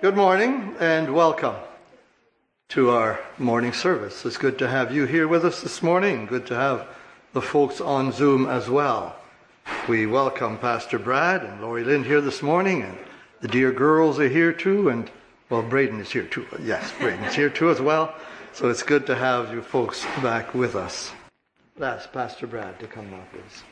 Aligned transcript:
Good 0.00 0.16
morning 0.16 0.74
and 0.80 1.14
welcome 1.14 1.54
to 2.70 2.90
our 2.90 3.20
morning 3.38 3.72
service. 3.72 4.26
It's 4.26 4.36
good 4.36 4.58
to 4.58 4.68
have 4.68 4.94
you 4.94 5.06
here 5.06 5.26
with 5.28 5.44
us 5.44 5.62
this 5.62 5.82
morning. 5.82 6.26
Good 6.26 6.46
to 6.48 6.54
have 6.54 6.86
the 7.32 7.40
folks 7.40 7.80
on 7.80 8.12
Zoom 8.12 8.46
as 8.46 8.68
well. 8.68 9.16
We 9.88 10.04
welcome 10.06 10.58
Pastor 10.58 10.98
Brad 10.98 11.42
and 11.42 11.62
Lori 11.62 11.84
Lynn 11.84 12.04
here 12.04 12.20
this 12.20 12.42
morning, 12.42 12.82
and 12.82 12.98
the 13.40 13.48
dear 13.48 13.72
girls 13.72 14.18
are 14.18 14.28
here 14.28 14.52
too, 14.52 14.90
and 14.90 15.10
well, 15.48 15.62
Braden 15.62 16.00
is 16.00 16.10
here 16.10 16.24
too. 16.24 16.46
Yes, 16.62 16.92
Braden's 16.98 17.34
here 17.34 17.48
too 17.48 17.70
as 17.70 17.80
well. 17.80 18.14
So 18.52 18.68
it's 18.68 18.82
good 18.82 19.06
to 19.06 19.14
have 19.14 19.52
you 19.52 19.62
folks 19.62 20.04
back 20.22 20.54
with 20.54 20.74
us. 20.74 21.12
Let's 21.78 22.06
Pastor 22.06 22.46
Brad 22.46 22.78
to 22.80 22.86
come 22.86 23.14
up, 23.14 23.32
please. 23.32 23.62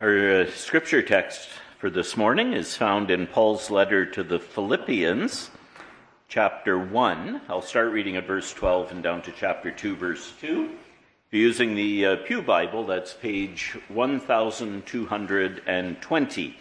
Our 0.00 0.42
uh, 0.42 0.50
scripture 0.50 1.02
text 1.02 1.48
for 1.82 1.90
this 1.90 2.16
morning 2.16 2.52
is 2.52 2.76
found 2.76 3.10
in 3.10 3.26
Paul's 3.26 3.68
letter 3.68 4.06
to 4.06 4.22
the 4.22 4.38
Philippians, 4.38 5.50
chapter 6.28 6.78
1. 6.78 7.40
I'll 7.48 7.60
start 7.60 7.90
reading 7.90 8.14
at 8.14 8.24
verse 8.24 8.52
12 8.52 8.92
and 8.92 9.02
down 9.02 9.20
to 9.22 9.32
chapter 9.32 9.72
2, 9.72 9.96
verse 9.96 10.32
2. 10.40 10.66
If 10.66 10.70
you're 11.32 11.42
using 11.42 11.74
the 11.74 12.06
uh, 12.06 12.16
Pew 12.24 12.40
Bible, 12.40 12.86
that's 12.86 13.14
page 13.14 13.76
1220. 13.88 16.56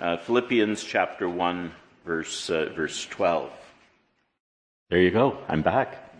Uh, 0.00 0.16
Philippians 0.16 0.82
chapter 0.82 1.28
1, 1.28 1.72
verse, 2.04 2.50
uh, 2.50 2.68
verse 2.74 3.06
12. 3.06 3.52
There 4.90 4.98
you 4.98 5.12
go. 5.12 5.38
I'm 5.46 5.62
back. 5.62 6.12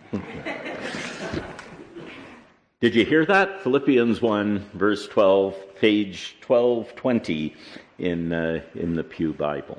Did 2.79 2.95
you 2.95 3.03
hear 3.03 3.25
that? 3.25 3.61
Philippians 3.61 4.21
1, 4.21 4.69
verse 4.73 5.05
12, 5.05 5.75
page 5.75 6.37
1220 6.47 7.53
in, 7.99 8.31
uh, 8.31 8.61
in 8.75 8.95
the 8.95 9.03
Pew 9.03 9.33
Bible. 9.33 9.77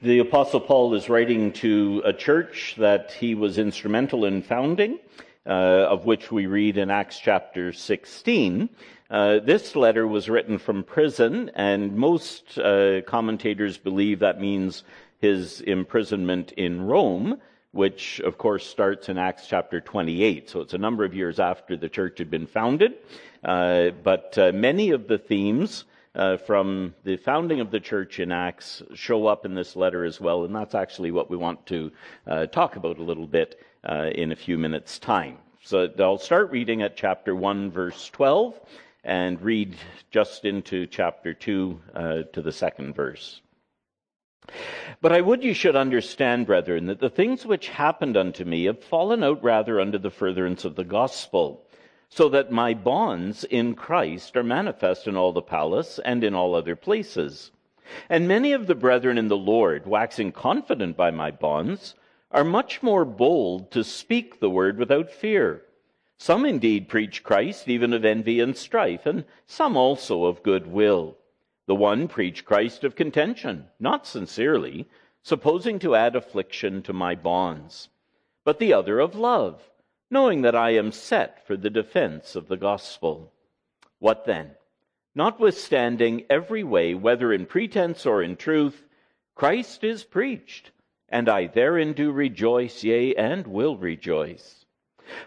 The 0.00 0.20
Apostle 0.20 0.60
Paul 0.60 0.94
is 0.94 1.08
writing 1.08 1.52
to 1.54 2.02
a 2.04 2.12
church 2.12 2.76
that 2.78 3.12
he 3.12 3.34
was 3.34 3.58
instrumental 3.58 4.24
in 4.24 4.42
founding, 4.42 5.00
uh, 5.44 5.48
of 5.48 6.04
which 6.04 6.30
we 6.30 6.46
read 6.46 6.76
in 6.76 6.90
Acts 6.90 7.18
chapter 7.18 7.72
16. 7.72 8.68
Uh, 9.10 9.40
this 9.40 9.74
letter 9.74 10.06
was 10.06 10.28
written 10.28 10.58
from 10.58 10.84
prison, 10.84 11.50
and 11.56 11.96
most 11.96 12.58
uh, 12.58 13.00
commentators 13.06 13.76
believe 13.76 14.20
that 14.20 14.40
means 14.40 14.84
his 15.18 15.62
imprisonment 15.62 16.52
in 16.52 16.82
Rome, 16.82 17.40
which 17.72 18.20
of 18.20 18.38
course 18.38 18.66
starts 18.66 19.08
in 19.08 19.18
Acts 19.18 19.48
chapter 19.48 19.80
28. 19.80 20.48
So 20.48 20.60
it's 20.60 20.74
a 20.74 20.78
number 20.78 21.04
of 21.04 21.14
years 21.14 21.40
after 21.40 21.76
the 21.76 21.88
church 21.88 22.18
had 22.18 22.30
been 22.30 22.46
founded. 22.46 22.94
Uh, 23.42 23.90
but 24.02 24.36
uh, 24.38 24.52
many 24.52 24.90
of 24.90 25.08
the 25.08 25.18
themes 25.18 25.84
uh, 26.18 26.36
from 26.36 26.94
the 27.04 27.16
founding 27.16 27.60
of 27.60 27.70
the 27.70 27.80
church 27.80 28.18
in 28.18 28.32
Acts 28.32 28.82
show 28.94 29.26
up 29.28 29.46
in 29.46 29.54
this 29.54 29.76
letter 29.76 30.04
as 30.04 30.20
well, 30.20 30.44
and 30.44 30.54
that's 30.54 30.74
actually 30.74 31.12
what 31.12 31.30
we 31.30 31.36
want 31.36 31.64
to 31.66 31.92
uh, 32.26 32.46
talk 32.46 32.76
about 32.76 32.98
a 32.98 33.04
little 33.04 33.26
bit 33.26 33.60
uh, 33.88 34.10
in 34.14 34.32
a 34.32 34.36
few 34.36 34.58
minutes' 34.58 34.98
time. 34.98 35.38
So 35.62 35.88
I'll 35.98 36.18
start 36.18 36.50
reading 36.50 36.82
at 36.82 36.96
chapter 36.96 37.34
1, 37.34 37.70
verse 37.70 38.10
12, 38.10 38.60
and 39.04 39.40
read 39.40 39.76
just 40.10 40.44
into 40.44 40.86
chapter 40.86 41.32
2 41.32 41.80
uh, 41.94 42.22
to 42.32 42.42
the 42.42 42.52
second 42.52 42.94
verse. 42.94 43.40
But 45.00 45.12
I 45.12 45.20
would 45.20 45.44
you 45.44 45.54
should 45.54 45.76
understand, 45.76 46.46
brethren, 46.46 46.86
that 46.86 47.00
the 47.00 47.10
things 47.10 47.46
which 47.46 47.68
happened 47.68 48.16
unto 48.16 48.44
me 48.44 48.64
have 48.64 48.82
fallen 48.82 49.22
out 49.22 49.44
rather 49.44 49.80
under 49.80 49.98
the 49.98 50.10
furtherance 50.10 50.64
of 50.64 50.74
the 50.74 50.84
gospel 50.84 51.67
so 52.08 52.28
that 52.28 52.50
my 52.50 52.74
bonds 52.74 53.44
in 53.44 53.74
Christ 53.74 54.36
are 54.36 54.42
manifest 54.42 55.06
in 55.06 55.16
all 55.16 55.32
the 55.32 55.42
palace 55.42 55.98
and 56.04 56.24
in 56.24 56.34
all 56.34 56.54
other 56.54 56.74
places. 56.74 57.50
And 58.08 58.26
many 58.26 58.52
of 58.52 58.66
the 58.66 58.74
brethren 58.74 59.18
in 59.18 59.28
the 59.28 59.36
Lord, 59.36 59.86
waxing 59.86 60.32
confident 60.32 60.96
by 60.96 61.10
my 61.10 61.30
bonds, 61.30 61.94
are 62.30 62.44
much 62.44 62.82
more 62.82 63.04
bold 63.04 63.70
to 63.70 63.84
speak 63.84 64.40
the 64.40 64.50
word 64.50 64.78
without 64.78 65.10
fear. 65.10 65.62
Some 66.18 66.44
indeed 66.44 66.88
preach 66.88 67.22
Christ 67.22 67.68
even 67.68 67.92
of 67.92 68.04
envy 68.04 68.40
and 68.40 68.56
strife, 68.56 69.06
and 69.06 69.24
some 69.46 69.76
also 69.76 70.24
of 70.24 70.42
good 70.42 70.66
will. 70.66 71.16
The 71.66 71.74
one 71.74 72.08
preach 72.08 72.44
Christ 72.44 72.84
of 72.84 72.96
contention, 72.96 73.66
not 73.78 74.06
sincerely, 74.06 74.88
supposing 75.22 75.78
to 75.80 75.94
add 75.94 76.16
affliction 76.16 76.82
to 76.82 76.92
my 76.92 77.14
bonds, 77.14 77.88
but 78.44 78.58
the 78.58 78.72
other 78.72 78.98
of 78.98 79.14
love 79.14 79.70
knowing 80.10 80.42
that 80.42 80.54
I 80.54 80.70
am 80.70 80.92
set 80.92 81.46
for 81.46 81.56
the 81.56 81.70
defense 81.70 82.34
of 82.34 82.48
the 82.48 82.56
gospel. 82.56 83.32
What 83.98 84.24
then? 84.24 84.52
Notwithstanding 85.14 86.24
every 86.30 86.62
way, 86.62 86.94
whether 86.94 87.32
in 87.32 87.46
pretense 87.46 88.06
or 88.06 88.22
in 88.22 88.36
truth, 88.36 88.84
Christ 89.34 89.84
is 89.84 90.04
preached, 90.04 90.70
and 91.08 91.28
I 91.28 91.46
therein 91.46 91.92
do 91.92 92.10
rejoice, 92.12 92.84
yea, 92.84 93.14
and 93.14 93.46
will 93.46 93.76
rejoice. 93.76 94.64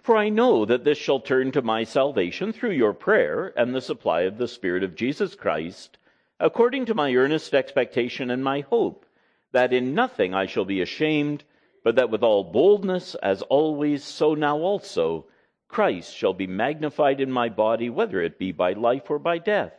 For 0.02 0.16
I 0.16 0.30
know 0.30 0.66
that 0.66 0.84
this 0.84 0.98
shall 0.98 1.20
turn 1.20 1.52
to 1.54 1.62
my 1.62 1.84
salvation 1.84 2.54
through 2.54 2.72
your 2.72 2.94
prayer 2.94 3.52
and 3.58 3.74
the 3.74 3.82
supply 3.82 4.22
of 4.22 4.38
the 4.38 4.48
Spirit 4.48 4.84
of 4.84 4.96
Jesus 4.96 5.36
Christ, 5.36 5.98
according 6.40 6.86
to 6.86 6.94
my 6.94 7.14
earnest 7.16 7.54
expectation 7.54 8.30
and 8.30 8.44
my 8.44 8.62
hope, 8.62 9.06
that 9.52 9.74
in 9.74 9.96
nothing 9.96 10.34
I 10.34 10.46
shall 10.46 10.66
be 10.66 10.82
ashamed 10.82 11.44
but 11.84 11.96
that 11.96 12.10
with 12.10 12.24
all 12.24 12.44
boldness, 12.44 13.16
as 13.16 13.42
always, 13.44 14.04
so 14.04 14.36
now 14.36 14.58
also, 14.58 15.26
Christ 15.68 16.16
shall 16.16 16.34
be 16.34 16.48
magnified 16.48 17.20
in 17.20 17.32
my 17.32 17.50
body, 17.50 17.90
whether 17.90 18.22
it 18.22 18.38
be 18.38 18.52
by 18.52 18.74
life 18.74 19.10
or 19.10 19.18
by 19.18 19.38
death. 19.38 19.74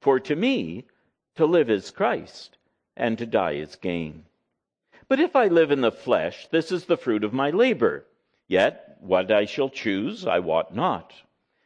For 0.00 0.18
to 0.20 0.34
me, 0.34 0.86
to 1.36 1.46
live 1.46 1.70
is 1.70 1.90
Christ, 1.90 2.58
and 2.96 3.18
to 3.18 3.26
die 3.26 3.52
is 3.52 3.76
gain. 3.76 4.24
But 5.06 5.20
if 5.20 5.36
I 5.36 5.48
live 5.48 5.70
in 5.70 5.80
the 5.80 5.92
flesh, 5.92 6.48
this 6.48 6.72
is 6.72 6.86
the 6.86 6.96
fruit 6.96 7.22
of 7.24 7.32
my 7.32 7.50
labor. 7.50 8.06
Yet 8.48 8.96
what 9.00 9.30
I 9.30 9.44
shall 9.44 9.68
choose, 9.68 10.26
I 10.26 10.38
wot 10.38 10.74
not. 10.74 11.12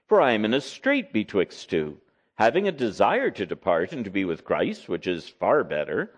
For 0.06 0.21
I 0.21 0.32
am 0.32 0.44
in 0.44 0.54
a 0.54 0.60
strait 0.60 1.12
betwixt 1.12 1.71
two, 1.71 1.98
having 2.34 2.66
a 2.66 2.72
desire 2.72 3.31
to 3.31 3.47
depart 3.47 3.93
and 3.93 4.04
to 4.04 4.10
be 4.10 4.25
with 4.25 4.44
Christ, 4.44 4.88
which 4.88 5.06
is 5.06 5.28
far 5.28 5.65
better 5.65 6.12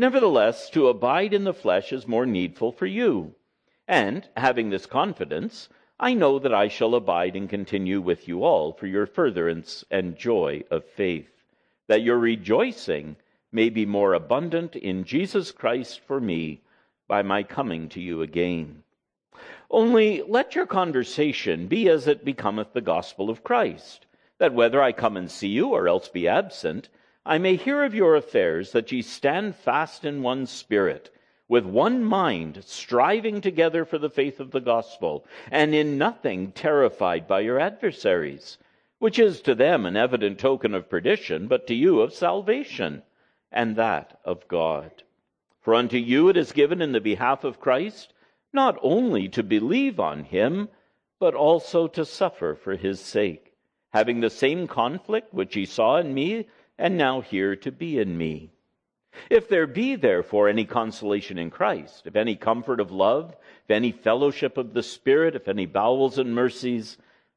Nevertheless, 0.00 0.70
to 0.70 0.88
abide 0.88 1.34
in 1.34 1.44
the 1.44 1.52
flesh 1.52 1.92
is 1.92 2.08
more 2.08 2.24
needful 2.24 2.72
for 2.72 2.86
you. 2.86 3.34
And, 3.86 4.26
having 4.34 4.70
this 4.70 4.86
confidence, 4.86 5.68
I 5.98 6.14
know 6.14 6.38
that 6.38 6.54
I 6.54 6.68
shall 6.68 6.94
abide 6.94 7.36
and 7.36 7.50
continue 7.50 8.00
with 8.00 8.26
you 8.26 8.42
all 8.42 8.72
for 8.72 8.86
your 8.86 9.04
furtherance 9.04 9.84
and 9.90 10.16
joy 10.16 10.62
of 10.70 10.86
faith, 10.86 11.28
that 11.86 12.00
your 12.00 12.18
rejoicing 12.18 13.16
may 13.52 13.68
be 13.68 13.84
more 13.84 14.14
abundant 14.14 14.74
in 14.74 15.04
Jesus 15.04 15.52
Christ 15.52 16.00
for 16.06 16.18
me 16.18 16.62
by 17.06 17.20
my 17.20 17.42
coming 17.42 17.86
to 17.90 18.00
you 18.00 18.22
again. 18.22 18.82
Only 19.70 20.22
let 20.22 20.54
your 20.54 20.64
conversation 20.64 21.66
be 21.66 21.90
as 21.90 22.06
it 22.06 22.24
becometh 22.24 22.72
the 22.72 22.80
gospel 22.80 23.28
of 23.28 23.44
Christ, 23.44 24.06
that 24.38 24.54
whether 24.54 24.80
I 24.80 24.92
come 24.92 25.18
and 25.18 25.30
see 25.30 25.48
you 25.48 25.68
or 25.74 25.86
else 25.86 26.08
be 26.08 26.26
absent, 26.26 26.88
I 27.26 27.36
may 27.36 27.56
hear 27.56 27.84
of 27.84 27.94
your 27.94 28.16
affairs, 28.16 28.72
that 28.72 28.92
ye 28.92 29.02
stand 29.02 29.54
fast 29.54 30.06
in 30.06 30.22
one 30.22 30.46
spirit, 30.46 31.10
with 31.48 31.66
one 31.66 32.02
mind, 32.02 32.64
striving 32.64 33.42
together 33.42 33.84
for 33.84 33.98
the 33.98 34.08
faith 34.08 34.40
of 34.40 34.52
the 34.52 34.60
gospel, 34.60 35.26
and 35.50 35.74
in 35.74 35.98
nothing 35.98 36.52
terrified 36.52 37.28
by 37.28 37.40
your 37.40 37.58
adversaries, 37.58 38.56
which 39.00 39.18
is 39.18 39.42
to 39.42 39.54
them 39.54 39.84
an 39.84 39.96
evident 39.96 40.38
token 40.38 40.74
of 40.74 40.88
perdition, 40.88 41.46
but 41.46 41.66
to 41.66 41.74
you 41.74 42.00
of 42.00 42.14
salvation, 42.14 43.02
and 43.52 43.76
that 43.76 44.18
of 44.24 44.48
God. 44.48 45.02
For 45.60 45.74
unto 45.74 45.98
you 45.98 46.30
it 46.30 46.38
is 46.38 46.52
given 46.52 46.80
in 46.80 46.92
the 46.92 47.00
behalf 47.00 47.44
of 47.44 47.60
Christ, 47.60 48.14
not 48.52 48.78
only 48.80 49.28
to 49.28 49.42
believe 49.42 50.00
on 50.00 50.24
him, 50.24 50.70
but 51.18 51.34
also 51.34 51.86
to 51.88 52.04
suffer 52.06 52.54
for 52.54 52.76
his 52.76 52.98
sake, 52.98 53.52
having 53.92 54.20
the 54.20 54.30
same 54.30 54.66
conflict 54.66 55.34
which 55.34 55.54
ye 55.54 55.66
saw 55.66 55.98
in 55.98 56.14
me 56.14 56.46
and 56.80 56.96
now 56.96 57.20
here 57.20 57.54
to 57.54 57.70
be 57.70 57.98
in 57.98 58.16
me. 58.16 58.50
If 59.28 59.48
there 59.48 59.66
be 59.66 59.96
therefore 59.96 60.48
any 60.48 60.64
consolation 60.64 61.36
in 61.36 61.50
Christ, 61.50 62.06
if 62.06 62.16
any 62.16 62.36
comfort 62.36 62.80
of 62.80 62.90
love, 62.90 63.36
if 63.64 63.70
any 63.70 63.92
fellowship 63.92 64.56
of 64.56 64.72
the 64.72 64.82
Spirit, 64.82 65.36
if 65.36 65.46
any 65.46 65.66
bowels 65.66 66.18
and 66.18 66.34
mercies, 66.34 66.96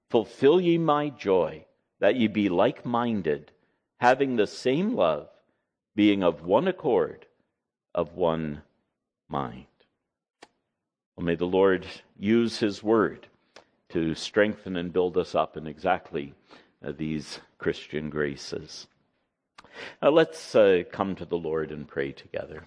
fulfill 0.09 0.61
ye 0.61 0.77
my 0.77 1.09
joy, 1.09 1.65
that 1.99 2.15
ye 2.15 2.27
be 2.27 2.47
like 2.47 2.85
minded, 2.85 3.51
having 3.99 4.35
the 4.35 4.47
same 4.47 4.95
love, 4.95 5.27
being 5.93 6.23
of 6.23 6.45
one 6.45 6.67
accord, 6.67 7.25
of 7.93 8.15
one 8.15 8.61
mind. 9.27 9.65
Well, 11.15 11.25
may 11.25 11.35
the 11.35 11.45
Lord 11.45 11.85
use 12.17 12.59
his 12.59 12.81
word 12.81 13.27
to 13.89 14.15
strengthen 14.15 14.77
and 14.77 14.93
build 14.93 15.17
us 15.17 15.35
up 15.35 15.57
in 15.57 15.67
exactly 15.67 16.33
uh, 16.83 16.93
these 16.97 17.39
Christian 17.57 18.09
graces. 18.09 18.87
Uh, 20.01 20.11
let's 20.11 20.55
uh, 20.55 20.83
come 20.91 21.15
to 21.15 21.25
the 21.25 21.37
Lord 21.37 21.71
and 21.71 21.87
pray 21.87 22.11
together. 22.11 22.65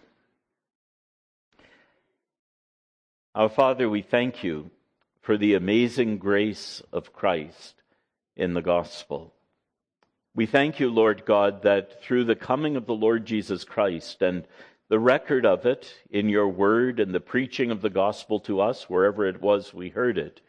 Our 3.34 3.48
Father, 3.48 3.88
we 3.88 4.02
thank 4.02 4.42
you 4.42 4.70
for 5.20 5.36
the 5.36 5.54
amazing 5.54 6.18
grace 6.18 6.82
of 6.92 7.12
Christ 7.12 7.74
in 8.36 8.54
the 8.54 8.62
gospel. 8.62 9.34
We 10.34 10.46
thank 10.46 10.80
you, 10.80 10.90
Lord 10.90 11.24
God, 11.26 11.62
that 11.62 12.02
through 12.02 12.24
the 12.24 12.36
coming 12.36 12.76
of 12.76 12.86
the 12.86 12.94
Lord 12.94 13.26
Jesus 13.26 13.64
Christ 13.64 14.22
and 14.22 14.46
the 14.88 14.98
record 14.98 15.44
of 15.44 15.66
it 15.66 15.92
in 16.10 16.28
your 16.28 16.48
word 16.48 17.00
and 17.00 17.14
the 17.14 17.20
preaching 17.20 17.70
of 17.70 17.80
the 17.80 17.90
gospel 17.90 18.38
to 18.40 18.60
us 18.60 18.88
wherever 18.88 19.26
it 19.26 19.40
was 19.42 19.74
we 19.74 19.88
heard 19.88 20.16
it. 20.16 20.40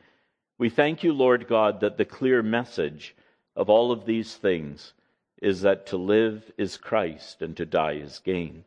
We 0.57 0.69
thank 0.69 1.03
you, 1.03 1.13
Lord 1.13 1.47
God, 1.47 1.79
that 1.79 1.97
the 1.97 2.05
clear 2.05 2.43
message 2.43 3.15
of 3.55 3.69
all 3.69 3.91
of 3.91 4.05
these 4.05 4.35
things 4.35 4.93
is 5.41 5.61
that 5.61 5.85
to 5.87 5.97
live 5.97 6.51
is 6.57 6.77
Christ 6.77 7.41
and 7.41 7.55
to 7.57 7.65
die 7.65 7.93
is 7.93 8.19
gain. 8.19 8.63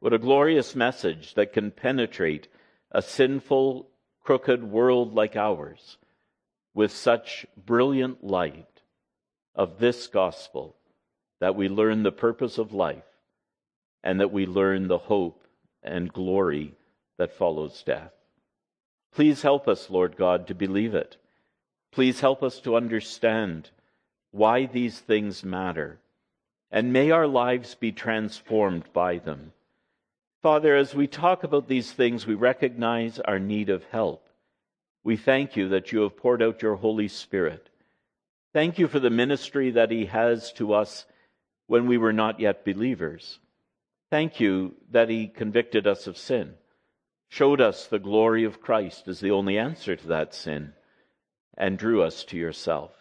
What 0.00 0.12
a 0.12 0.18
glorious 0.18 0.74
message 0.74 1.34
that 1.34 1.52
can 1.52 1.70
penetrate 1.70 2.48
a 2.90 3.02
sinful, 3.02 3.88
crooked 4.22 4.64
world 4.64 5.14
like 5.14 5.36
ours 5.36 5.98
with 6.74 6.92
such 6.92 7.46
brilliant 7.56 8.24
light 8.24 8.80
of 9.54 9.78
this 9.78 10.06
gospel 10.06 10.76
that 11.40 11.54
we 11.54 11.68
learn 11.68 12.02
the 12.02 12.12
purpose 12.12 12.58
of 12.58 12.72
life 12.72 13.04
and 14.02 14.20
that 14.20 14.32
we 14.32 14.46
learn 14.46 14.88
the 14.88 14.98
hope 14.98 15.44
and 15.82 16.12
glory 16.12 16.74
that 17.18 17.36
follows 17.36 17.82
death. 17.84 18.12
Please 19.14 19.42
help 19.42 19.68
us, 19.68 19.90
Lord 19.90 20.16
God, 20.16 20.46
to 20.46 20.54
believe 20.54 20.94
it. 20.94 21.16
Please 21.90 22.20
help 22.20 22.42
us 22.42 22.58
to 22.60 22.76
understand 22.76 23.70
why 24.32 24.66
these 24.66 24.98
things 24.98 25.44
matter, 25.44 26.00
and 26.70 26.92
may 26.92 27.10
our 27.10 27.26
lives 27.26 27.74
be 27.76 27.92
transformed 27.92 28.84
by 28.92 29.18
them. 29.18 29.52
Father, 30.42 30.74
as 30.76 30.94
we 30.94 31.06
talk 31.06 31.44
about 31.44 31.68
these 31.68 31.92
things, 31.92 32.26
we 32.26 32.34
recognize 32.34 33.20
our 33.20 33.38
need 33.38 33.70
of 33.70 33.84
help. 33.84 34.28
We 35.04 35.16
thank 35.16 35.56
you 35.56 35.68
that 35.68 35.92
you 35.92 36.00
have 36.00 36.16
poured 36.16 36.42
out 36.42 36.62
your 36.62 36.74
Holy 36.74 37.06
Spirit. 37.08 37.68
Thank 38.52 38.78
you 38.78 38.88
for 38.88 38.98
the 38.98 39.10
ministry 39.10 39.70
that 39.70 39.90
he 39.90 40.06
has 40.06 40.52
to 40.54 40.74
us 40.74 41.06
when 41.66 41.86
we 41.86 41.96
were 41.96 42.12
not 42.12 42.40
yet 42.40 42.64
believers. 42.64 43.38
Thank 44.12 44.40
you 44.40 44.74
that 44.90 45.08
He 45.08 45.26
convicted 45.26 45.86
us 45.86 46.06
of 46.06 46.18
sin, 46.18 46.52
showed 47.30 47.62
us 47.62 47.86
the 47.86 47.98
glory 47.98 48.44
of 48.44 48.60
Christ 48.60 49.08
as 49.08 49.20
the 49.20 49.30
only 49.30 49.56
answer 49.56 49.96
to 49.96 50.08
that 50.08 50.34
sin, 50.34 50.74
and 51.56 51.78
drew 51.78 52.02
us 52.02 52.22
to 52.24 52.36
yourself. 52.36 52.92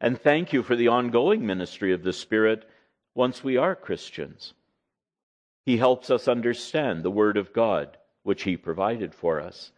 And 0.00 0.20
thank 0.20 0.52
you 0.52 0.62
for 0.62 0.76
the 0.76 0.88
ongoing 0.88 1.46
ministry 1.46 1.92
of 1.92 2.02
the 2.02 2.12
Spirit 2.12 2.68
once 3.14 3.42
we 3.44 3.56
are 3.56 3.74
Christians. 3.74 4.52
He 5.64 5.76
helps 5.78 6.10
us 6.10 6.28
understand 6.28 7.02
the 7.02 7.10
Word 7.10 7.36
of 7.36 7.52
God, 7.52 7.96
which 8.22 8.42
He 8.42 8.56
provided 8.56 9.14
for 9.14 9.40
us. 9.40 9.72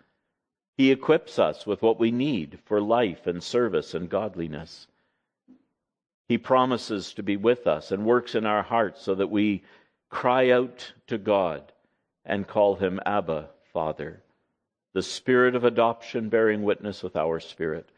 He 0.77 0.91
equips 0.91 1.39
us 1.39 1.67
with 1.67 1.81
what 1.81 1.99
we 1.99 2.11
need 2.11 2.59
for 2.65 2.81
life 2.81 3.27
and 3.27 3.43
service 3.43 3.95
and 3.95 4.11
godliness. 4.11 4.89
He 6.29 6.39
promises 6.39 7.15
to 7.15 7.23
be 7.23 7.37
with 7.37 7.67
us 7.67 7.93
and 7.93 8.05
works 8.05 8.35
in 8.35 8.45
our 8.45 8.63
hearts 8.63 9.03
so 9.03 9.15
that 9.15 9.31
we 9.31 9.63
cry 10.11 10.51
out 10.51 10.93
to 11.07 11.19
God 11.19 11.73
and 12.25 12.49
call 12.49 12.75
him 12.75 13.01
Abba, 13.07 13.49
Father. 13.73 14.23
The 14.93 15.03
spirit 15.03 15.55
of 15.55 15.65
adoption 15.65 16.29
bearing 16.29 16.63
witness 16.63 17.03
with 17.03 17.17
our 17.17 17.39
spirit 17.39 17.89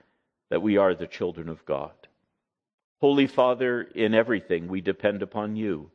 that 0.50 0.62
we 0.62 0.76
are 0.76 0.94
the 0.94 1.06
children 1.06 1.48
of 1.48 1.64
God. 1.64 1.97
Holy 3.00 3.28
Father, 3.28 3.82
in 3.82 4.12
everything 4.12 4.66
we 4.66 4.80
depend 4.80 5.22
upon 5.22 5.54
you, 5.54 5.90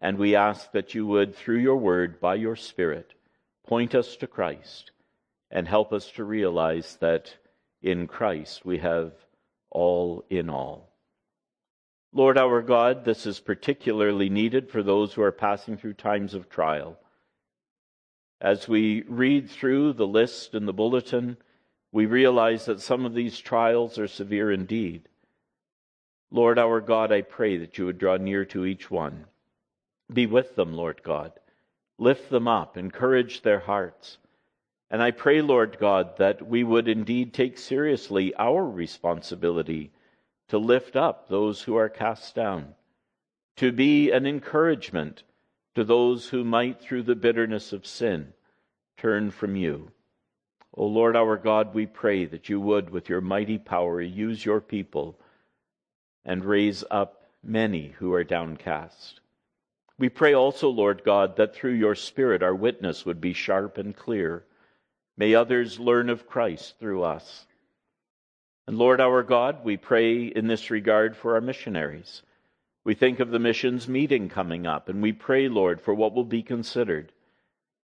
and 0.00 0.16
we 0.16 0.34
ask 0.34 0.72
that 0.72 0.94
you 0.94 1.06
would, 1.06 1.34
through 1.34 1.58
your 1.58 1.76
word, 1.76 2.18
by 2.18 2.34
your 2.34 2.56
Spirit, 2.56 3.12
point 3.66 3.94
us 3.94 4.16
to 4.16 4.26
Christ 4.26 4.90
and 5.50 5.68
help 5.68 5.92
us 5.92 6.10
to 6.12 6.24
realize 6.24 6.96
that 7.00 7.36
in 7.82 8.06
Christ 8.06 8.64
we 8.64 8.78
have 8.78 9.12
all 9.70 10.24
in 10.30 10.48
all. 10.48 10.88
Lord 12.14 12.38
our 12.38 12.62
God, 12.62 13.04
this 13.04 13.26
is 13.26 13.38
particularly 13.38 14.30
needed 14.30 14.70
for 14.70 14.82
those 14.82 15.12
who 15.12 15.22
are 15.22 15.32
passing 15.32 15.76
through 15.76 15.94
times 15.94 16.32
of 16.32 16.48
trial. 16.48 16.98
As 18.40 18.66
we 18.66 19.02
read 19.02 19.50
through 19.50 19.92
the 19.92 20.06
list 20.06 20.54
in 20.54 20.64
the 20.64 20.72
bulletin, 20.72 21.36
we 21.92 22.06
realize 22.06 22.64
that 22.64 22.80
some 22.80 23.04
of 23.04 23.12
these 23.12 23.38
trials 23.38 23.98
are 23.98 24.08
severe 24.08 24.50
indeed. 24.50 25.06
Lord 26.30 26.58
our 26.58 26.80
God, 26.80 27.10
I 27.10 27.22
pray 27.22 27.56
that 27.58 27.78
you 27.78 27.86
would 27.86 27.98
draw 27.98 28.16
near 28.16 28.44
to 28.46 28.66
each 28.66 28.90
one. 28.90 29.24
Be 30.12 30.26
with 30.26 30.56
them, 30.56 30.74
Lord 30.74 31.02
God. 31.02 31.32
Lift 31.98 32.30
them 32.30 32.46
up, 32.46 32.76
encourage 32.76 33.42
their 33.42 33.60
hearts. 33.60 34.18
And 34.90 35.02
I 35.02 35.10
pray, 35.10 35.42
Lord 35.42 35.78
God, 35.78 36.16
that 36.18 36.46
we 36.46 36.64
would 36.64 36.88
indeed 36.88 37.34
take 37.34 37.58
seriously 37.58 38.34
our 38.36 38.64
responsibility 38.64 39.90
to 40.48 40.58
lift 40.58 40.96
up 40.96 41.28
those 41.28 41.62
who 41.62 41.76
are 41.76 41.88
cast 41.88 42.34
down, 42.34 42.74
to 43.56 43.72
be 43.72 44.10
an 44.10 44.26
encouragement 44.26 45.22
to 45.74 45.84
those 45.84 46.28
who 46.28 46.42
might, 46.44 46.80
through 46.80 47.02
the 47.02 47.14
bitterness 47.14 47.72
of 47.72 47.86
sin, 47.86 48.32
turn 48.96 49.30
from 49.30 49.56
you. 49.56 49.90
O 50.74 50.86
Lord 50.86 51.16
our 51.16 51.36
God, 51.36 51.74
we 51.74 51.86
pray 51.86 52.24
that 52.26 52.48
you 52.48 52.60
would, 52.60 52.90
with 52.90 53.08
your 53.08 53.20
mighty 53.20 53.58
power, 53.58 54.00
use 54.00 54.44
your 54.44 54.60
people 54.60 55.18
and 56.28 56.44
raise 56.44 56.84
up 56.90 57.24
many 57.42 57.94
who 57.98 58.12
are 58.12 58.22
downcast. 58.22 59.20
We 59.98 60.10
pray 60.10 60.34
also, 60.34 60.68
Lord 60.68 61.02
God, 61.02 61.36
that 61.36 61.54
through 61.54 61.72
your 61.72 61.94
Spirit 61.94 62.42
our 62.42 62.54
witness 62.54 63.06
would 63.06 63.20
be 63.20 63.32
sharp 63.32 63.78
and 63.78 63.96
clear. 63.96 64.44
May 65.16 65.34
others 65.34 65.80
learn 65.80 66.10
of 66.10 66.28
Christ 66.28 66.78
through 66.78 67.02
us. 67.02 67.46
And 68.66 68.76
Lord 68.76 69.00
our 69.00 69.22
God, 69.22 69.64
we 69.64 69.78
pray 69.78 70.26
in 70.26 70.46
this 70.46 70.70
regard 70.70 71.16
for 71.16 71.34
our 71.34 71.40
missionaries. 71.40 72.22
We 72.84 72.94
think 72.94 73.20
of 73.20 73.30
the 73.30 73.38
missions 73.38 73.88
meeting 73.88 74.28
coming 74.28 74.66
up, 74.66 74.90
and 74.90 75.02
we 75.02 75.12
pray, 75.12 75.48
Lord, 75.48 75.80
for 75.80 75.94
what 75.94 76.14
will 76.14 76.24
be 76.24 76.42
considered. 76.42 77.10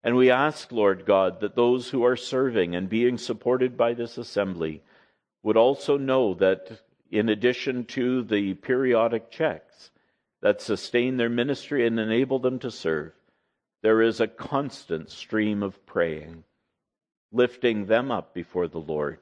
And 0.04 0.16
we 0.16 0.30
ask, 0.30 0.72
Lord 0.72 1.06
God, 1.06 1.40
that 1.40 1.56
those 1.56 1.90
who 1.90 2.06
are 2.06 2.16
serving 2.16 2.76
and 2.76 2.88
being 2.88 3.18
supported 3.18 3.76
by 3.76 3.94
this 3.94 4.18
assembly 4.18 4.84
would 5.42 5.58
also 5.58 5.98
know 5.98 6.36
that 6.36 6.82
in 7.12 7.30
addition 7.30 7.86
to 7.86 8.24
the 8.24 8.54
periodic 8.56 9.32
checks 9.32 9.92
that 10.42 10.62
sustain 10.62 11.18
their 11.18 11.30
ministry 11.30 11.86
and 11.86 12.00
enable 12.00 12.40
them 12.40 12.60
to 12.60 12.72
serve, 12.72 13.14
there 13.82 14.02
is 14.02 14.20
a 14.20 14.28
constant 14.28 15.10
stream 15.10 15.64
of 15.64 15.86
praying, 15.86 16.44
lifting 17.32 17.86
them 17.86 18.12
up 18.12 18.34
before 18.34 18.68
the 18.68 18.80
Lord 18.80 19.20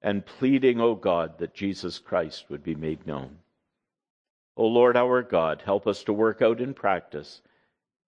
and 0.00 0.24
pleading, 0.24 0.80
O 0.80 0.94
God, 0.94 1.38
that 1.38 1.54
Jesus 1.54 1.98
Christ 1.98 2.46
would 2.48 2.62
be 2.62 2.74
made 2.74 3.06
known. 3.06 3.38
O 4.56 4.66
Lord 4.66 4.96
our 4.96 5.22
God, 5.22 5.62
help 5.64 5.86
us 5.86 6.04
to 6.04 6.12
work 6.12 6.42
out 6.42 6.60
in 6.60 6.74
practice 6.74 7.42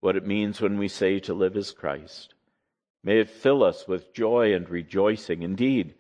what 0.01 0.17
it 0.17 0.27
means 0.27 0.61
when 0.61 0.79
we 0.79 0.89
say 0.89 1.19
to 1.21 1.35
live 1.35 1.57
as 1.57 1.73
Christ. 1.73 2.35
May 3.03 3.21
it 3.21 3.31
fill 3.31 3.63
us 3.63 3.87
with 3.89 4.13
joy 4.13 4.55
and 4.55 4.69
rejoicing. 4.69 5.43
Indeed, 5.43 5.95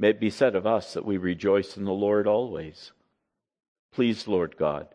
may 0.00 0.08
it 0.08 0.18
be 0.18 0.30
said 0.30 0.56
of 0.56 0.66
us 0.66 0.94
that 0.94 1.04
we 1.04 1.16
rejoice 1.16 1.76
in 1.76 1.84
the 1.84 1.92
Lord 1.92 2.26
always. 2.26 2.90
Please, 3.92 4.26
Lord 4.26 4.56
God, 4.56 4.88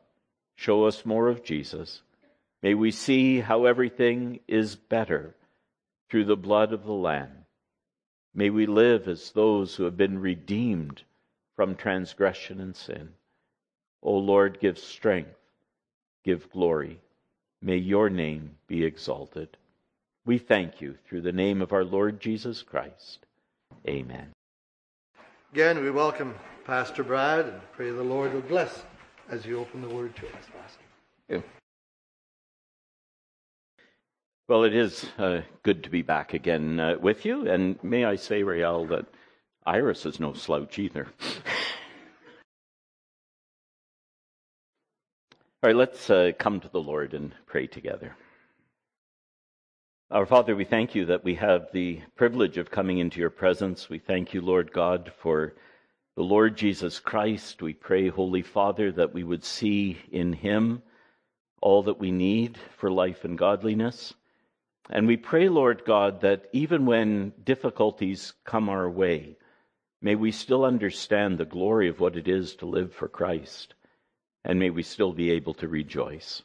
show 0.56 0.84
us 0.84 1.06
more 1.06 1.30
of 1.30 1.46
Jesus. 1.46 2.02
May 2.62 2.74
we 2.74 2.92
see 2.92 3.40
how 3.40 3.64
everything 3.64 4.42
is 4.50 4.76
better 4.76 5.34
through 6.10 6.26
the 6.26 6.36
blood 6.36 6.74
of 6.74 6.84
the 6.84 6.92
Lamb 6.92 7.46
May 8.38 8.50
we 8.50 8.66
live 8.66 9.08
as 9.08 9.32
those 9.32 9.76
who 9.76 9.86
have 9.86 9.96
been 9.96 10.20
redeemed 10.20 11.04
from 11.56 11.74
transgression 11.74 12.60
and 12.60 12.76
sin. 12.76 13.14
O 14.04 14.18
Lord, 14.18 14.60
give 14.60 14.78
strength, 14.78 15.40
give 16.26 16.52
glory. 16.52 17.00
May 17.62 17.78
your 17.78 18.10
name 18.10 18.58
be 18.68 18.84
exalted. 18.84 19.56
We 20.26 20.38
thank 20.38 20.82
you 20.82 20.98
through 21.08 21.22
the 21.22 21.32
name 21.32 21.62
of 21.62 21.72
our 21.72 21.86
Lord 21.86 22.20
Jesus 22.20 22.62
Christ. 22.62 23.26
Amen. 23.88 24.35
Again, 25.56 25.82
we 25.82 25.90
welcome 25.90 26.36
Pastor 26.66 27.02
Brad 27.02 27.46
and 27.46 27.62
pray 27.72 27.90
the 27.90 28.04
Lord 28.04 28.34
will 28.34 28.42
bless 28.42 28.84
as 29.30 29.46
you 29.46 29.58
open 29.58 29.82
the 29.82 29.88
word 29.88 30.14
to 30.18 30.28
us, 30.28 30.44
Pastor. 30.54 30.84
Well, 34.50 34.66
it 34.66 34.76
is 34.76 35.06
uh, 35.18 35.44
good 35.64 35.82
to 35.86 35.90
be 35.90 36.02
back 36.02 36.34
again 36.34 36.78
uh, 36.82 36.96
with 37.00 37.24
you. 37.24 37.50
And 37.50 37.82
may 37.82 38.04
I 38.04 38.18
say, 38.18 38.44
Rael, 38.44 38.86
that 38.88 39.06
Iris 39.66 40.06
is 40.06 40.20
no 40.20 40.34
slouch 40.34 40.78
either. 40.78 41.08
All 45.64 45.70
right, 45.70 45.76
let's 45.78 46.10
uh, 46.10 46.34
come 46.38 46.60
to 46.60 46.68
the 46.68 46.82
Lord 46.82 47.14
and 47.14 47.34
pray 47.46 47.66
together. 47.66 48.14
Our 50.16 50.26
Father, 50.26 50.56
we 50.56 50.64
thank 50.64 50.96
you 50.96 51.08
that 51.08 51.26
we 51.26 51.36
have 51.36 51.74
the 51.74 52.00
privilege 52.16 52.58
of 52.58 52.72
coming 52.72 53.00
into 53.00 53.20
your 53.20 53.30
presence. 53.30 53.90
We 53.90 54.00
thank 54.00 54.34
you, 54.34 54.40
Lord 54.40 54.72
God, 54.72 55.12
for 55.18 55.56
the 56.16 56.24
Lord 56.24 56.56
Jesus 56.56 57.02
Christ. 57.02 57.62
We 57.62 57.74
pray, 57.74 58.08
Holy 58.08 58.42
Father, 58.42 58.94
that 58.94 59.14
we 59.14 59.26
would 59.26 59.44
see 59.44 59.98
in 60.10 60.32
him 60.32 60.84
all 61.62 61.84
that 61.84 62.00
we 62.00 62.12
need 62.12 62.58
for 62.78 62.90
life 62.90 63.26
and 63.26 63.38
godliness. 63.38 64.14
And 64.90 65.06
we 65.06 65.18
pray, 65.18 65.50
Lord 65.50 65.84
God, 65.86 66.22
that 66.22 66.46
even 66.54 66.86
when 66.86 67.34
difficulties 67.44 68.36
come 68.46 68.70
our 68.70 68.90
way, 68.90 69.36
may 70.02 70.16
we 70.16 70.32
still 70.32 70.64
understand 70.64 71.38
the 71.38 71.44
glory 71.44 71.90
of 71.90 72.00
what 72.00 72.16
it 72.16 72.30
is 72.30 72.56
to 72.56 72.66
live 72.66 72.94
for 72.94 73.10
Christ, 73.10 73.74
and 74.46 74.60
may 74.60 74.70
we 74.70 74.82
still 74.82 75.12
be 75.12 75.32
able 75.32 75.56
to 75.56 75.68
rejoice. 75.68 76.42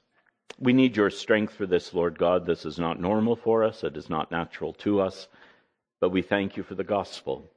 We 0.59 0.73
need 0.73 0.97
your 0.97 1.11
strength 1.11 1.55
for 1.55 1.67
this, 1.67 1.95
Lord 1.95 2.19
God. 2.19 2.45
This 2.45 2.67
is 2.67 2.79
not 2.79 3.01
normal 3.01 3.37
for 3.37 3.65
us, 3.65 3.85
it 3.85 3.97
is 3.97 4.11
not 4.11 4.31
natural 4.31 4.73
to 4.75 5.01
us, 5.01 5.29
but 6.01 6.11
we 6.11 6.23
thank 6.23 6.57
you 6.57 6.63
for 6.63 6.75
the 6.75 6.85
gospel, 6.85 7.51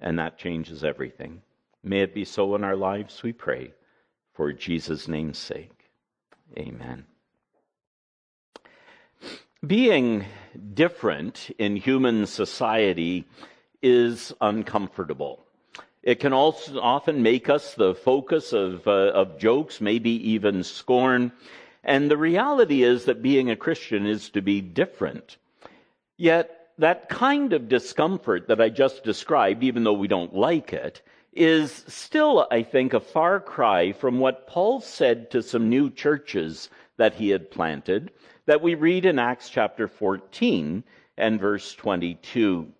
and 0.00 0.18
that 0.18 0.38
changes 0.38 0.84
everything. 0.84 1.42
May 1.82 2.00
it 2.00 2.14
be 2.14 2.24
so 2.24 2.54
in 2.54 2.64
our 2.64 2.76
lives, 2.76 3.22
we 3.22 3.32
pray, 3.32 3.72
for 4.34 4.52
Jesus' 4.52 5.08
name's 5.08 5.38
sake. 5.38 5.90
Amen. 6.56 7.06
Being 9.66 10.24
different 10.74 11.50
in 11.58 11.76
human 11.76 12.26
society 12.26 13.24
is 13.82 14.32
uncomfortable. 14.40 15.44
It 16.02 16.20
can 16.20 16.32
also 16.32 16.78
often 16.80 17.22
make 17.22 17.48
us 17.48 17.74
the 17.74 17.94
focus 17.94 18.52
of, 18.52 18.86
uh, 18.86 19.10
of 19.12 19.38
jokes, 19.38 19.80
maybe 19.80 20.10
even 20.30 20.62
scorn. 20.62 21.32
And 21.84 22.10
the 22.10 22.16
reality 22.16 22.82
is 22.82 23.04
that 23.04 23.22
being 23.22 23.50
a 23.50 23.56
Christian 23.56 24.06
is 24.06 24.30
to 24.30 24.42
be 24.42 24.60
different. 24.60 25.36
Yet, 26.16 26.54
that 26.78 27.08
kind 27.08 27.52
of 27.52 27.68
discomfort 27.68 28.48
that 28.48 28.60
I 28.60 28.68
just 28.68 29.04
described, 29.04 29.62
even 29.64 29.84
though 29.84 29.92
we 29.92 30.08
don't 30.08 30.34
like 30.34 30.72
it, 30.72 31.02
is 31.32 31.84
still, 31.88 32.46
I 32.50 32.62
think, 32.62 32.94
a 32.94 33.00
far 33.00 33.40
cry 33.40 33.92
from 33.92 34.18
what 34.18 34.46
Paul 34.46 34.80
said 34.80 35.30
to 35.32 35.42
some 35.42 35.68
new 35.68 35.90
churches 35.90 36.70
that 36.96 37.14
he 37.14 37.30
had 37.30 37.50
planted 37.50 38.10
that 38.46 38.62
we 38.62 38.74
read 38.74 39.04
in 39.04 39.18
Acts 39.18 39.50
chapter 39.50 39.86
14 39.86 40.82
and 41.18 41.40
verse 41.40 41.74
22. 41.74 42.72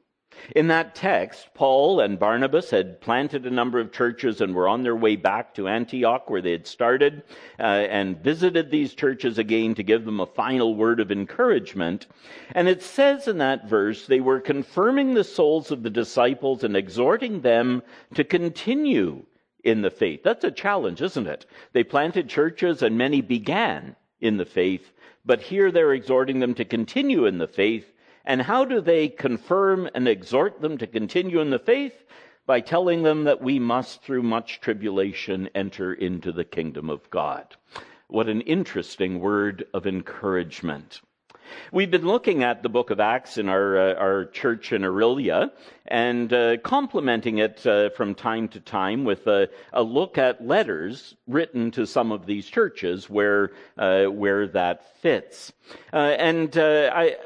In 0.54 0.68
that 0.68 0.94
text, 0.94 1.48
Paul 1.54 2.00
and 2.00 2.18
Barnabas 2.18 2.70
had 2.70 3.00
planted 3.00 3.46
a 3.46 3.50
number 3.50 3.78
of 3.80 3.92
churches 3.92 4.40
and 4.40 4.54
were 4.54 4.68
on 4.68 4.82
their 4.82 4.96
way 4.96 5.16
back 5.16 5.54
to 5.54 5.68
Antioch 5.68 6.30
where 6.30 6.40
they 6.40 6.52
had 6.52 6.66
started 6.66 7.22
uh, 7.58 7.62
and 7.62 8.22
visited 8.22 8.70
these 8.70 8.94
churches 8.94 9.38
again 9.38 9.74
to 9.74 9.82
give 9.82 10.04
them 10.04 10.20
a 10.20 10.26
final 10.26 10.74
word 10.74 11.00
of 11.00 11.12
encouragement. 11.12 12.06
And 12.52 12.68
it 12.68 12.82
says 12.82 13.28
in 13.28 13.38
that 13.38 13.68
verse, 13.68 14.06
they 14.06 14.20
were 14.20 14.40
confirming 14.40 15.14
the 15.14 15.24
souls 15.24 15.70
of 15.70 15.82
the 15.82 15.90
disciples 15.90 16.64
and 16.64 16.76
exhorting 16.76 17.40
them 17.40 17.82
to 18.14 18.24
continue 18.24 19.24
in 19.64 19.82
the 19.82 19.90
faith. 19.90 20.22
That's 20.22 20.44
a 20.44 20.50
challenge, 20.50 21.02
isn't 21.02 21.26
it? 21.26 21.46
They 21.72 21.84
planted 21.84 22.28
churches 22.28 22.82
and 22.82 22.96
many 22.96 23.20
began 23.20 23.96
in 24.20 24.36
the 24.36 24.46
faith, 24.46 24.92
but 25.24 25.42
here 25.42 25.70
they're 25.70 25.92
exhorting 25.92 26.40
them 26.40 26.54
to 26.54 26.64
continue 26.64 27.26
in 27.26 27.38
the 27.38 27.48
faith 27.48 27.92
and 28.28 28.42
how 28.42 28.66
do 28.66 28.82
they 28.82 29.08
confirm 29.08 29.88
and 29.94 30.06
exhort 30.06 30.60
them 30.60 30.76
to 30.78 30.86
continue 30.86 31.40
in 31.40 31.48
the 31.48 31.58
faith? 31.58 32.04
By 32.46 32.60
telling 32.60 33.02
them 33.02 33.24
that 33.24 33.42
we 33.42 33.58
must, 33.58 34.02
through 34.02 34.22
much 34.22 34.60
tribulation, 34.60 35.48
enter 35.54 35.92
into 35.92 36.30
the 36.30 36.44
kingdom 36.44 36.88
of 36.88 37.10
God. 37.10 37.56
What 38.06 38.28
an 38.28 38.42
interesting 38.42 39.20
word 39.20 39.66
of 39.74 39.86
encouragement. 39.86 41.00
We've 41.72 41.90
been 41.90 42.06
looking 42.06 42.42
at 42.42 42.62
the 42.62 42.68
book 42.68 42.90
of 42.90 43.00
Acts 43.00 43.38
in 43.38 43.48
our, 43.48 43.78
uh, 43.78 43.94
our 43.94 44.24
church 44.26 44.72
in 44.72 44.82
Orillia 44.82 45.50
and 45.86 46.32
uh, 46.32 46.58
complementing 46.58 47.38
it 47.38 47.66
uh, 47.66 47.90
from 47.90 48.14
time 48.14 48.48
to 48.48 48.60
time 48.60 49.04
with 49.04 49.26
a, 49.26 49.48
a, 49.72 49.82
look 49.82 50.18
at 50.18 50.46
letters 50.46 51.14
written 51.26 51.70
to 51.72 51.86
some 51.86 52.12
of 52.12 52.26
these 52.26 52.46
churches 52.46 53.08
where, 53.08 53.52
uh, 53.78 54.04
where 54.04 54.46
that 54.48 55.00
fits. 55.00 55.52
Uh, 55.92 55.96
and 55.96 56.56
uh, 56.58 56.90
I, 56.94 57.16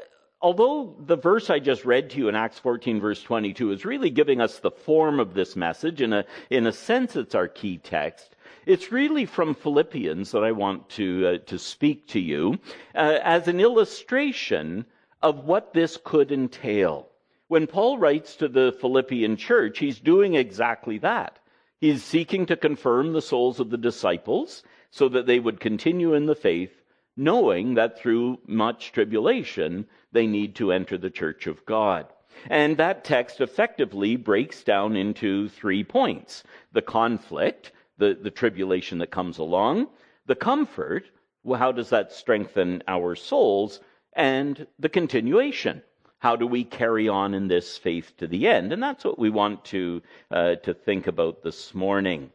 although 0.43 0.93
the 0.99 1.15
verse 1.15 1.49
I 1.49 1.59
just 1.59 1.85
read 1.85 2.09
to 2.11 2.17
you 2.17 2.27
in 2.27 2.35
Acts 2.35 2.59
14 2.59 2.99
verse 2.99 3.23
22 3.23 3.71
is 3.71 3.85
really 3.85 4.09
giving 4.09 4.41
us 4.41 4.59
the 4.59 4.69
form 4.69 5.19
of 5.19 5.33
this 5.33 5.55
message, 5.55 6.01
in 6.01 6.11
a, 6.11 6.25
in 6.49 6.67
a 6.67 6.71
sense 6.73 7.15
it's 7.15 7.33
our 7.33 7.47
key 7.47 7.77
text, 7.77 8.35
it's 8.65 8.91
really 8.91 9.25
from 9.25 9.55
Philippians 9.55 10.31
that 10.31 10.43
I 10.43 10.51
want 10.51 10.89
to, 10.91 11.27
uh, 11.27 11.37
to 11.47 11.57
speak 11.57 12.07
to 12.09 12.19
you 12.19 12.59
uh, 12.93 13.19
as 13.23 13.47
an 13.47 13.61
illustration 13.61 14.85
of 15.21 15.45
what 15.45 15.73
this 15.73 15.97
could 16.03 16.31
entail. 16.31 17.07
When 17.47 17.65
Paul 17.65 17.97
writes 17.97 18.35
to 18.37 18.49
the 18.49 18.75
Philippian 18.81 19.37
church, 19.37 19.79
he's 19.79 19.99
doing 19.99 20.35
exactly 20.35 20.97
that. 20.99 21.39
He's 21.79 22.03
seeking 22.03 22.45
to 22.47 22.57
confirm 22.57 23.13
the 23.13 23.21
souls 23.21 23.59
of 23.59 23.69
the 23.69 23.77
disciples 23.77 24.63
so 24.91 25.07
that 25.09 25.25
they 25.25 25.39
would 25.39 25.59
continue 25.59 26.13
in 26.13 26.25
the 26.25 26.35
faith 26.35 26.83
knowing 27.15 27.75
that 27.75 27.99
through 27.99 28.39
much 28.47 28.91
tribulation 28.91 29.85
they 30.13 30.27
need 30.27 30.55
to 30.55 30.71
enter 30.71 30.97
the 30.97 31.09
church 31.09 31.47
of 31.47 31.65
God. 31.65 32.07
And 32.49 32.77
that 32.77 33.03
text 33.03 33.41
effectively 33.41 34.15
breaks 34.15 34.63
down 34.63 34.95
into 34.95 35.49
three 35.49 35.83
points 35.83 36.43
the 36.71 36.81
conflict, 36.81 37.71
the, 37.97 38.17
the 38.19 38.31
tribulation 38.31 38.97
that 38.99 39.11
comes 39.11 39.37
along, 39.37 39.87
the 40.25 40.35
comfort, 40.35 41.05
well, 41.43 41.59
how 41.59 41.71
does 41.71 41.89
that 41.89 42.11
strengthen 42.11 42.81
our 42.87 43.15
souls, 43.15 43.79
and 44.15 44.67
the 44.79 44.89
continuation. 44.89 45.81
How 46.19 46.35
do 46.35 46.47
we 46.47 46.63
carry 46.63 47.09
on 47.09 47.33
in 47.33 47.47
this 47.47 47.77
faith 47.77 48.13
to 48.17 48.27
the 48.27 48.47
end? 48.47 48.71
And 48.71 48.81
that's 48.81 49.03
what 49.03 49.19
we 49.19 49.29
want 49.29 49.65
to, 49.65 50.01
uh, 50.31 50.55
to 50.55 50.73
think 50.73 51.07
about 51.07 51.43
this 51.43 51.73
morning. 51.73 52.31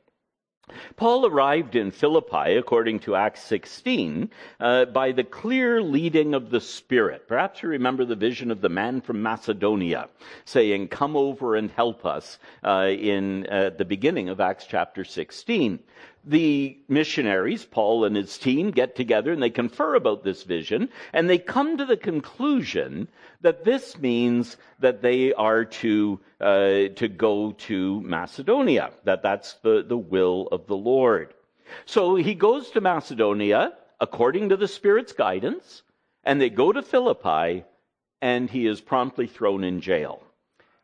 Paul 0.96 1.26
arrived 1.26 1.76
in 1.76 1.90
Philippi, 1.90 2.56
according 2.56 3.00
to 3.00 3.14
Acts 3.14 3.42
16, 3.44 4.30
uh, 4.60 4.84
by 4.86 5.12
the 5.12 5.24
clear 5.24 5.82
leading 5.82 6.34
of 6.34 6.50
the 6.50 6.60
Spirit. 6.60 7.28
Perhaps 7.28 7.62
you 7.62 7.68
remember 7.68 8.04
the 8.04 8.16
vision 8.16 8.50
of 8.50 8.60
the 8.60 8.68
man 8.68 9.00
from 9.00 9.22
Macedonia 9.22 10.08
saying, 10.44 10.88
Come 10.88 11.16
over 11.16 11.56
and 11.56 11.70
help 11.70 12.04
us 12.04 12.38
uh, 12.64 12.88
in 12.88 13.46
uh, 13.46 13.70
the 13.76 13.84
beginning 13.84 14.28
of 14.28 14.40
Acts 14.40 14.66
chapter 14.68 15.04
16 15.04 15.78
the 16.28 16.78
missionaries, 16.88 17.64
Paul 17.64 18.04
and 18.04 18.14
his 18.14 18.36
team, 18.38 18.70
get 18.70 18.94
together 18.94 19.32
and 19.32 19.42
they 19.42 19.50
confer 19.50 19.94
about 19.94 20.24
this 20.24 20.42
vision, 20.42 20.88
and 21.12 21.28
they 21.28 21.38
come 21.38 21.78
to 21.78 21.86
the 21.86 21.96
conclusion 21.96 23.08
that 23.40 23.64
this 23.64 23.98
means 23.98 24.56
that 24.80 25.02
they 25.02 25.32
are 25.34 25.64
to 25.64 26.20
uh, 26.40 26.88
to 26.96 27.08
go 27.08 27.52
to 27.52 28.00
Macedonia, 28.02 28.90
that 29.04 29.22
that's 29.22 29.54
the, 29.62 29.84
the 29.86 29.96
will 29.96 30.48
of 30.52 30.66
the 30.66 30.76
Lord. 30.76 31.34
So 31.86 32.16
he 32.16 32.34
goes 32.34 32.70
to 32.70 32.80
Macedonia 32.80 33.72
according 34.00 34.50
to 34.50 34.56
the 34.56 34.68
Spirit's 34.68 35.12
guidance, 35.12 35.82
and 36.24 36.40
they 36.40 36.50
go 36.50 36.72
to 36.72 36.82
Philippi, 36.82 37.64
and 38.20 38.50
he 38.50 38.66
is 38.66 38.80
promptly 38.80 39.26
thrown 39.26 39.64
in 39.64 39.80
jail. 39.80 40.22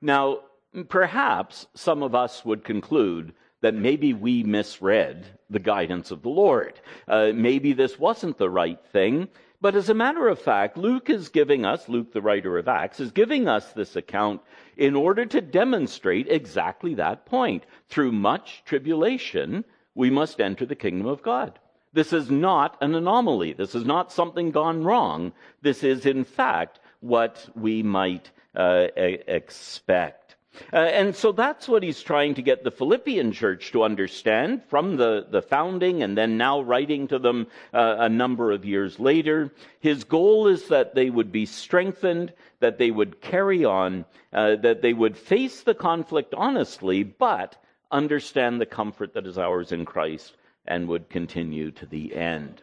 Now, 0.00 0.40
perhaps 0.88 1.66
some 1.74 2.02
of 2.02 2.14
us 2.14 2.44
would 2.44 2.64
conclude 2.64 3.32
that 3.64 3.74
maybe 3.74 4.12
we 4.12 4.42
misread 4.42 5.24
the 5.48 5.58
guidance 5.58 6.10
of 6.10 6.20
the 6.20 6.28
Lord. 6.28 6.78
Uh, 7.08 7.32
maybe 7.34 7.72
this 7.72 7.98
wasn't 7.98 8.36
the 8.36 8.50
right 8.50 8.78
thing. 8.92 9.26
But 9.62 9.74
as 9.74 9.88
a 9.88 9.94
matter 9.94 10.28
of 10.28 10.38
fact, 10.38 10.76
Luke 10.76 11.08
is 11.08 11.30
giving 11.30 11.64
us, 11.64 11.88
Luke, 11.88 12.12
the 12.12 12.20
writer 12.20 12.58
of 12.58 12.68
Acts, 12.68 13.00
is 13.00 13.10
giving 13.10 13.48
us 13.48 13.72
this 13.72 13.96
account 13.96 14.42
in 14.76 14.94
order 14.94 15.24
to 15.24 15.40
demonstrate 15.40 16.28
exactly 16.28 16.92
that 16.96 17.24
point. 17.24 17.64
Through 17.88 18.12
much 18.12 18.62
tribulation, 18.66 19.64
we 19.94 20.10
must 20.10 20.42
enter 20.42 20.66
the 20.66 20.76
kingdom 20.76 21.06
of 21.06 21.22
God. 21.22 21.58
This 21.94 22.12
is 22.12 22.30
not 22.30 22.76
an 22.82 22.94
anomaly. 22.94 23.54
This 23.54 23.74
is 23.74 23.86
not 23.86 24.12
something 24.12 24.50
gone 24.50 24.84
wrong. 24.84 25.32
This 25.62 25.82
is, 25.82 26.04
in 26.04 26.24
fact, 26.24 26.80
what 27.00 27.48
we 27.54 27.82
might 27.82 28.30
uh, 28.54 28.88
expect. 28.96 30.23
Uh, 30.72 30.76
and 30.76 31.14
so 31.14 31.32
that's 31.32 31.68
what 31.68 31.82
he's 31.82 32.02
trying 32.02 32.34
to 32.34 32.42
get 32.42 32.64
the 32.64 32.70
Philippian 32.70 33.32
church 33.32 33.72
to 33.72 33.82
understand 33.82 34.62
from 34.68 34.96
the, 34.96 35.26
the 35.30 35.42
founding 35.42 36.02
and 36.02 36.16
then 36.16 36.36
now 36.36 36.60
writing 36.60 37.08
to 37.08 37.18
them 37.18 37.46
uh, 37.72 37.96
a 37.98 38.08
number 38.08 38.52
of 38.52 38.64
years 38.64 38.98
later. 38.98 39.50
His 39.80 40.04
goal 40.04 40.48
is 40.48 40.68
that 40.68 40.94
they 40.94 41.10
would 41.10 41.32
be 41.32 41.46
strengthened, 41.46 42.32
that 42.60 42.78
they 42.78 42.90
would 42.90 43.20
carry 43.20 43.64
on, 43.64 44.04
uh, 44.32 44.56
that 44.56 44.82
they 44.82 44.92
would 44.92 45.16
face 45.16 45.62
the 45.62 45.74
conflict 45.74 46.34
honestly, 46.34 47.02
but 47.02 47.56
understand 47.90 48.60
the 48.60 48.66
comfort 48.66 49.14
that 49.14 49.26
is 49.26 49.38
ours 49.38 49.72
in 49.72 49.84
Christ 49.84 50.36
and 50.66 50.88
would 50.88 51.08
continue 51.08 51.70
to 51.72 51.86
the 51.86 52.14
end. 52.14 52.62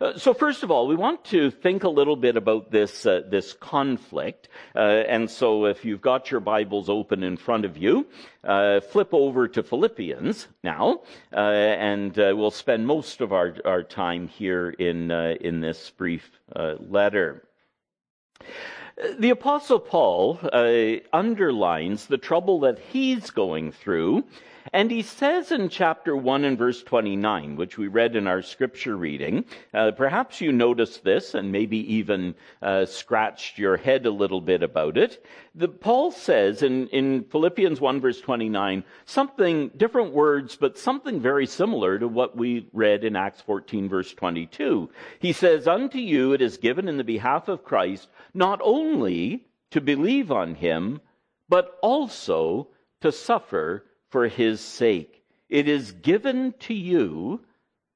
Uh, 0.00 0.16
so 0.16 0.34
first 0.34 0.62
of 0.62 0.70
all, 0.70 0.86
we 0.86 0.96
want 0.96 1.24
to 1.26 1.50
think 1.50 1.84
a 1.84 1.88
little 1.88 2.16
bit 2.16 2.36
about 2.36 2.70
this 2.70 3.06
uh, 3.06 3.22
this 3.28 3.52
conflict. 3.52 4.48
Uh, 4.74 4.78
and 5.08 5.30
so, 5.30 5.66
if 5.66 5.84
you've 5.84 6.00
got 6.00 6.30
your 6.30 6.40
Bibles 6.40 6.88
open 6.88 7.22
in 7.22 7.36
front 7.36 7.64
of 7.64 7.76
you, 7.76 8.06
uh, 8.44 8.80
flip 8.80 9.10
over 9.12 9.48
to 9.48 9.62
Philippians 9.62 10.48
now, 10.62 11.02
uh, 11.32 11.38
and 11.38 12.16
we'll 12.16 12.50
spend 12.50 12.86
most 12.86 13.20
of 13.20 13.32
our 13.32 13.54
our 13.64 13.82
time 13.82 14.28
here 14.28 14.70
in 14.70 15.10
in 15.10 15.60
this 15.60 15.90
brief 15.90 16.30
letter. 16.56 17.44
The 19.18 19.30
Apostle 19.30 19.78
Paul 19.78 20.38
underlines 21.12 22.06
the 22.06 22.18
trouble 22.18 22.60
that 22.60 22.78
he's 22.78 23.30
going 23.30 23.72
through 23.72 24.24
And 24.72 24.90
he 24.90 25.02
says 25.02 25.50
in 25.50 25.68
chapter 25.68 26.16
1 26.16 26.44
and 26.44 26.56
verse 26.56 26.82
29, 26.84 27.56
which 27.56 27.76
we 27.76 27.88
read 27.88 28.14
in 28.14 28.28
our 28.28 28.40
scripture 28.40 28.96
reading, 28.96 29.44
uh, 29.74 29.90
perhaps 29.90 30.40
you 30.40 30.52
noticed 30.52 31.02
this 31.02 31.34
and 31.34 31.50
maybe 31.50 31.78
even 31.94 32.36
uh, 32.62 32.86
scratched 32.86 33.58
your 33.58 33.76
head 33.76 34.06
a 34.06 34.12
little 34.12 34.40
bit 34.40 34.62
about 34.62 34.96
it. 34.96 35.24
The, 35.56 35.66
Paul 35.66 36.12
says 36.12 36.62
in, 36.62 36.86
in 36.88 37.24
Philippians 37.24 37.80
1 37.80 38.00
verse 38.00 38.20
29, 38.20 38.84
something, 39.06 39.70
different 39.76 40.12
words, 40.12 40.54
but 40.54 40.78
something 40.78 41.20
very 41.20 41.46
similar 41.46 41.98
to 41.98 42.06
what 42.06 42.36
we 42.36 42.68
read 42.72 43.02
in 43.02 43.16
Acts 43.16 43.40
14 43.40 43.88
verse 43.88 44.14
22. 44.14 44.88
He 45.18 45.32
says, 45.32 45.66
Unto 45.66 45.98
you 45.98 46.32
it 46.32 46.40
is 46.40 46.58
given 46.58 46.86
in 46.86 46.96
the 46.96 47.02
behalf 47.04 47.48
of 47.48 47.64
Christ 47.64 48.08
not 48.34 48.60
only 48.62 49.46
to 49.72 49.80
believe 49.80 50.30
on 50.30 50.54
him, 50.54 51.00
but 51.48 51.76
also 51.82 52.68
to 53.00 53.10
suffer 53.10 53.84
for 54.10 54.28
his 54.28 54.60
sake. 54.60 55.22
It 55.48 55.68
is 55.68 55.92
given 55.92 56.52
to 56.60 56.74
you 56.74 57.40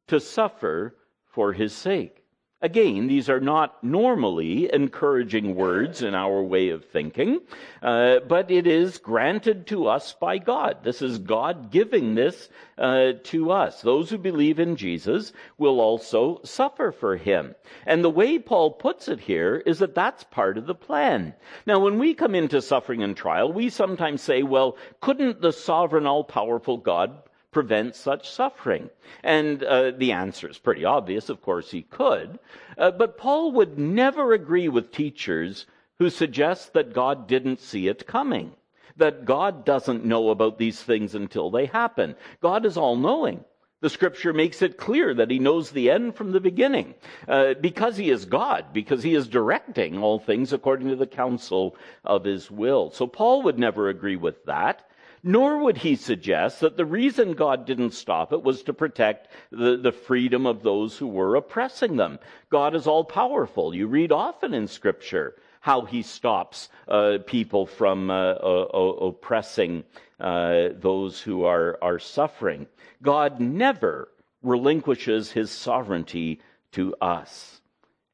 to 0.06 0.20
suffer 0.20 0.96
for 1.26 1.52
his 1.52 1.74
sake. 1.74 2.23
Again, 2.64 3.08
these 3.08 3.28
are 3.28 3.40
not 3.40 3.84
normally 3.84 4.72
encouraging 4.72 5.54
words 5.54 6.00
in 6.00 6.14
our 6.14 6.42
way 6.42 6.70
of 6.70 6.82
thinking, 6.86 7.40
uh, 7.82 8.20
but 8.20 8.50
it 8.50 8.66
is 8.66 8.96
granted 8.96 9.66
to 9.66 9.86
us 9.86 10.14
by 10.14 10.38
God. 10.38 10.78
This 10.82 11.02
is 11.02 11.18
God 11.18 11.70
giving 11.70 12.14
this 12.14 12.48
uh, 12.78 13.12
to 13.24 13.52
us. 13.52 13.82
Those 13.82 14.08
who 14.08 14.16
believe 14.16 14.58
in 14.58 14.76
Jesus 14.76 15.34
will 15.58 15.78
also 15.78 16.40
suffer 16.42 16.90
for 16.90 17.18
him. 17.18 17.54
And 17.84 18.02
the 18.02 18.08
way 18.08 18.38
Paul 18.38 18.70
puts 18.70 19.08
it 19.08 19.20
here 19.20 19.62
is 19.66 19.80
that 19.80 19.94
that's 19.94 20.24
part 20.24 20.56
of 20.56 20.64
the 20.64 20.74
plan. 20.74 21.34
Now, 21.66 21.80
when 21.80 21.98
we 21.98 22.14
come 22.14 22.34
into 22.34 22.62
suffering 22.62 23.02
and 23.02 23.14
trial, 23.14 23.52
we 23.52 23.68
sometimes 23.68 24.22
say, 24.22 24.42
well, 24.42 24.78
couldn't 25.02 25.42
the 25.42 25.52
sovereign, 25.52 26.06
all 26.06 26.24
powerful 26.24 26.78
God 26.78 27.24
prevent 27.54 27.96
such 27.96 28.28
suffering? 28.28 28.90
And 29.22 29.64
uh, 29.64 29.92
the 29.92 30.12
answer 30.12 30.48
is 30.48 30.58
pretty 30.58 30.84
obvious. 30.84 31.30
Of 31.30 31.40
course, 31.40 31.70
he 31.70 31.82
could. 31.82 32.38
Uh, 32.76 32.90
but 32.90 33.16
Paul 33.16 33.52
would 33.52 33.78
never 33.78 34.34
agree 34.34 34.68
with 34.68 34.92
teachers 34.92 35.64
who 35.98 36.10
suggest 36.10 36.74
that 36.74 36.92
God 36.92 37.26
didn't 37.26 37.60
see 37.60 37.88
it 37.88 38.06
coming, 38.06 38.52
that 38.96 39.24
God 39.24 39.64
doesn't 39.64 40.04
know 40.04 40.28
about 40.30 40.58
these 40.58 40.82
things 40.82 41.14
until 41.14 41.50
they 41.50 41.66
happen. 41.66 42.16
God 42.42 42.66
is 42.66 42.76
all 42.76 42.96
knowing. 42.96 43.44
The 43.80 43.90
scripture 43.90 44.32
makes 44.32 44.62
it 44.62 44.78
clear 44.78 45.12
that 45.12 45.30
he 45.30 45.38
knows 45.38 45.70
the 45.70 45.90
end 45.90 46.16
from 46.16 46.32
the 46.32 46.40
beginning 46.40 46.94
uh, 47.28 47.52
because 47.60 47.98
he 47.98 48.08
is 48.08 48.24
God, 48.24 48.72
because 48.72 49.02
he 49.02 49.14
is 49.14 49.28
directing 49.28 50.02
all 50.02 50.18
things 50.18 50.54
according 50.54 50.88
to 50.88 50.96
the 50.96 51.06
counsel 51.06 51.76
of 52.02 52.24
his 52.24 52.50
will. 52.50 52.90
So 52.90 53.06
Paul 53.06 53.42
would 53.42 53.58
never 53.58 53.90
agree 53.90 54.16
with 54.16 54.42
that. 54.46 54.88
Nor 55.26 55.60
would 55.60 55.78
he 55.78 55.96
suggest 55.96 56.60
that 56.60 56.76
the 56.76 56.84
reason 56.84 57.32
God 57.32 57.64
didn't 57.64 57.92
stop 57.94 58.30
it 58.30 58.42
was 58.42 58.62
to 58.64 58.74
protect 58.74 59.28
the, 59.50 59.78
the 59.78 59.90
freedom 59.90 60.44
of 60.44 60.62
those 60.62 60.98
who 60.98 61.06
were 61.06 61.34
oppressing 61.34 61.96
them. 61.96 62.18
God 62.50 62.74
is 62.74 62.86
all 62.86 63.04
powerful. 63.04 63.74
You 63.74 63.86
read 63.86 64.12
often 64.12 64.52
in 64.52 64.68
Scripture 64.68 65.34
how 65.60 65.86
he 65.86 66.02
stops 66.02 66.68
uh, 66.88 67.18
people 67.26 67.64
from 67.64 68.10
uh, 68.10 68.34
oppressing 68.34 69.84
uh, 70.20 70.68
those 70.74 71.22
who 71.22 71.44
are, 71.44 71.78
are 71.80 71.98
suffering. 71.98 72.66
God 73.02 73.40
never 73.40 74.10
relinquishes 74.42 75.32
his 75.32 75.50
sovereignty 75.50 76.42
to 76.72 76.94
us. 77.00 77.62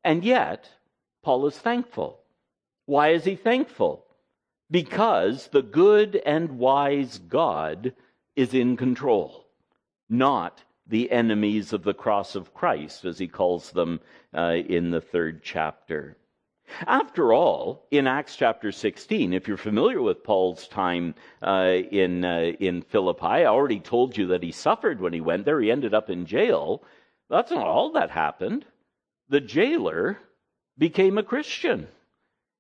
And 0.05 0.25
yet, 0.25 0.71
Paul 1.25 1.47
is 1.47 1.59
thankful. 1.59 2.21
Why 2.87 3.09
is 3.09 3.25
he 3.25 3.35
thankful? 3.35 4.07
Because 4.71 5.49
the 5.49 5.63
good 5.63 6.21
and 6.25 6.59
wise 6.59 7.19
God 7.19 7.93
is 8.37 8.55
in 8.55 8.77
control, 8.77 9.47
not 10.09 10.63
the 10.87 11.11
enemies 11.11 11.73
of 11.73 11.83
the 11.83 11.95
cross 11.95 12.35
of 12.35 12.55
Christ, 12.55 13.05
as 13.05 13.19
he 13.19 13.29
calls 13.29 13.71
them 13.71 14.01
uh, 14.35 14.57
in 14.67 14.91
the 14.91 15.01
third 15.01 15.43
chapter. 15.43 16.17
After 16.87 17.33
all, 17.33 17.87
in 17.91 18.07
Acts 18.07 18.37
chapter 18.37 18.71
16, 18.71 19.33
if 19.33 19.49
you're 19.49 19.57
familiar 19.57 20.01
with 20.01 20.23
Paul's 20.23 20.69
time 20.69 21.15
uh, 21.43 21.79
in, 21.91 22.25
uh, 22.25 22.53
in 22.61 22.83
Philippi, 22.83 23.27
I 23.27 23.47
already 23.47 23.81
told 23.81 24.17
you 24.17 24.29
that 24.29 24.43
he 24.43 24.53
suffered 24.53 25.01
when 25.01 25.13
he 25.13 25.21
went 25.21 25.45
there. 25.45 25.61
He 25.61 25.71
ended 25.71 25.95
up 25.95 26.11
in 26.11 26.27
jail. 26.27 26.85
That's 27.29 27.51
not 27.51 27.67
all 27.67 27.93
that 27.93 28.11
happened. 28.11 28.65
The 29.29 29.41
jailer 29.41 30.19
became 30.79 31.19
a 31.19 31.25
Christian. 31.25 31.89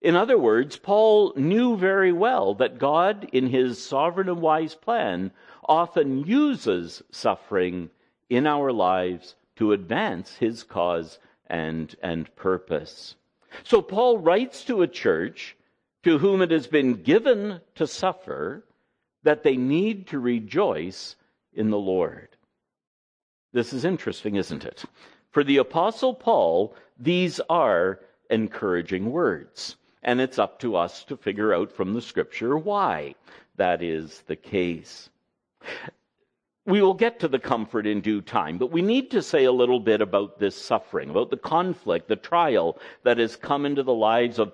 In 0.02 0.16
other 0.16 0.38
words, 0.38 0.78
Paul 0.78 1.34
knew 1.36 1.76
very 1.76 2.12
well 2.12 2.54
that 2.54 2.78
God, 2.78 3.28
in 3.32 3.48
his 3.48 3.84
sovereign 3.84 4.30
and 4.30 4.40
wise 4.40 4.74
plan, 4.74 5.30
often 5.68 6.24
uses 6.24 7.02
suffering 7.10 7.90
in 8.30 8.46
our 8.46 8.72
lives 8.72 9.34
to 9.56 9.72
advance 9.72 10.36
his 10.36 10.62
cause 10.62 11.18
and, 11.48 11.94
and 12.02 12.34
purpose. 12.34 13.16
So 13.62 13.82
Paul 13.82 14.18
writes 14.18 14.64
to 14.64 14.80
a 14.80 14.88
church 14.88 15.56
to 16.02 16.16
whom 16.16 16.40
it 16.40 16.50
has 16.50 16.66
been 16.66 17.02
given 17.02 17.60
to 17.74 17.86
suffer 17.86 18.64
that 19.22 19.42
they 19.42 19.56
need 19.56 20.06
to 20.08 20.18
rejoice 20.18 21.16
in 21.52 21.68
the 21.68 21.78
Lord. 21.78 22.28
This 23.52 23.74
is 23.74 23.84
interesting, 23.84 24.36
isn't 24.36 24.64
it? 24.64 24.84
For 25.30 25.44
the 25.44 25.58
apostle 25.58 26.14
Paul, 26.14 26.74
these 26.98 27.38
are 27.50 28.00
encouraging 28.30 29.10
words. 29.10 29.76
And 30.02 30.20
it's 30.20 30.38
up 30.38 30.58
to 30.60 30.76
us 30.76 31.04
to 31.04 31.16
figure 31.16 31.54
out 31.54 31.70
from 31.72 31.92
the 31.92 32.00
scripture 32.00 32.56
why 32.56 33.14
that 33.56 33.82
is 33.82 34.22
the 34.26 34.36
case. 34.36 35.10
We 36.66 36.80
will 36.82 36.94
get 36.94 37.20
to 37.20 37.28
the 37.28 37.38
comfort 37.38 37.86
in 37.86 38.00
due 38.00 38.20
time, 38.22 38.58
but 38.58 38.70
we 38.70 38.82
need 38.82 39.10
to 39.10 39.22
say 39.22 39.44
a 39.44 39.52
little 39.52 39.80
bit 39.80 40.00
about 40.00 40.38
this 40.38 40.56
suffering, 40.56 41.10
about 41.10 41.30
the 41.30 41.36
conflict, 41.36 42.08
the 42.08 42.16
trial 42.16 42.78
that 43.02 43.18
has 43.18 43.36
come 43.36 43.66
into 43.66 43.82
the 43.82 43.94
lives 43.94 44.38
of 44.38 44.52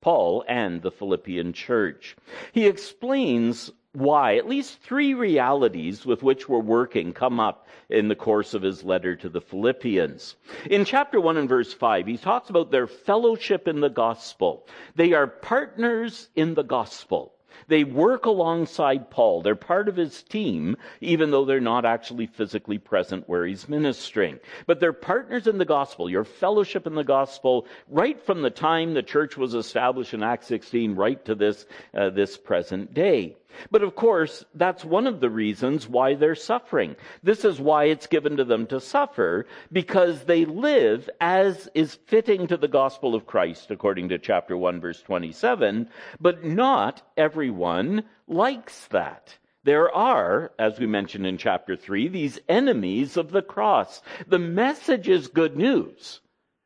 Paul 0.00 0.44
and 0.48 0.82
the 0.82 0.90
Philippian 0.90 1.52
church. 1.52 2.16
He 2.52 2.66
explains 2.66 3.70
why 3.92 4.36
at 4.36 4.48
least 4.48 4.80
three 4.80 5.12
realities 5.12 6.06
with 6.06 6.22
which 6.22 6.48
we're 6.48 6.58
working 6.58 7.12
come 7.12 7.38
up 7.38 7.66
in 7.90 8.08
the 8.08 8.14
course 8.14 8.54
of 8.54 8.62
his 8.62 8.82
letter 8.82 9.14
to 9.14 9.28
the 9.28 9.40
Philippians. 9.40 10.34
In 10.70 10.86
chapter 10.86 11.20
1 11.20 11.36
and 11.36 11.48
verse 11.48 11.74
5, 11.74 12.06
he 12.06 12.16
talks 12.16 12.48
about 12.48 12.70
their 12.70 12.86
fellowship 12.86 13.68
in 13.68 13.80
the 13.80 13.90
gospel. 13.90 14.66
They 14.94 15.12
are 15.12 15.26
partners 15.26 16.30
in 16.34 16.54
the 16.54 16.62
gospel. 16.62 17.34
They 17.68 17.84
work 17.84 18.24
alongside 18.24 19.10
Paul. 19.10 19.42
They're 19.42 19.54
part 19.54 19.88
of 19.88 19.96
his 19.96 20.22
team, 20.22 20.76
even 21.00 21.30
though 21.30 21.44
they're 21.44 21.60
not 21.60 21.84
actually 21.84 22.26
physically 22.26 22.78
present 22.78 23.28
where 23.28 23.44
he's 23.46 23.68
ministering. 23.68 24.40
But 24.66 24.80
they're 24.80 24.94
partners 24.94 25.46
in 25.46 25.58
the 25.58 25.64
gospel, 25.66 26.08
your 26.08 26.24
fellowship 26.24 26.86
in 26.86 26.94
the 26.94 27.04
gospel, 27.04 27.66
right 27.88 28.20
from 28.20 28.42
the 28.42 28.50
time 28.50 28.94
the 28.94 29.02
church 29.02 29.36
was 29.36 29.54
established 29.54 30.14
in 30.14 30.22
Acts 30.22 30.46
16, 30.46 30.94
right 30.94 31.22
to 31.26 31.34
this, 31.34 31.66
uh, 31.94 32.10
this 32.10 32.38
present 32.38 32.94
day. 32.94 33.36
But 33.70 33.82
of 33.82 33.94
course, 33.94 34.44
that's 34.54 34.84
one 34.84 35.06
of 35.06 35.20
the 35.20 35.30
reasons 35.30 35.88
why 35.88 36.14
they're 36.14 36.34
suffering. 36.34 36.96
This 37.22 37.44
is 37.44 37.60
why 37.60 37.84
it's 37.84 38.06
given 38.06 38.36
to 38.36 38.44
them 38.44 38.66
to 38.66 38.80
suffer, 38.80 39.46
because 39.70 40.24
they 40.24 40.44
live 40.44 41.08
as 41.20 41.68
is 41.74 41.94
fitting 42.06 42.46
to 42.48 42.56
the 42.56 42.68
gospel 42.68 43.14
of 43.14 43.26
Christ, 43.26 43.70
according 43.70 44.08
to 44.10 44.18
chapter 44.18 44.56
1, 44.56 44.80
verse 44.80 45.02
27, 45.02 45.88
but 46.20 46.44
not 46.44 47.02
everyone 47.16 48.04
likes 48.26 48.86
that. 48.88 49.36
There 49.64 49.94
are, 49.94 50.52
as 50.58 50.80
we 50.80 50.86
mentioned 50.86 51.26
in 51.26 51.38
chapter 51.38 51.76
3, 51.76 52.08
these 52.08 52.40
enemies 52.48 53.16
of 53.16 53.30
the 53.30 53.42
cross. 53.42 54.02
The 54.26 54.38
message 54.38 55.08
is 55.08 55.28
good 55.28 55.56
news, 55.56 56.20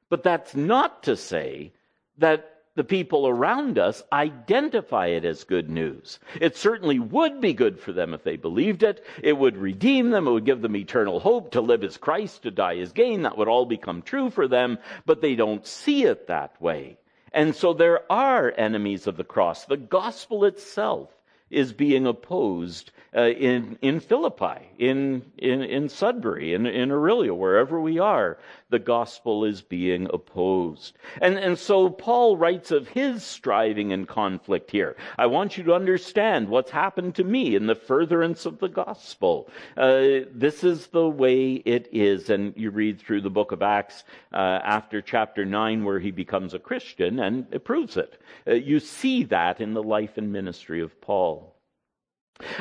but 0.08 0.22
that's 0.22 0.54
not 0.54 1.02
to 1.02 1.16
say 1.16 1.72
that 2.18 2.55
the 2.76 2.84
people 2.84 3.26
around 3.26 3.78
us 3.78 4.02
identify 4.12 5.06
it 5.06 5.24
as 5.24 5.44
good 5.44 5.68
news. 5.68 6.20
It 6.40 6.56
certainly 6.56 6.98
would 6.98 7.40
be 7.40 7.52
good 7.52 7.80
for 7.80 7.92
them 7.92 8.14
if 8.14 8.22
they 8.22 8.36
believed 8.36 8.82
it. 8.82 9.04
It 9.22 9.36
would 9.36 9.56
redeem 9.56 10.10
them. 10.10 10.28
It 10.28 10.30
would 10.30 10.44
give 10.44 10.62
them 10.62 10.76
eternal 10.76 11.18
hope 11.18 11.52
to 11.52 11.60
live 11.60 11.82
as 11.82 11.96
Christ, 11.96 12.42
to 12.44 12.50
die 12.50 12.78
as 12.78 12.92
gain. 12.92 13.22
That 13.22 13.36
would 13.36 13.48
all 13.48 13.66
become 13.66 14.02
true 14.02 14.30
for 14.30 14.46
them, 14.46 14.78
but 15.04 15.20
they 15.20 15.34
don't 15.34 15.66
see 15.66 16.04
it 16.04 16.28
that 16.28 16.60
way. 16.62 16.98
And 17.32 17.54
so 17.54 17.72
there 17.72 18.10
are 18.10 18.54
enemies 18.56 19.06
of 19.06 19.16
the 19.16 19.24
cross. 19.24 19.64
The 19.64 19.76
gospel 19.76 20.44
itself 20.44 21.10
is 21.50 21.72
being 21.72 22.06
opposed 22.06 22.90
uh, 23.16 23.22
in, 23.22 23.78
in 23.80 24.00
Philippi, 24.00 24.68
in, 24.78 25.22
in, 25.38 25.62
in 25.62 25.88
Sudbury, 25.88 26.54
in, 26.54 26.66
in 26.66 26.90
Orillia, 26.90 27.36
wherever 27.36 27.80
we 27.80 27.98
are 27.98 28.38
the 28.68 28.78
gospel 28.78 29.44
is 29.44 29.62
being 29.62 30.08
opposed. 30.12 30.96
And, 31.22 31.38
and 31.38 31.58
so 31.58 31.88
Paul 31.88 32.36
writes 32.36 32.72
of 32.72 32.88
his 32.88 33.22
striving 33.22 33.92
and 33.92 34.08
conflict 34.08 34.70
here. 34.70 34.96
I 35.16 35.26
want 35.26 35.56
you 35.56 35.64
to 35.64 35.74
understand 35.74 36.48
what's 36.48 36.70
happened 36.70 37.14
to 37.16 37.24
me 37.24 37.54
in 37.54 37.66
the 37.66 37.74
furtherance 37.74 38.44
of 38.44 38.58
the 38.58 38.68
gospel. 38.68 39.48
Uh, 39.76 40.26
this 40.32 40.64
is 40.64 40.88
the 40.88 41.08
way 41.08 41.54
it 41.54 41.88
is. 41.92 42.28
And 42.28 42.54
you 42.56 42.70
read 42.70 43.00
through 43.00 43.20
the 43.20 43.30
book 43.30 43.52
of 43.52 43.62
Acts 43.62 44.04
uh, 44.32 44.36
after 44.36 45.00
chapter 45.00 45.44
9 45.44 45.84
where 45.84 46.00
he 46.00 46.10
becomes 46.10 46.52
a 46.52 46.58
Christian 46.58 47.20
and 47.20 47.46
it 47.52 47.64
proves 47.64 47.96
it. 47.96 48.20
Uh, 48.46 48.54
you 48.54 48.80
see 48.80 49.24
that 49.24 49.60
in 49.60 49.74
the 49.74 49.82
life 49.82 50.18
and 50.18 50.32
ministry 50.32 50.80
of 50.80 51.00
Paul. 51.00 51.55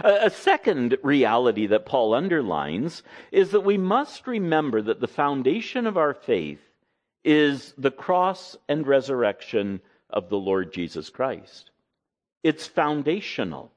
A 0.04 0.30
second 0.30 0.98
reality 1.04 1.68
that 1.68 1.86
Paul 1.86 2.14
underlines 2.14 3.04
is 3.32 3.52
that 3.52 3.62
we 3.62 3.78
must 3.78 4.26
remember 4.26 4.82
that 4.82 5.02
the 5.02 5.08
foundation 5.08 5.86
of 5.86 5.98
our 5.98 6.14
faith 6.14 6.62
is 7.24 7.74
the 7.78 7.92
cross 7.92 8.56
and 8.70 8.88
resurrection 8.88 9.82
of 10.10 10.30
the 10.30 10.38
Lord 10.38 10.72
Jesus 10.72 11.10
Christ. 11.10 11.72
It's 12.44 12.68
foundational. 12.68 13.72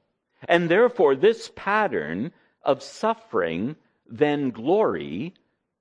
And 0.47 0.69
therefore, 0.69 1.17
this 1.17 1.51
pattern 1.57 2.33
of 2.63 2.83
suffering, 2.83 3.75
then 4.07 4.51
glory, 4.51 5.35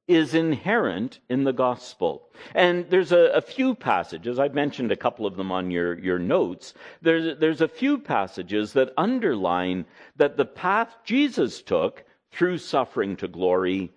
is 0.08 0.34
inherent 0.34 1.20
in 1.30 1.44
the 1.44 1.54
gospel. 1.54 2.30
And 2.56 2.90
there's 2.90 3.12
a, 3.12 3.32
a, 3.34 3.42
few 3.42 3.76
passages, 3.76 4.40
I've 4.40 4.54
mentioned 4.54 4.92
a 4.92 4.96
couple 4.96 5.26
of 5.26 5.36
them 5.36 5.52
on 5.52 5.70
your, 5.70 6.00
your 6.00 6.20
notes. 6.20 6.74
There's, 7.02 7.38
there's 7.40 7.62
a 7.62 7.68
few 7.68 7.98
passages 7.98 8.74
that 8.74 8.94
underline 8.98 9.86
that 10.16 10.38
the 10.38 10.46
path 10.46 10.96
Jesus 11.04 11.62
took 11.62 12.06
through 12.32 12.60
suffering 12.60 13.18
to 13.18 13.28
glory 13.28 13.92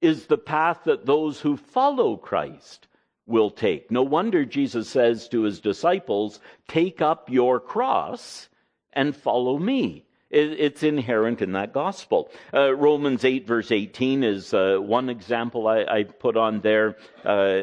is 0.00 0.26
the 0.26 0.38
path 0.38 0.80
that 0.84 1.04
those 1.04 1.40
who 1.40 1.56
follow 1.56 2.16
Christ 2.16 2.88
will 3.26 3.50
take. 3.50 3.90
No 3.90 4.02
wonder 4.02 4.44
Jesus 4.44 4.88
says 4.88 5.28
to 5.28 5.42
his 5.42 5.60
disciples, 5.60 6.40
Take 6.68 7.02
up 7.02 7.28
your 7.28 7.60
cross 7.60 8.48
and 8.92 9.14
follow 9.14 9.58
me. 9.58 10.04
It's 10.30 10.84
inherent 10.84 11.42
in 11.42 11.52
that 11.52 11.72
gospel. 11.72 12.30
Uh, 12.54 12.72
Romans 12.74 13.24
8, 13.24 13.46
verse 13.48 13.72
18 13.72 14.22
is 14.22 14.54
uh, 14.54 14.76
one 14.78 15.08
example 15.08 15.66
I, 15.66 15.80
I, 15.82 16.02
put 16.04 16.36
on 16.36 16.60
there. 16.60 16.96
Uh, 17.24 17.62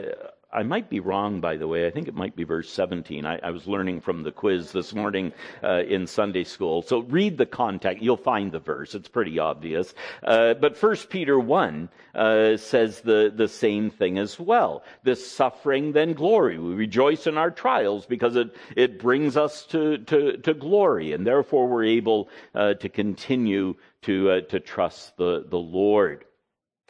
I 0.51 0.63
might 0.63 0.89
be 0.89 1.01
wrong, 1.01 1.41
by 1.41 1.57
the 1.57 1.67
way. 1.67 1.85
I 1.85 1.91
think 1.91 2.07
it 2.07 2.15
might 2.15 2.35
be 2.35 2.45
verse 2.45 2.71
17. 2.71 3.25
I, 3.25 3.37
I 3.43 3.51
was 3.51 3.67
learning 3.67 3.99
from 3.99 4.23
the 4.23 4.31
quiz 4.31 4.71
this 4.71 4.93
morning 4.95 5.33
uh, 5.61 5.83
in 5.83 6.07
Sunday 6.07 6.45
school. 6.45 6.81
So 6.83 6.99
read 6.99 7.37
the 7.37 7.45
context. 7.45 8.01
You'll 8.01 8.15
find 8.15 8.51
the 8.51 8.59
verse. 8.59 8.95
It's 8.95 9.09
pretty 9.09 9.39
obvious. 9.39 9.93
Uh, 10.23 10.53
but 10.53 10.81
1 10.81 10.95
Peter 11.09 11.37
1 11.37 11.89
uh, 12.15 12.55
says 12.55 13.01
the, 13.01 13.31
the 13.35 13.49
same 13.49 13.89
thing 13.89 14.17
as 14.17 14.39
well. 14.39 14.83
This 15.03 15.29
suffering, 15.29 15.91
then 15.91 16.13
glory. 16.13 16.57
We 16.57 16.75
rejoice 16.75 17.27
in 17.27 17.37
our 17.37 17.51
trials 17.51 18.05
because 18.05 18.37
it, 18.37 18.55
it 18.77 18.99
brings 18.99 19.35
us 19.35 19.65
to, 19.67 19.97
to, 19.97 20.37
to 20.37 20.53
glory. 20.53 21.11
And 21.11 21.27
therefore 21.27 21.67
we're 21.67 21.83
able 21.83 22.29
uh, 22.55 22.75
to 22.75 22.87
continue 22.87 23.75
to, 24.03 24.29
uh, 24.31 24.41
to 24.41 24.61
trust 24.61 25.17
the, 25.17 25.45
the 25.45 25.57
Lord. 25.57 26.23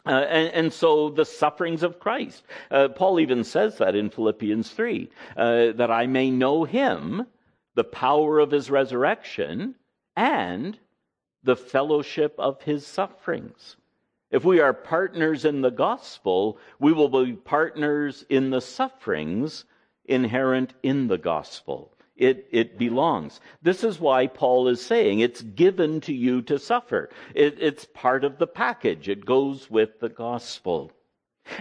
Uh, 0.08 0.24
and, 0.30 0.54
and, 0.54 0.72
so 0.72 1.10
the 1.10 1.24
sufferings 1.24 1.82
of 1.82 2.00
Christ. 2.00 2.42
Uh, 2.70 2.88
Paul 2.88 3.20
even 3.20 3.44
says 3.44 3.76
that 3.76 3.94
in 3.94 4.08
Philippians 4.08 4.70
3 4.70 5.10
uh, 5.36 5.72
that 5.72 5.90
I 5.90 6.06
may 6.06 6.30
know 6.30 6.64
him, 6.64 7.26
the 7.74 7.84
power 7.84 8.38
of 8.38 8.50
his 8.50 8.70
resurrection, 8.70 9.74
and 10.16 10.78
the 11.42 11.56
fellowship 11.56 12.34
of 12.38 12.62
his 12.62 12.86
sufferings. 12.86 13.76
If 14.30 14.44
we 14.44 14.60
are 14.60 14.72
partners 14.72 15.44
in 15.44 15.60
the 15.60 15.70
gospel, 15.70 16.58
we 16.78 16.92
will 16.92 17.08
be 17.08 17.34
partners 17.34 18.24
in 18.28 18.50
the 18.50 18.60
sufferings 18.60 19.64
inherent 20.06 20.72
in 20.82 21.08
the 21.08 21.18
gospel 21.18 21.92
it, 22.18 22.48
it 22.50 22.78
belongs. 22.78 23.40
This 23.62 23.84
is 23.84 24.00
why 24.00 24.26
Paul 24.26 24.68
is 24.68 24.84
saying 24.84 25.20
it's 25.20 25.42
given 25.42 26.00
to 26.02 26.12
you 26.12 26.42
to 26.42 26.58
suffer. 26.58 27.10
It, 27.34 27.56
it's 27.60 27.86
part 27.86 28.24
of 28.24 28.38
the 28.38 28.46
package. 28.46 29.08
It 29.08 29.24
goes 29.24 29.70
with 29.70 30.00
the 30.00 30.08
gospel. 30.08 30.92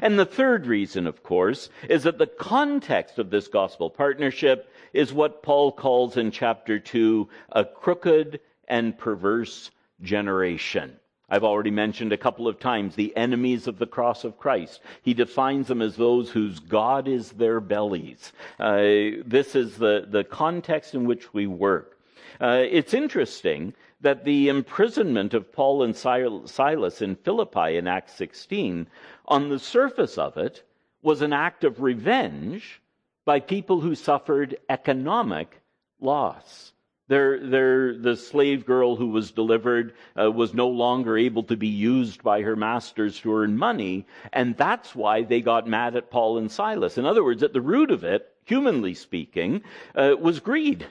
And 0.02 0.20
the 0.20 0.26
third 0.26 0.68
reason, 0.68 1.08
of 1.08 1.24
course, 1.24 1.70
is 1.90 2.04
that 2.04 2.18
the 2.18 2.28
context 2.28 3.20
of 3.20 3.30
this 3.30 3.48
gospel 3.48 3.90
partnership 3.90 4.70
is 4.94 5.14
what 5.14 5.44
Paul 5.44 5.72
calls 5.72 6.18
in 6.18 6.32
chapter 6.32 6.80
2 6.80 7.30
a 7.52 7.64
crooked 7.64 8.40
and 8.68 8.98
perverse 8.98 9.72
generation. 10.02 11.00
I've 11.30 11.44
already 11.44 11.72
mentioned 11.72 12.14
a 12.14 12.18
couple 12.18 12.48
of 12.48 12.60
times 12.60 12.96
the 12.96 13.16
enemies 13.18 13.68
of 13.68 13.80
the 13.80 13.86
cross 13.86 14.24
of 14.24 14.38
Christ. 14.38 14.80
He 15.02 15.14
defines 15.14 15.68
them 15.68 15.82
as 15.82 15.96
those 15.96 16.30
whose 16.30 16.60
God 16.60 17.08
is 17.08 17.32
their 17.32 17.60
bellies. 17.60 18.32
Uh, 18.60 19.22
this 19.26 19.56
is 19.56 19.78
the, 19.78 20.06
the 20.08 20.24
context 20.24 20.96
in 20.96 21.06
which 21.06 21.34
we 21.34 21.46
work. 21.46 22.00
Uh, 22.40 22.64
it's 22.70 22.94
interesting 22.94 23.74
that 24.00 24.24
the 24.24 24.48
imprisonment 24.48 25.34
of 25.34 25.52
Paul 25.52 25.84
and 25.84 25.96
Silas 25.96 27.02
in 27.02 27.16
Philippi 27.16 27.78
in 27.78 27.88
Acts 27.88 28.14
16, 28.14 28.88
on 29.26 29.50
the 29.50 29.60
surface 29.60 30.18
of 30.18 30.38
it, 30.38 30.64
was 31.02 31.22
an 31.22 31.34
act 31.34 31.64
of 31.64 31.82
revenge 31.82 32.82
by 33.26 33.40
people 33.40 33.82
who 33.82 33.96
suffered 33.96 34.58
economic 34.70 35.62
loss. 36.00 36.72
The 37.08 38.20
slave 38.20 38.66
girl 38.66 38.96
who 38.96 39.08
was 39.08 39.32
delivered 39.32 39.94
uh, 40.20 40.32
was 40.32 40.54
no 40.54 40.68
longer 40.68 41.18
able 41.18 41.44
to 41.44 41.56
be 41.56 41.68
used 41.68 42.22
by 42.22 42.42
her 42.42 42.56
masters 42.56 43.20
to 43.22 43.34
earn 43.36 43.58
money, 43.58 44.06
and 44.34 44.58
that's 44.58 44.94
why 44.94 45.24
they 45.24 45.42
got 45.42 45.68
mad 45.68 45.96
at 45.96 46.12
Paul 46.12 46.38
and 46.38 46.52
Silas. 46.52 46.98
In 46.98 47.06
other 47.06 47.24
words, 47.24 47.44
at 47.44 47.54
the 47.54 47.62
root 47.62 47.92
of 47.92 48.04
it, 48.04 48.28
humanly 48.44 48.94
speaking, 48.94 49.62
uh, 49.96 50.16
was 50.20 50.40
greed. 50.40 50.86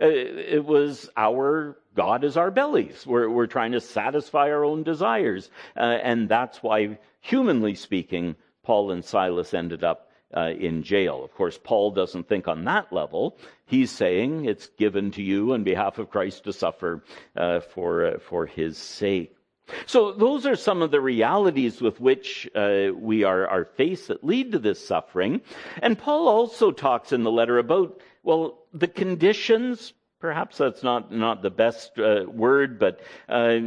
Uh, 0.00 0.06
it 0.06 0.64
was 0.64 1.10
our 1.16 1.76
God 1.94 2.22
is 2.22 2.36
our 2.36 2.52
bellies. 2.52 3.04
We're, 3.04 3.28
we're 3.28 3.48
trying 3.48 3.72
to 3.72 3.80
satisfy 3.80 4.50
our 4.50 4.64
own 4.64 4.84
desires. 4.84 5.50
Uh, 5.76 5.80
and 5.80 6.28
that's 6.28 6.62
why, 6.62 6.98
humanly 7.20 7.74
speaking, 7.74 8.36
Paul 8.62 8.92
and 8.92 9.04
Silas 9.04 9.52
ended 9.52 9.82
up 9.82 10.07
uh, 10.36 10.50
in 10.58 10.82
jail. 10.82 11.24
Of 11.24 11.34
course, 11.34 11.58
Paul 11.62 11.90
doesn't 11.92 12.28
think 12.28 12.48
on 12.48 12.64
that 12.64 12.92
level. 12.92 13.38
He's 13.66 13.90
saying 13.90 14.44
it's 14.44 14.68
given 14.78 15.10
to 15.12 15.22
you 15.22 15.52
on 15.52 15.64
behalf 15.64 15.98
of 15.98 16.10
Christ 16.10 16.44
to 16.44 16.52
suffer 16.52 17.02
uh, 17.36 17.60
for, 17.60 18.06
uh, 18.06 18.18
for 18.18 18.46
his 18.46 18.78
sake. 18.78 19.34
So 19.86 20.12
those 20.12 20.46
are 20.46 20.56
some 20.56 20.80
of 20.80 20.90
the 20.90 21.00
realities 21.00 21.80
with 21.80 22.00
which 22.00 22.48
uh, 22.54 22.88
we 22.94 23.24
are, 23.24 23.46
are 23.46 23.64
faced 23.64 24.08
that 24.08 24.24
lead 24.24 24.52
to 24.52 24.58
this 24.58 24.86
suffering. 24.86 25.42
And 25.82 25.98
Paul 25.98 26.28
also 26.28 26.70
talks 26.70 27.12
in 27.12 27.22
the 27.22 27.30
letter 27.30 27.58
about, 27.58 28.00
well, 28.22 28.60
the 28.72 28.88
conditions, 28.88 29.92
perhaps 30.20 30.56
that's 30.58 30.82
not, 30.82 31.12
not 31.12 31.42
the 31.42 31.50
best 31.50 31.98
uh, 31.98 32.24
word, 32.26 32.78
but 32.78 33.00
uh, 33.28 33.58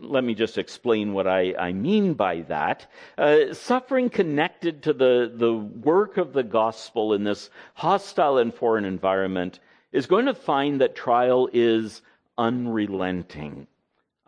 let 0.00 0.24
me 0.24 0.34
just 0.34 0.58
explain 0.58 1.12
what 1.12 1.26
I, 1.26 1.54
I 1.54 1.72
mean 1.72 2.14
by 2.14 2.40
that. 2.42 2.90
Uh, 3.16 3.52
suffering 3.54 4.10
connected 4.10 4.82
to 4.84 4.92
the, 4.92 5.32
the 5.34 5.54
work 5.54 6.16
of 6.16 6.32
the 6.32 6.42
gospel 6.42 7.14
in 7.14 7.24
this 7.24 7.50
hostile 7.74 8.38
and 8.38 8.52
foreign 8.52 8.84
environment 8.84 9.60
is 9.92 10.06
going 10.06 10.26
to 10.26 10.34
find 10.34 10.80
that 10.80 10.94
trial 10.94 11.48
is 11.52 12.02
unrelenting 12.38 13.66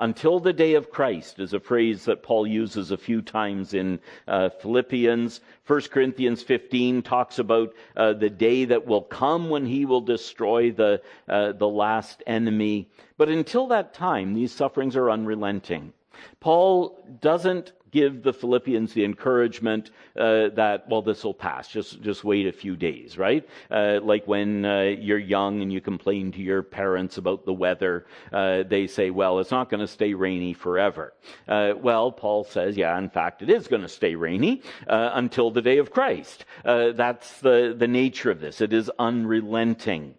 until 0.03 0.41
the 0.41 0.53
day 0.53 0.75
of 0.75 0.91
Christ 0.91 1.39
is 1.39 1.53
a 1.53 1.61
phrase 1.61 2.05
that 2.07 2.25
Paul 2.25 2.45
uses 2.45 2.91
a 2.91 2.97
few 2.97 3.23
times 3.23 3.73
in 3.73 4.01
uh, 4.27 4.49
Philippians. 4.49 5.41
1 5.69 5.81
Corinthians 5.83 6.43
15 6.43 7.03
talks 7.03 7.39
about 7.39 7.73
uh, 7.97 8.13
the 8.13 8.29
day 8.29 8.65
that 8.65 8.85
will 8.85 9.03
come 9.03 9.49
when 9.49 9.65
he 9.65 9.87
will 9.87 10.01
destroy 10.01 10.73
the, 10.73 11.01
uh, 11.29 11.53
the 11.53 11.69
last 11.69 12.21
enemy. 12.27 12.91
But 13.17 13.29
until 13.29 13.69
that 13.69 13.95
time, 13.95 14.35
these 14.35 14.51
sufferings 14.51 14.97
are 14.97 15.09
unrelenting. 15.09 15.93
Paul 16.41 16.99
doesn't 17.21 17.73
give 17.93 18.23
the 18.23 18.33
Philippians 18.33 18.95
the 18.95 19.05
encouragement 19.05 19.91
uh, 20.17 20.49
that, 20.55 20.89
well, 20.89 21.03
this 21.03 21.23
will 21.23 21.35
pass. 21.35 21.69
Just, 21.69 22.01
just 22.01 22.25
wait 22.25 22.47
a 22.47 22.53
few 22.53 22.75
days, 22.75 23.19
right? 23.19 23.47
Uh, 23.71 24.01
like 24.03 24.27
when 24.27 24.65
uh, 24.65 24.95
you're 24.99 25.19
young 25.19 25.61
and 25.61 25.73
you 25.73 25.81
complain 25.81 26.33
to 26.33 26.41
your 26.41 26.63
parents 26.63 27.19
about 27.19 27.45
the 27.45 27.53
weather, 27.53 28.07
uh, 28.33 28.63
they 28.65 28.87
say, 28.87 29.11
well, 29.11 29.39
it's 29.39 29.51
not 29.51 29.69
going 29.71 29.81
to 29.81 29.87
stay 29.87 30.15
rainy 30.15 30.55
forever. 30.55 31.13
Uh, 31.47 31.75
well, 31.77 32.11
Paul 32.11 32.45
says, 32.45 32.77
yeah, 32.77 32.99
in 32.99 33.11
fact, 33.11 33.43
it 33.43 33.51
is 33.51 33.69
going 33.69 33.83
to 33.83 33.89
stay 33.89 34.15
rainy 34.15 34.63
uh, 34.89 35.11
until 35.13 35.51
the 35.51 35.63
day 35.63 35.79
of 35.79 35.91
Christ. 35.91 36.47
that's 36.65 37.41
the, 37.41 37.75
the 37.79 37.89
nature 37.89 38.31
of 38.31 38.41
this. 38.41 38.61
It 38.61 38.73
is 38.73 38.91
unrelenting. 38.99 40.15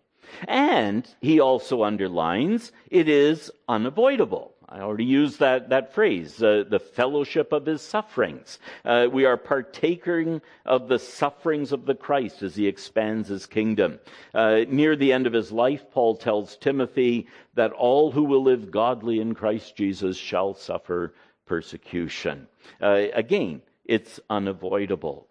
And 0.48 1.08
he 1.22 1.40
also 1.40 1.84
underlines 1.84 2.72
it 2.90 3.08
is 3.08 3.52
unavoidable. 3.68 4.53
I 4.74 4.80
already 4.80 5.06
used 5.06 5.40
that, 5.40 5.70
that 5.70 5.94
phrase, 5.94 6.42
uh, 6.42 6.64
the 6.68 6.80
fellowship 6.80 7.52
of 7.52 7.68
his 7.68 7.80
sufferings. 7.80 8.58
Uh, 8.84 9.08
we 9.12 9.24
are 9.24 9.38
partaking 9.38 10.42
of 10.66 10.88
the 10.88 10.98
sufferings 10.98 11.72
of 11.72 11.86
the 11.86 11.94
Christ 11.94 12.42
as 12.42 12.56
he 12.56 12.66
expands 12.66 13.30
his 13.30 13.46
kingdom. 13.46 14.00
Uh, 14.34 14.62
near 14.68 14.96
the 14.96 15.14
end 15.14 15.28
of 15.28 15.34
his 15.34 15.52
life, 15.52 15.86
Paul 15.92 16.16
tells 16.16 16.58
Timothy 16.58 17.28
that 17.54 17.72
all 17.72 18.12
who 18.12 18.24
will 18.24 18.42
live 18.42 18.72
godly 18.72 19.20
in 19.20 19.36
Christ 19.36 19.76
Jesus 19.76 20.18
shall 20.18 20.56
suffer 20.56 21.14
persecution. 21.46 22.48
Uh, 22.82 23.10
again, 23.14 23.62
it's 23.86 24.20
unavoidable. 24.28 25.28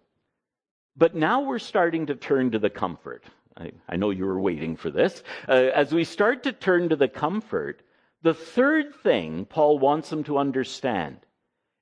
But 0.97 1.17
now 1.17 1.41
we're 1.41 1.59
starting 1.59 2.07
to 2.07 2.15
turn 2.15 2.53
to 2.53 2.61
the 2.61 2.71
comfort. 2.71 3.25
I, 3.57 3.73
I 3.89 3.97
know 3.97 4.11
you 4.11 4.25
were 4.25 4.41
waiting 4.41 4.77
for 4.77 4.93
this. 4.93 5.25
Uh, 5.49 5.53
as 5.75 5.93
we 5.93 6.05
start 6.05 6.45
to 6.45 6.53
turn 6.53 6.91
to 6.91 6.97
the 6.97 7.09
comfort, 7.09 7.83
the 8.23 8.35
third 8.35 8.95
thing 8.95 9.45
Paul 9.45 9.79
wants 9.79 10.11
them 10.11 10.25
to 10.25 10.39
understand 10.39 11.19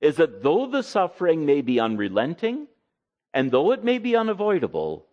is 0.01 0.17
that 0.17 0.43
though 0.43 0.67
the 0.67 0.83
suffering 0.83 1.45
may 1.45 1.61
be 1.61 1.79
unrelenting 1.79 2.67
and 3.35 3.51
though 3.51 3.73
it 3.73 3.85
may 3.85 3.99
be 3.99 4.17
unavoidable, 4.17 5.07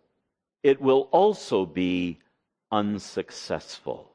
it 0.62 0.80
will 0.80 1.08
also 1.12 1.66
be 1.66 2.18
unsuccessful. 2.72 4.12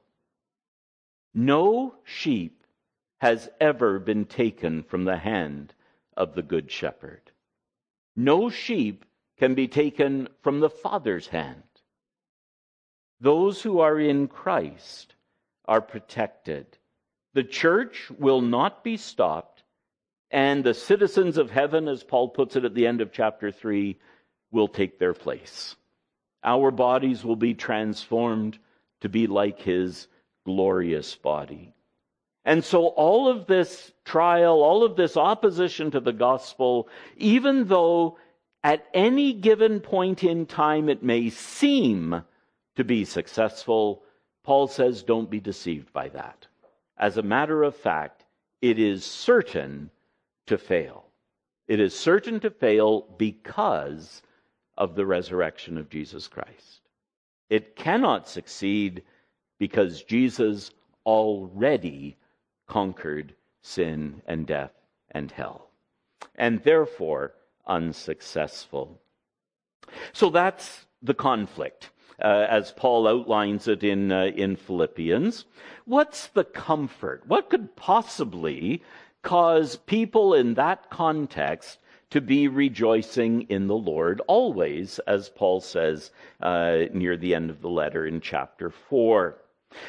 No 1.33 1.95
sheep 2.03 2.65
has 3.21 3.49
ever 3.61 3.99
been 3.99 4.25
taken 4.25 4.83
from 4.83 5.05
the 5.05 5.17
hand 5.17 5.73
of 6.17 6.35
the 6.35 6.41
Good 6.41 6.69
Shepherd. 6.69 7.31
No 8.15 8.49
sheep 8.49 9.05
can 9.37 9.55
be 9.55 9.67
taken 9.67 10.27
from 10.41 10.59
the 10.59 10.69
Father's 10.69 11.27
hand. 11.27 11.63
Those 13.19 13.61
who 13.61 13.79
are 13.79 13.99
in 13.99 14.27
Christ 14.27 15.15
are 15.65 15.81
protected. 15.81 16.77
The 17.33 17.43
church 17.43 18.11
will 18.17 18.41
not 18.41 18.83
be 18.83 18.97
stopped, 18.97 19.63
and 20.29 20.63
the 20.63 20.73
citizens 20.73 21.37
of 21.37 21.49
heaven, 21.49 21.87
as 21.87 22.03
Paul 22.03 22.29
puts 22.29 22.55
it 22.55 22.65
at 22.65 22.75
the 22.75 22.85
end 22.85 23.01
of 23.01 23.11
chapter 23.11 23.51
3, 23.51 23.97
will 24.51 24.67
take 24.67 24.99
their 24.99 25.13
place. 25.13 25.75
Our 26.43 26.71
bodies 26.71 27.23
will 27.23 27.35
be 27.35 27.53
transformed 27.53 28.59
to 29.01 29.09
be 29.09 29.27
like 29.27 29.61
his 29.61 30.07
glorious 30.45 31.15
body. 31.15 31.73
And 32.45 32.63
so, 32.63 32.87
all 32.87 33.29
of 33.29 33.47
this 33.47 33.91
trial, 34.03 34.61
all 34.61 34.83
of 34.83 34.95
this 34.95 35.15
opposition 35.15 35.91
to 35.91 35.99
the 36.01 36.13
gospel, 36.13 36.89
even 37.17 37.67
though 37.67 38.17
at 38.63 38.85
any 38.93 39.33
given 39.33 39.79
point 39.79 40.23
in 40.23 40.45
time 40.45 40.89
it 40.89 41.03
may 41.03 41.29
seem 41.29 42.23
to 42.75 42.83
be 42.83 43.05
successful, 43.05 44.03
Paul 44.43 44.67
says, 44.67 45.03
don't 45.03 45.29
be 45.29 45.39
deceived 45.39 45.91
by 45.93 46.09
that. 46.09 46.47
As 46.97 47.17
a 47.17 47.23
matter 47.23 47.63
of 47.63 47.75
fact, 47.75 48.25
it 48.61 48.79
is 48.79 49.03
certain 49.03 49.89
to 50.47 50.57
fail. 50.57 51.05
It 51.67 51.79
is 51.79 51.97
certain 51.97 52.39
to 52.41 52.49
fail 52.49 53.07
because 53.17 54.21
of 54.77 54.95
the 54.95 55.05
resurrection 55.05 55.77
of 55.77 55.89
Jesus 55.89 56.27
Christ. 56.27 56.81
It 57.49 57.75
cannot 57.75 58.27
succeed 58.27 59.03
because 59.59 60.03
Jesus 60.03 60.71
already 61.05 62.17
conquered 62.67 63.35
sin 63.61 64.21
and 64.25 64.45
death 64.45 64.73
and 65.11 65.31
hell, 65.31 65.69
and 66.35 66.63
therefore 66.63 67.33
unsuccessful. 67.67 68.99
So 70.11 70.29
that's 70.29 70.85
the 71.01 71.13
conflict. 71.13 71.91
Uh, 72.23 72.47
as 72.49 72.71
Paul 72.71 73.05
outlines 73.05 73.67
it 73.67 73.83
in, 73.83 74.09
uh, 74.09 74.31
in 74.35 74.55
Philippians. 74.55 75.43
What's 75.83 76.27
the 76.27 76.45
comfort? 76.45 77.23
What 77.27 77.49
could 77.49 77.75
possibly 77.75 78.81
cause 79.23 79.75
people 79.75 80.33
in 80.33 80.53
that 80.53 80.89
context 80.89 81.79
to 82.11 82.21
be 82.21 82.47
rejoicing 82.47 83.41
in 83.49 83.67
the 83.67 83.75
Lord 83.75 84.21
always, 84.27 84.99
as 84.99 85.29
Paul 85.29 85.59
says 85.61 86.11
uh, 86.41 86.83
near 86.93 87.17
the 87.17 87.33
end 87.33 87.49
of 87.49 87.61
the 87.61 87.69
letter 87.69 88.05
in 88.05 88.21
chapter 88.21 88.69
4. 88.69 89.35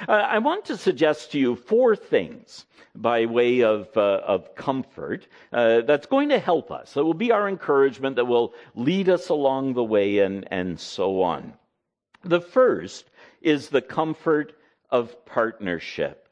Uh, 0.09 0.13
I 0.13 0.39
want 0.39 0.65
to 0.65 0.77
suggest 0.79 1.33
to 1.33 1.39
you 1.39 1.55
four 1.55 1.95
things 1.95 2.65
by 2.95 3.27
way 3.27 3.63
of, 3.63 3.95
uh, 3.97 4.23
of 4.27 4.55
comfort 4.55 5.27
uh, 5.53 5.83
that's 5.83 6.07
going 6.07 6.31
to 6.31 6.39
help 6.39 6.71
us. 6.71 6.95
That 6.95 7.05
will 7.05 7.13
be 7.13 7.31
our 7.31 7.49
encouragement, 7.49 8.17
that 8.17 8.25
will 8.25 8.55
lead 8.75 9.11
us 9.11 9.29
along 9.29 9.75
the 9.75 9.85
way, 9.85 10.21
and, 10.21 10.49
and 10.51 10.81
so 10.81 11.23
on. 11.23 11.53
The 12.25 12.41
first 12.41 13.11
is 13.43 13.69
the 13.69 13.83
comfort 13.83 14.55
of 14.91 15.25
partnership. 15.27 16.29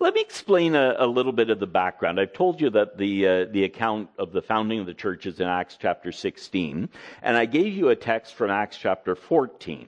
Let 0.00 0.14
me 0.14 0.20
explain 0.20 0.74
a, 0.74 0.96
a, 0.98 1.06
little 1.06 1.32
bit 1.32 1.50
of 1.50 1.60
the 1.60 1.66
background. 1.66 2.18
I've 2.18 2.32
told 2.32 2.60
you 2.60 2.70
that 2.70 2.96
the, 2.98 3.28
uh, 3.28 3.44
the 3.52 3.64
account 3.64 4.08
of 4.18 4.32
the 4.32 4.42
founding 4.42 4.80
of 4.80 4.86
the 4.86 4.94
church 4.94 5.26
is 5.26 5.38
in 5.38 5.46
Acts 5.46 5.76
chapter 5.80 6.10
16, 6.10 6.88
and 7.22 7.36
I 7.36 7.44
gave 7.44 7.74
you 7.74 7.90
a 7.90 7.96
text 7.96 8.34
from 8.34 8.50
Acts 8.50 8.76
chapter 8.76 9.14
14. 9.14 9.86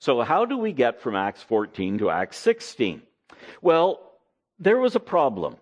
So, 0.00 0.22
how 0.22 0.44
do 0.44 0.58
we 0.58 0.72
get 0.72 1.00
from 1.00 1.14
Acts 1.14 1.42
14 1.42 1.98
to 1.98 2.10
Acts 2.10 2.36
16? 2.38 3.02
Well, 3.62 4.00
there 4.58 4.78
was 4.78 4.96
a 4.96 5.00
problem. 5.00 5.56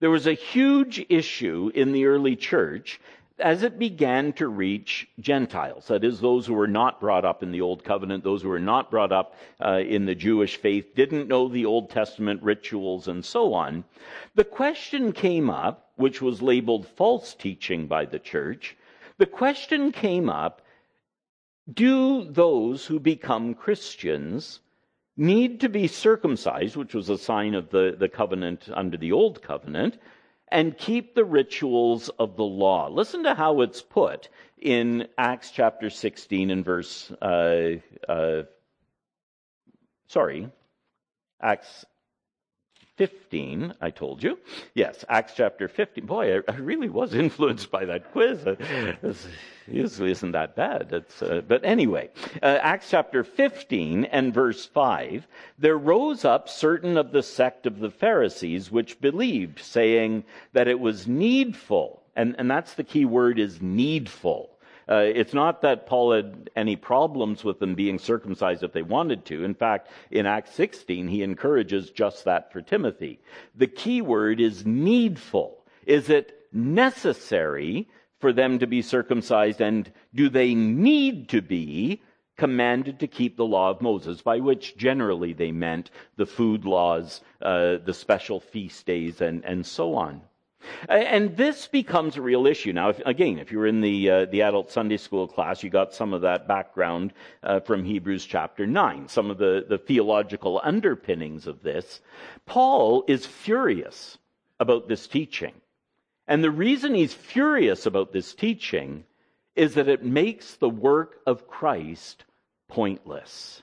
There 0.00 0.10
was 0.10 0.26
a 0.26 0.32
huge 0.34 1.04
issue 1.08 1.72
in 1.74 1.92
the 1.92 2.06
early 2.06 2.36
church 2.36 3.00
as 3.40 3.62
it 3.62 3.78
began 3.78 4.32
to 4.34 4.48
reach 4.48 5.08
Gentiles, 5.20 5.86
that 5.88 6.04
is, 6.04 6.20
those 6.20 6.46
who 6.46 6.54
were 6.54 6.66
not 6.66 7.00
brought 7.00 7.24
up 7.24 7.42
in 7.42 7.52
the 7.52 7.60
Old 7.60 7.84
Covenant, 7.84 8.24
those 8.24 8.42
who 8.42 8.48
were 8.48 8.58
not 8.58 8.90
brought 8.90 9.12
up 9.12 9.34
uh, 9.64 9.78
in 9.78 10.06
the 10.06 10.14
Jewish 10.14 10.56
faith, 10.56 10.94
didn't 10.94 11.28
know 11.28 11.48
the 11.48 11.66
Old 11.66 11.90
Testament 11.90 12.42
rituals, 12.42 13.08
and 13.08 13.24
so 13.24 13.54
on, 13.54 13.84
the 14.34 14.44
question 14.44 15.12
came 15.12 15.50
up, 15.50 15.92
which 15.96 16.20
was 16.20 16.42
labeled 16.42 16.86
false 16.86 17.34
teaching 17.34 17.86
by 17.86 18.04
the 18.04 18.18
church. 18.18 18.76
The 19.18 19.26
question 19.26 19.92
came 19.92 20.28
up 20.28 20.62
do 21.72 22.24
those 22.24 22.86
who 22.86 22.98
become 22.98 23.54
Christians 23.54 24.60
need 25.16 25.60
to 25.60 25.68
be 25.68 25.86
circumcised, 25.86 26.76
which 26.76 26.94
was 26.94 27.10
a 27.10 27.18
sign 27.18 27.54
of 27.54 27.70
the, 27.70 27.94
the 27.98 28.08
covenant 28.08 28.68
under 28.72 28.96
the 28.96 29.12
Old 29.12 29.42
Covenant? 29.42 29.98
And 30.50 30.76
keep 30.76 31.14
the 31.14 31.24
rituals 31.24 32.08
of 32.10 32.36
the 32.36 32.44
law. 32.44 32.88
Listen 32.88 33.24
to 33.24 33.34
how 33.34 33.60
it's 33.60 33.82
put 33.82 34.28
in 34.60 35.08
Acts 35.16 35.50
chapter 35.50 35.90
16 35.90 36.50
and 36.50 36.64
verse, 36.64 37.10
uh, 37.22 37.76
uh, 38.08 38.42
sorry, 40.08 40.48
Acts 41.40 41.84
15, 42.98 43.74
I 43.80 43.90
told 43.90 44.24
you. 44.24 44.38
Yes, 44.74 45.04
Acts 45.08 45.32
chapter 45.36 45.68
15. 45.68 46.04
Boy, 46.04 46.40
I, 46.48 46.56
really 46.56 46.88
was 46.88 47.14
influenced 47.24 47.70
by 47.70 47.84
that 47.84 48.10
quiz. 48.10 48.44
It 48.44 49.16
usually 49.68 50.10
isn't 50.10 50.32
that 50.32 50.56
bad. 50.56 51.04
Uh, 51.20 51.40
but 51.42 51.64
anyway, 51.64 52.10
uh, 52.42 52.58
Acts 52.60 52.90
chapter 52.90 53.22
15 53.22 54.04
and 54.06 54.34
verse 54.34 54.66
5 54.66 55.28
there 55.58 55.78
rose 55.78 56.24
up 56.24 56.48
certain 56.48 56.96
of 56.96 57.12
the 57.12 57.22
sect 57.22 57.66
of 57.66 57.78
the 57.78 57.90
Pharisees 57.90 58.70
which 58.70 59.00
believed, 59.00 59.60
saying 59.60 60.24
that 60.52 60.66
it 60.66 60.80
was 60.80 61.06
needful, 61.06 62.02
and, 62.16 62.34
and 62.36 62.50
that's 62.50 62.74
the 62.74 62.84
key 62.84 63.04
word 63.04 63.38
is 63.38 63.62
needful 63.62 64.57
uh, 64.88 64.96
it's 64.96 65.34
not 65.34 65.62
that 65.62 65.86
Paul 65.86 66.12
had 66.12 66.50
any 66.56 66.76
problems 66.76 67.44
with 67.44 67.58
them 67.58 67.74
being 67.74 67.98
circumcised 67.98 68.62
if 68.62 68.72
they 68.72 68.82
wanted 68.82 69.24
to. 69.26 69.44
In 69.44 69.54
fact, 69.54 69.88
in 70.10 70.24
Acts 70.24 70.54
16, 70.54 71.08
he 71.08 71.22
encourages 71.22 71.90
just 71.90 72.24
that 72.24 72.52
for 72.52 72.62
Timothy. 72.62 73.20
The 73.54 73.66
key 73.66 74.00
word 74.00 74.40
is 74.40 74.64
needful. 74.64 75.64
Is 75.86 76.08
it 76.08 76.46
necessary 76.52 77.88
for 78.18 78.32
them 78.32 78.58
to 78.58 78.66
be 78.66 78.82
circumcised, 78.82 79.60
and 79.60 79.92
do 80.14 80.28
they 80.28 80.54
need 80.54 81.28
to 81.28 81.40
be 81.40 82.02
commanded 82.36 83.00
to 83.00 83.06
keep 83.06 83.36
the 83.36 83.44
law 83.44 83.70
of 83.70 83.82
Moses, 83.82 84.22
by 84.22 84.38
which 84.38 84.76
generally 84.76 85.32
they 85.32 85.52
meant 85.52 85.90
the 86.16 86.26
food 86.26 86.64
laws, 86.64 87.20
uh, 87.42 87.76
the 87.84 87.94
special 87.94 88.40
feast 88.40 88.86
days, 88.86 89.20
and, 89.20 89.44
and 89.44 89.66
so 89.66 89.94
on. 89.94 90.22
And 90.88 91.36
this 91.36 91.66
becomes 91.68 92.16
a 92.16 92.22
real 92.22 92.46
issue. 92.46 92.72
Now, 92.72 92.90
if, 92.90 93.00
again, 93.06 93.38
if 93.38 93.52
you 93.52 93.58
were 93.58 93.66
in 93.66 93.80
the, 93.80 94.10
uh, 94.10 94.24
the 94.26 94.42
adult 94.42 94.70
Sunday 94.70 94.96
school 94.96 95.26
class, 95.26 95.62
you 95.62 95.70
got 95.70 95.94
some 95.94 96.12
of 96.12 96.22
that 96.22 96.48
background 96.48 97.12
uh, 97.42 97.60
from 97.60 97.84
Hebrews 97.84 98.24
chapter 98.24 98.66
9, 98.66 99.08
some 99.08 99.30
of 99.30 99.38
the, 99.38 99.64
the 99.68 99.78
theological 99.78 100.60
underpinnings 100.62 101.46
of 101.46 101.62
this. 101.62 102.00
Paul 102.46 103.04
is 103.08 103.26
furious 103.26 104.18
about 104.60 104.88
this 104.88 105.06
teaching. 105.06 105.54
And 106.26 106.44
the 106.44 106.50
reason 106.50 106.94
he's 106.94 107.14
furious 107.14 107.86
about 107.86 108.12
this 108.12 108.34
teaching 108.34 109.04
is 109.56 109.74
that 109.74 109.88
it 109.88 110.04
makes 110.04 110.56
the 110.56 110.68
work 110.68 111.20
of 111.26 111.48
Christ 111.48 112.24
pointless. 112.68 113.62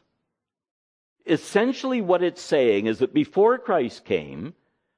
Essentially, 1.25 2.01
what 2.01 2.23
it's 2.23 2.41
saying 2.41 2.87
is 2.87 2.99
that 2.99 3.13
before 3.13 3.57
Christ 3.57 4.05
came, 4.05 4.53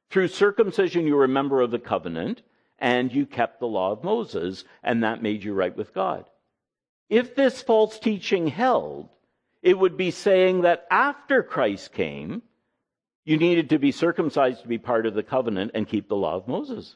through 0.10 0.30
circumcision, 0.30 1.06
you 1.06 1.16
were 1.16 1.26
a 1.26 1.30
member 1.30 1.62
of 1.62 1.72
the 1.72 1.80
covenant 1.80 2.42
and 2.80 3.12
you 3.12 3.26
kept 3.26 3.60
the 3.60 3.68
law 3.68 3.92
of 3.92 4.04
Moses, 4.04 4.64
and 4.84 5.04
that 5.04 5.24
made 5.24 5.44
you 5.44 5.54
right 5.54 5.76
with 5.76 5.94
God. 5.94 6.26
If 7.10 7.36
this 7.36 7.62
false 7.62 7.98
teaching 7.98 8.48
held, 8.48 9.10
it 9.64 9.78
would 9.78 9.98
be 9.98 10.12
saying 10.12 10.62
that 10.62 10.86
after 10.92 11.42
Christ 11.42 11.94
came, 11.94 12.44
you 13.26 13.38
needed 13.38 13.70
to 13.72 13.80
be 13.80 13.92
circumcised 13.92 14.62
to 14.62 14.68
be 14.68 14.78
part 14.78 15.06
of 15.06 15.14
the 15.14 15.24
covenant 15.24 15.72
and 15.74 15.88
keep 15.88 16.08
the 16.08 16.16
law 16.16 16.36
of 16.36 16.48
Moses. 16.48 16.96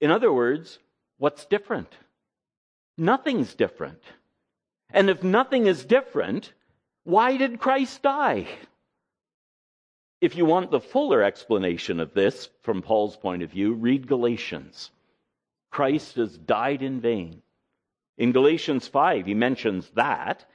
In 0.00 0.10
other 0.10 0.32
words, 0.32 0.78
what's 1.18 1.44
different? 1.44 1.92
Nothing's 2.96 3.54
different. 3.54 4.02
And 4.90 5.10
if 5.10 5.22
nothing 5.22 5.66
is 5.66 5.84
different, 5.84 6.52
why 7.04 7.36
did 7.36 7.60
Christ 7.60 8.02
die? 8.02 8.46
If 10.22 10.36
you 10.36 10.44
want 10.44 10.70
the 10.70 10.78
fuller 10.78 11.20
explanation 11.20 11.98
of 11.98 12.14
this 12.14 12.48
from 12.62 12.80
Paul's 12.80 13.16
point 13.16 13.42
of 13.42 13.50
view, 13.50 13.72
read 13.72 14.06
Galatians. 14.06 14.92
Christ 15.72 16.14
has 16.14 16.38
died 16.38 16.80
in 16.80 17.00
vain. 17.00 17.42
In 18.16 18.30
Galatians 18.30 18.86
5, 18.86 19.26
he 19.26 19.34
mentions 19.34 19.90
that, 19.96 20.46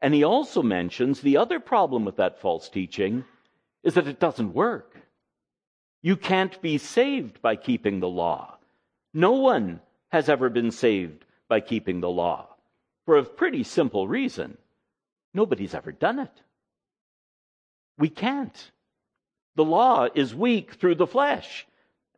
and 0.00 0.14
he 0.14 0.22
also 0.22 0.62
mentions 0.62 1.20
the 1.20 1.38
other 1.38 1.58
problem 1.58 2.04
with 2.04 2.18
that 2.18 2.40
false 2.40 2.68
teaching 2.68 3.24
is 3.82 3.94
that 3.94 4.06
it 4.06 4.20
doesn't 4.20 4.54
work. 4.54 4.96
You 6.02 6.16
can't 6.16 6.62
be 6.62 6.78
saved 6.78 7.42
by 7.42 7.56
keeping 7.56 7.98
the 7.98 8.08
law. 8.08 8.58
No 9.12 9.32
one 9.32 9.80
has 10.10 10.28
ever 10.28 10.48
been 10.48 10.70
saved 10.70 11.24
by 11.48 11.58
keeping 11.58 12.00
the 12.00 12.08
law 12.08 12.46
for 13.06 13.16
a 13.16 13.24
pretty 13.24 13.64
simple 13.64 14.06
reason. 14.06 14.56
Nobody's 15.34 15.74
ever 15.74 15.90
done 15.90 16.20
it. 16.20 16.42
We 17.98 18.08
can't. 18.08 18.70
The 19.56 19.64
law 19.64 20.06
is 20.14 20.34
weak 20.34 20.74
through 20.74 20.96
the 20.96 21.06
flesh. 21.06 21.66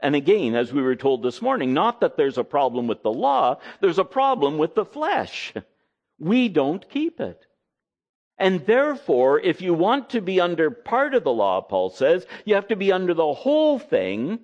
And 0.01 0.15
again, 0.15 0.55
as 0.55 0.73
we 0.73 0.83
were 0.83 0.97
told 0.97 1.23
this 1.23 1.41
morning, 1.41 1.73
not 1.73 2.01
that 2.01 2.17
there's 2.17 2.39
a 2.39 2.45
problem 2.45 2.87
with 2.87 3.03
the 3.03 3.13
law, 3.13 3.59
there's 3.81 3.99
a 3.99 4.05
problem 4.05 4.59
with 4.59 4.75
the 4.75 4.85
flesh. 4.85 5.53
We 6.19 6.49
don't 6.49 6.89
keep 6.89 7.21
it. 7.21 7.47
And 8.39 8.65
therefore, 8.67 9.41
if 9.41 9.61
you 9.61 9.75
want 9.75 10.11
to 10.11 10.21
be 10.21 10.41
under 10.41 10.71
part 10.71 11.15
of 11.15 11.25
the 11.25 11.33
law, 11.33 11.61
Paul 11.61 11.91
says, 11.91 12.27
you 12.45 12.55
have 12.55 12.69
to 12.69 12.77
be 12.77 12.93
under 12.93 13.15
the 13.15 13.33
whole 13.33 13.81
thing, 13.81 14.41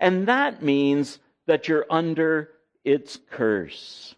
and 0.00 0.26
that 0.26 0.62
means 0.62 1.20
that 1.46 1.68
you're 1.68 1.86
under 1.88 2.50
its 2.84 3.18
curse. 3.30 4.16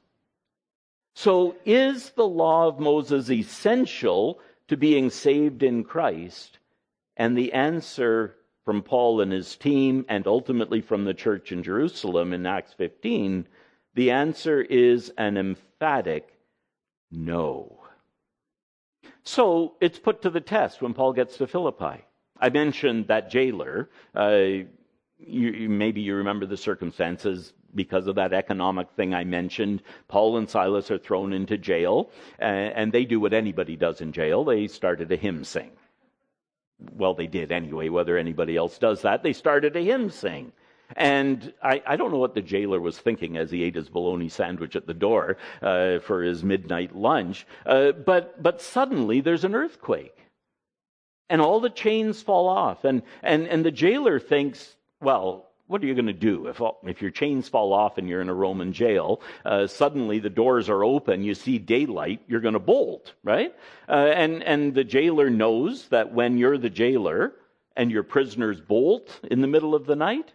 So 1.14 1.56
is 1.66 2.10
the 2.10 2.26
law 2.26 2.68
of 2.68 2.80
Moses 2.80 3.30
essential 3.30 4.40
to 4.68 4.78
being 4.78 5.10
saved 5.10 5.62
in 5.62 5.84
Christ? 5.84 6.58
And 7.16 7.36
the 7.36 7.52
answer 7.52 8.36
from 8.64 8.82
Paul 8.82 9.20
and 9.20 9.32
his 9.32 9.56
team, 9.56 10.04
and 10.08 10.26
ultimately 10.26 10.80
from 10.80 11.04
the 11.04 11.14
church 11.14 11.52
in 11.52 11.62
Jerusalem 11.62 12.32
in 12.32 12.46
Acts 12.46 12.72
15, 12.74 13.46
the 13.94 14.10
answer 14.10 14.60
is 14.62 15.12
an 15.18 15.36
emphatic 15.36 16.28
no. 17.10 17.80
So 19.24 19.74
it's 19.80 19.98
put 19.98 20.22
to 20.22 20.30
the 20.30 20.40
test 20.40 20.80
when 20.80 20.94
Paul 20.94 21.12
gets 21.12 21.36
to 21.36 21.46
Philippi. 21.46 22.04
I 22.40 22.48
mentioned 22.48 23.08
that 23.08 23.30
jailer. 23.30 23.90
Uh, 24.14 24.66
you, 25.18 25.68
maybe 25.68 26.00
you 26.00 26.16
remember 26.16 26.46
the 26.46 26.56
circumstances 26.56 27.52
because 27.74 28.06
of 28.06 28.16
that 28.16 28.32
economic 28.32 28.90
thing 28.92 29.14
I 29.14 29.24
mentioned. 29.24 29.82
Paul 30.08 30.36
and 30.38 30.48
Silas 30.48 30.90
are 30.90 30.98
thrown 30.98 31.32
into 31.32 31.56
jail, 31.56 32.10
and, 32.38 32.72
and 32.74 32.92
they 32.92 33.04
do 33.04 33.20
what 33.20 33.32
anybody 33.32 33.76
does 33.76 34.00
in 34.00 34.12
jail. 34.12 34.44
They 34.44 34.66
started 34.66 35.10
a 35.12 35.16
hymn 35.16 35.44
sing. 35.44 35.70
Well, 36.78 37.14
they 37.14 37.26
did 37.26 37.52
anyway, 37.52 37.88
whether 37.88 38.16
anybody 38.16 38.56
else 38.56 38.78
does 38.78 39.02
that. 39.02 39.22
They 39.22 39.32
started 39.32 39.76
a 39.76 39.80
hymn 39.80 40.10
sing. 40.10 40.52
And 40.96 41.52
I, 41.62 41.82
I, 41.86 41.96
don't 41.96 42.10
know 42.10 42.18
what 42.18 42.34
the 42.34 42.42
jailer 42.42 42.80
was 42.80 42.98
thinking 42.98 43.36
as 43.36 43.50
he 43.50 43.62
ate 43.62 43.76
his 43.76 43.88
bologna 43.88 44.28
sandwich 44.28 44.76
at 44.76 44.86
the 44.86 44.94
door 44.94 45.38
uh, 45.62 46.00
for 46.00 46.22
his 46.22 46.44
midnight 46.44 46.94
lunch. 46.94 47.46
Uh, 47.64 47.92
but, 47.92 48.42
but 48.42 48.60
suddenly 48.60 49.20
there's 49.20 49.44
an 49.44 49.54
earthquake. 49.54 50.16
And 51.30 51.40
all 51.40 51.60
the 51.60 51.70
chains 51.70 52.20
fall 52.20 52.48
off. 52.48 52.84
And, 52.84 53.02
and, 53.22 53.46
and 53.48 53.64
the 53.64 53.70
jailer 53.70 54.20
thinks, 54.20 54.76
well, 55.00 55.51
what 55.72 55.82
are 55.82 55.86
you 55.86 55.94
going 55.94 56.06
to 56.06 56.12
do 56.12 56.48
if, 56.48 56.60
if 56.84 57.00
your 57.00 57.10
chains 57.10 57.48
fall 57.48 57.72
off 57.72 57.96
and 57.96 58.06
you're 58.06 58.20
in 58.20 58.28
a 58.28 58.34
Roman 58.34 58.74
jail? 58.74 59.22
Uh, 59.44 59.66
suddenly 59.66 60.18
the 60.18 60.28
doors 60.28 60.68
are 60.68 60.84
open, 60.84 61.24
you 61.24 61.34
see 61.34 61.58
daylight, 61.58 62.20
you're 62.28 62.40
going 62.40 62.52
to 62.52 62.60
bolt, 62.60 63.14
right? 63.24 63.54
Uh, 63.88 63.92
and, 63.92 64.42
and 64.42 64.74
the 64.74 64.84
jailer 64.84 65.30
knows 65.30 65.88
that 65.88 66.12
when 66.12 66.36
you're 66.36 66.58
the 66.58 66.68
jailer 66.68 67.32
and 67.74 67.90
your 67.90 68.02
prisoners 68.02 68.60
bolt 68.60 69.18
in 69.30 69.40
the 69.40 69.46
middle 69.46 69.74
of 69.74 69.86
the 69.86 69.96
night, 69.96 70.34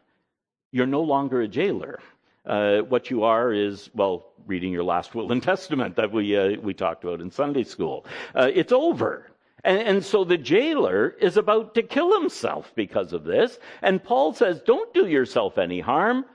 you're 0.71 0.88
no 0.88 1.04
longer 1.04 1.39
a 1.41 1.47
jailer. 1.47 2.00
Uh, 2.43 2.80
what 2.80 3.12
you 3.12 3.23
are 3.23 3.54
is, 3.54 3.91
well, 3.93 4.32
reading 4.47 4.71
your 4.71 4.84
last 4.84 5.13
will 5.13 5.32
and 5.32 5.43
testament 5.43 5.97
that 5.97 6.12
we, 6.12 6.36
uh, 6.36 6.60
we 6.62 6.73
talked 6.73 7.04
about 7.04 7.21
in 7.21 7.30
Sunday 7.30 7.63
school. 7.63 8.06
Uh, 8.34 8.50
it's 8.52 8.71
over. 8.71 9.30
And, 9.63 9.80
and 9.80 10.06
so 10.06 10.24
the 10.24 10.38
jailer 10.38 11.10
is 11.10 11.38
about 11.38 11.76
to 11.76 11.84
kill 11.84 12.20
himself 12.20 12.72
because 12.76 13.13
of 13.13 13.24
this. 13.24 13.60
And 13.82 14.04
Paul 14.04 14.34
says, 14.34 14.62
don't 14.65 14.93
do 14.93 15.08
yourself 15.08 15.58
any 15.58 15.80
harm. 15.80 16.26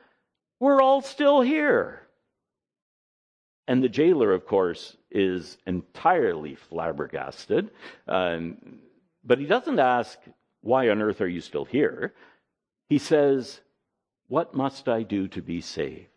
We're 0.60 0.82
all 0.82 1.02
still 1.02 1.40
here. 1.40 2.02
And 3.68 3.82
the 3.82 3.88
jailer, 3.88 4.32
of 4.32 4.46
course, 4.46 4.96
is 5.10 5.58
entirely 5.66 6.56
flabbergasted. 6.56 7.70
Um, 8.08 8.80
but 9.24 9.38
he 9.38 9.46
doesn't 9.46 9.78
ask, 9.78 10.18
why 10.60 10.88
on 10.88 11.00
earth 11.00 11.20
are 11.20 11.28
you 11.28 11.40
still 11.40 11.64
here? 11.64 12.14
He 12.88 12.98
says, 12.98 13.60
what 14.28 14.54
must 14.54 14.88
I 14.88 15.02
do 15.02 15.28
to 15.28 15.42
be 15.42 15.60
saved? 15.60 16.08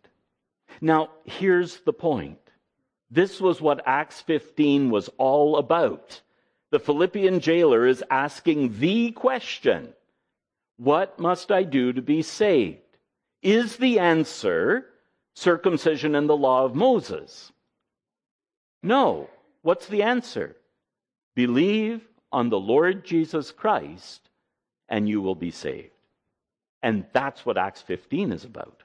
Now, 0.82 1.10
here's 1.24 1.80
the 1.82 1.94
point. 1.94 2.40
This 3.12 3.40
was 3.40 3.62
what 3.62 3.84
Acts 3.86 4.22
15 4.22 4.90
was 4.90 5.10
all 5.18 5.58
about. 5.58 6.22
The 6.76 6.80
Philippian 6.80 7.40
jailer 7.40 7.88
is 7.88 8.04
asking 8.12 8.80
the 8.80 9.12
question 9.12 9.94
What 10.76 11.18
must 11.18 11.50
I 11.50 11.64
do 11.64 11.94
to 11.94 12.02
be 12.02 12.22
saved? 12.22 12.98
Is 13.42 13.78
the 13.78 14.00
answer 14.00 14.86
circumcision 15.36 16.16
and 16.16 16.28
the 16.28 16.36
law 16.36 16.66
of 16.66 16.76
Moses? 16.76 17.54
No. 18.84 19.30
What's 19.62 19.88
the 19.88 20.04
answer? 20.04 20.58
Believe 21.34 22.06
on 22.34 22.50
the 22.50 22.60
Lord 22.60 23.06
Jesus 23.06 23.52
Christ 23.52 24.30
and 24.90 25.08
you 25.08 25.22
will 25.22 25.34
be 25.34 25.52
saved. 25.52 25.96
And 26.84 27.06
that's 27.14 27.46
what 27.46 27.58
Acts 27.58 27.84
15 27.84 28.34
is 28.34 28.44
about. 28.44 28.84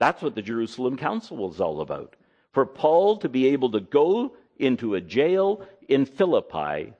That's 0.00 0.20
what 0.20 0.34
the 0.34 0.42
Jerusalem 0.42 0.96
Council 0.96 1.36
was 1.36 1.60
all 1.60 1.80
about. 1.80 2.16
For 2.50 2.66
Paul 2.66 3.18
to 3.18 3.28
be 3.28 3.46
able 3.46 3.70
to 3.70 3.80
go 3.80 4.32
into 4.58 4.96
a 4.96 5.00
jail 5.00 5.64
in 5.86 6.06
Philippi 6.06 6.94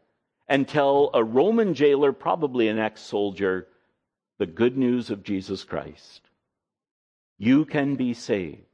and 0.50 0.66
tell 0.66 1.10
a 1.14 1.22
Roman 1.22 1.74
jailer, 1.74 2.12
probably 2.12 2.66
an 2.66 2.80
ex 2.80 3.00
soldier, 3.00 3.68
the 4.38 4.46
good 4.46 4.76
news 4.76 5.08
of 5.08 5.22
Jesus 5.22 5.62
Christ. 5.62 6.22
You 7.38 7.64
can 7.64 7.94
be 7.94 8.12
saved 8.14 8.64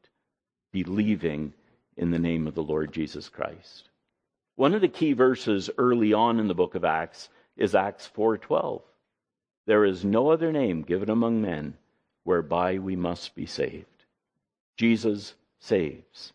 believing 0.72 1.52
in 1.98 2.10
the 2.10 2.18
name 2.18 2.46
of 2.46 2.54
the 2.54 2.62
Lord 2.62 2.92
Jesus 2.92 3.28
Christ. 3.28 3.90
One 4.54 4.72
of 4.72 4.80
the 4.80 4.88
key 4.88 5.12
verses 5.12 5.68
early 5.76 6.14
on 6.14 6.40
in 6.40 6.48
the 6.48 6.54
book 6.54 6.74
of 6.74 6.84
Acts 6.84 7.28
is 7.58 7.74
Acts 7.74 8.06
4:12. 8.06 8.82
There 9.66 9.84
is 9.84 10.02
no 10.02 10.30
other 10.30 10.52
name 10.52 10.80
given 10.80 11.10
among 11.10 11.42
men 11.42 11.76
whereby 12.24 12.78
we 12.78 12.96
must 12.96 13.34
be 13.34 13.44
saved. 13.44 14.04
Jesus 14.78 15.34
saves. 15.58 16.32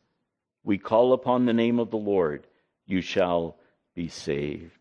We 0.64 0.78
call 0.78 1.14
upon 1.14 1.46
the 1.46 1.54
name 1.54 1.80
of 1.80 1.90
the 1.90 1.98
Lord, 1.98 2.46
you 2.86 3.02
shall 3.02 3.58
be 3.96 4.08
saved. 4.08 4.81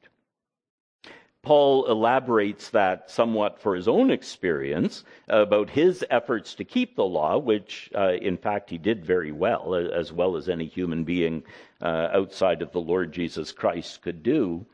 Paul 1.43 1.87
elaborates 1.87 2.69
that 2.71 3.11
somewhat 3.11 3.61
for 3.61 3.75
his 3.75 3.89
own 3.89 4.11
experience 4.11 5.05
about 5.27 5.71
his 5.71 6.05
efforts 6.11 6.55
to 6.57 6.65
keep 6.65 6.97
the 6.97 7.05
law, 7.05 7.39
which 7.39 7.91
uh, 7.95 8.13
in 8.13 8.37
fact 8.37 8.69
he 8.69 8.77
did 8.77 9.07
very 9.07 9.33
well, 9.33 9.75
as 9.75 10.13
well 10.13 10.37
as 10.37 10.49
any 10.51 10.67
human 10.67 11.05
being 11.05 11.43
uh, 11.81 12.09
outside 12.13 12.61
of 12.61 12.73
the 12.73 12.81
Lord 12.81 13.13
Jesus 13.13 13.53
Christ 13.53 14.03
could 14.03 14.23
do. 14.23 14.67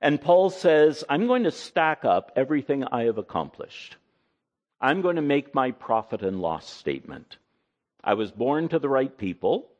And 0.00 0.20
Paul 0.20 0.50
says, 0.50 1.02
I'm 1.08 1.26
going 1.26 1.44
to 1.44 1.50
stack 1.50 2.04
up 2.04 2.32
everything 2.36 2.84
I 2.84 3.04
have 3.04 3.18
accomplished. 3.18 3.96
I'm 4.80 5.00
going 5.00 5.16
to 5.16 5.22
make 5.22 5.54
my 5.54 5.72
profit 5.72 6.22
and 6.22 6.40
loss 6.40 6.68
statement. 6.68 7.36
I 8.02 8.14
was 8.14 8.30
born 8.32 8.68
to 8.68 8.78
the 8.80 8.88
right 8.88 9.16
people. 9.16 9.70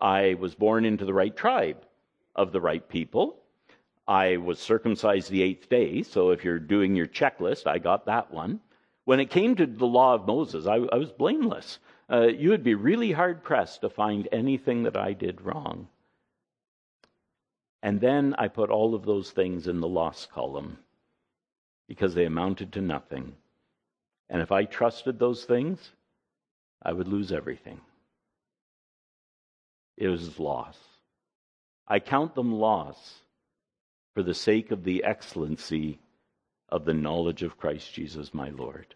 I 0.00 0.34
was 0.34 0.54
born 0.54 0.84
into 0.84 1.04
the 1.04 1.14
right 1.14 1.36
tribe 1.36 1.84
of 2.34 2.52
the 2.52 2.60
right 2.60 2.88
people. 2.88 3.39
I 4.10 4.38
was 4.38 4.58
circumcised 4.58 5.30
the 5.30 5.44
eighth 5.44 5.68
day, 5.68 6.02
so 6.02 6.30
if 6.30 6.42
you're 6.42 6.58
doing 6.58 6.96
your 6.96 7.06
checklist, 7.06 7.68
I 7.68 7.78
got 7.78 8.06
that 8.06 8.32
one. 8.32 8.58
When 9.04 9.20
it 9.20 9.30
came 9.30 9.54
to 9.54 9.66
the 9.66 9.86
law 9.86 10.14
of 10.14 10.26
Moses, 10.26 10.66
I, 10.66 10.78
I 10.78 10.96
was 10.96 11.12
blameless. 11.12 11.78
Uh, 12.10 12.26
you 12.26 12.50
would 12.50 12.64
be 12.64 12.74
really 12.74 13.12
hard 13.12 13.44
pressed 13.44 13.82
to 13.82 13.88
find 13.88 14.26
anything 14.32 14.82
that 14.82 14.96
I 14.96 15.12
did 15.12 15.40
wrong. 15.42 15.86
And 17.84 18.00
then 18.00 18.34
I 18.36 18.48
put 18.48 18.68
all 18.68 18.96
of 18.96 19.04
those 19.04 19.30
things 19.30 19.68
in 19.68 19.78
the 19.78 19.86
loss 19.86 20.26
column 20.26 20.78
because 21.86 22.12
they 22.12 22.24
amounted 22.24 22.72
to 22.72 22.80
nothing. 22.80 23.36
And 24.28 24.42
if 24.42 24.50
I 24.50 24.64
trusted 24.64 25.20
those 25.20 25.44
things, 25.44 25.92
I 26.82 26.92
would 26.92 27.06
lose 27.06 27.30
everything. 27.30 27.80
It 29.96 30.08
was 30.08 30.40
loss. 30.40 30.76
I 31.86 32.00
count 32.00 32.34
them 32.34 32.52
loss 32.52 33.20
for 34.14 34.22
the 34.22 34.34
sake 34.34 34.70
of 34.70 34.84
the 34.84 35.04
excellency 35.04 35.98
of 36.68 36.84
the 36.84 36.94
knowledge 36.94 37.42
of 37.42 37.58
Christ 37.58 37.92
Jesus 37.92 38.34
my 38.34 38.50
Lord. 38.50 38.94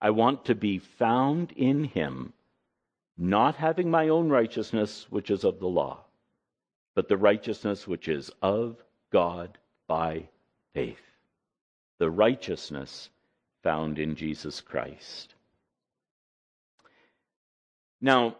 I 0.00 0.10
want 0.10 0.46
to 0.46 0.54
be 0.54 0.78
found 0.78 1.52
in 1.52 1.84
him, 1.84 2.32
not 3.16 3.56
having 3.56 3.90
my 3.90 4.08
own 4.08 4.28
righteousness, 4.28 5.06
which 5.10 5.30
is 5.30 5.44
of 5.44 5.60
the 5.60 5.68
law 5.68 6.04
but 6.94 7.08
the 7.08 7.16
righteousness 7.16 7.86
which 7.86 8.08
is 8.08 8.30
of 8.42 8.76
God 9.10 9.58
by 9.86 10.28
faith. 10.74 11.00
The 11.98 12.10
righteousness 12.10 13.10
found 13.62 13.98
in 13.98 14.16
Jesus 14.16 14.60
Christ. 14.60 15.34
Now, 18.00 18.36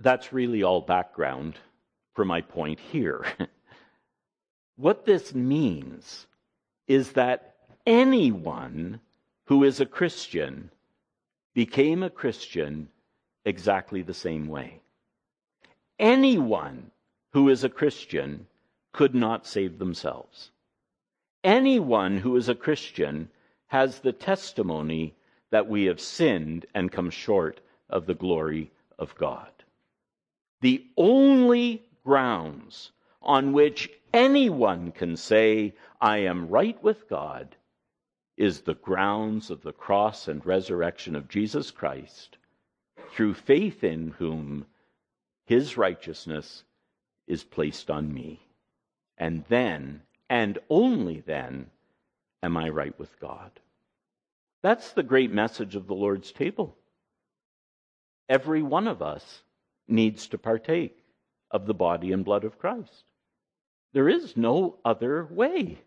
that's 0.00 0.32
really 0.32 0.62
all 0.62 0.82
background 0.82 1.58
for 2.14 2.24
my 2.24 2.42
point 2.42 2.78
here. 2.78 3.24
what 4.76 5.04
this 5.04 5.34
means 5.34 6.26
is 6.86 7.12
that 7.12 7.56
anyone 7.86 9.00
who 9.46 9.64
is 9.64 9.80
a 9.80 9.86
Christian 9.86 10.70
became 11.54 12.02
a 12.02 12.10
Christian 12.10 12.88
exactly 13.44 14.02
the 14.02 14.14
same 14.14 14.46
way. 14.46 14.80
Anyone 15.98 16.90
who 17.32 17.48
is 17.48 17.64
a 17.64 17.68
Christian 17.68 18.46
could 18.92 19.14
not 19.14 19.46
save 19.46 19.78
themselves. 19.78 20.50
Anyone 21.42 22.18
who 22.18 22.36
is 22.36 22.48
a 22.48 22.54
Christian 22.54 23.30
has 23.68 24.00
the 24.00 24.12
testimony 24.12 25.14
that 25.50 25.68
we 25.68 25.84
have 25.84 26.00
sinned 26.00 26.66
and 26.74 26.92
come 26.92 27.10
short 27.10 27.60
of 27.88 28.06
the 28.06 28.14
glory 28.14 28.70
of 28.98 29.14
God. 29.14 29.50
The 30.60 30.84
only 30.96 31.82
grounds 32.04 32.90
on 33.22 33.52
which 33.52 33.90
anyone 34.16 34.92
can 34.92 35.16
say, 35.16 35.74
I 36.00 36.18
am 36.18 36.48
right 36.48 36.82
with 36.82 37.08
God, 37.08 37.54
is 38.36 38.62
the 38.62 38.74
grounds 38.74 39.50
of 39.50 39.62
the 39.62 39.72
cross 39.72 40.26
and 40.26 40.44
resurrection 40.44 41.14
of 41.14 41.28
Jesus 41.28 41.70
Christ, 41.70 42.38
through 43.10 43.34
faith 43.34 43.84
in 43.84 44.14
whom 44.18 44.66
his 45.44 45.76
righteousness 45.76 46.64
is 47.26 47.44
placed 47.44 47.90
on 47.90 48.12
me. 48.12 48.40
And 49.18 49.44
then, 49.48 50.02
and 50.28 50.58
only 50.70 51.20
then, 51.20 51.70
am 52.42 52.56
I 52.56 52.70
right 52.70 52.98
with 52.98 53.20
God. 53.20 53.50
That's 54.62 54.92
the 54.92 55.02
great 55.02 55.32
message 55.32 55.76
of 55.76 55.86
the 55.86 55.94
Lord's 55.94 56.32
table. 56.32 56.74
Every 58.28 58.62
one 58.62 58.88
of 58.88 59.02
us 59.02 59.42
needs 59.86 60.26
to 60.28 60.38
partake 60.38 61.04
of 61.50 61.66
the 61.66 61.74
body 61.74 62.12
and 62.12 62.24
blood 62.24 62.44
of 62.44 62.58
Christ. 62.58 63.04
There 63.96 64.10
is 64.10 64.36
no 64.36 64.76
other 64.84 65.24
way. 65.24 65.78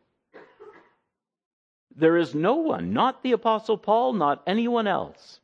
There 1.96 2.18
is 2.18 2.34
no 2.34 2.56
one, 2.56 2.92
not 2.92 3.22
the 3.22 3.34
Apostle 3.34 3.78
Paul, 3.78 4.14
not 4.14 4.42
anyone 4.48 4.88
else, 4.88 5.40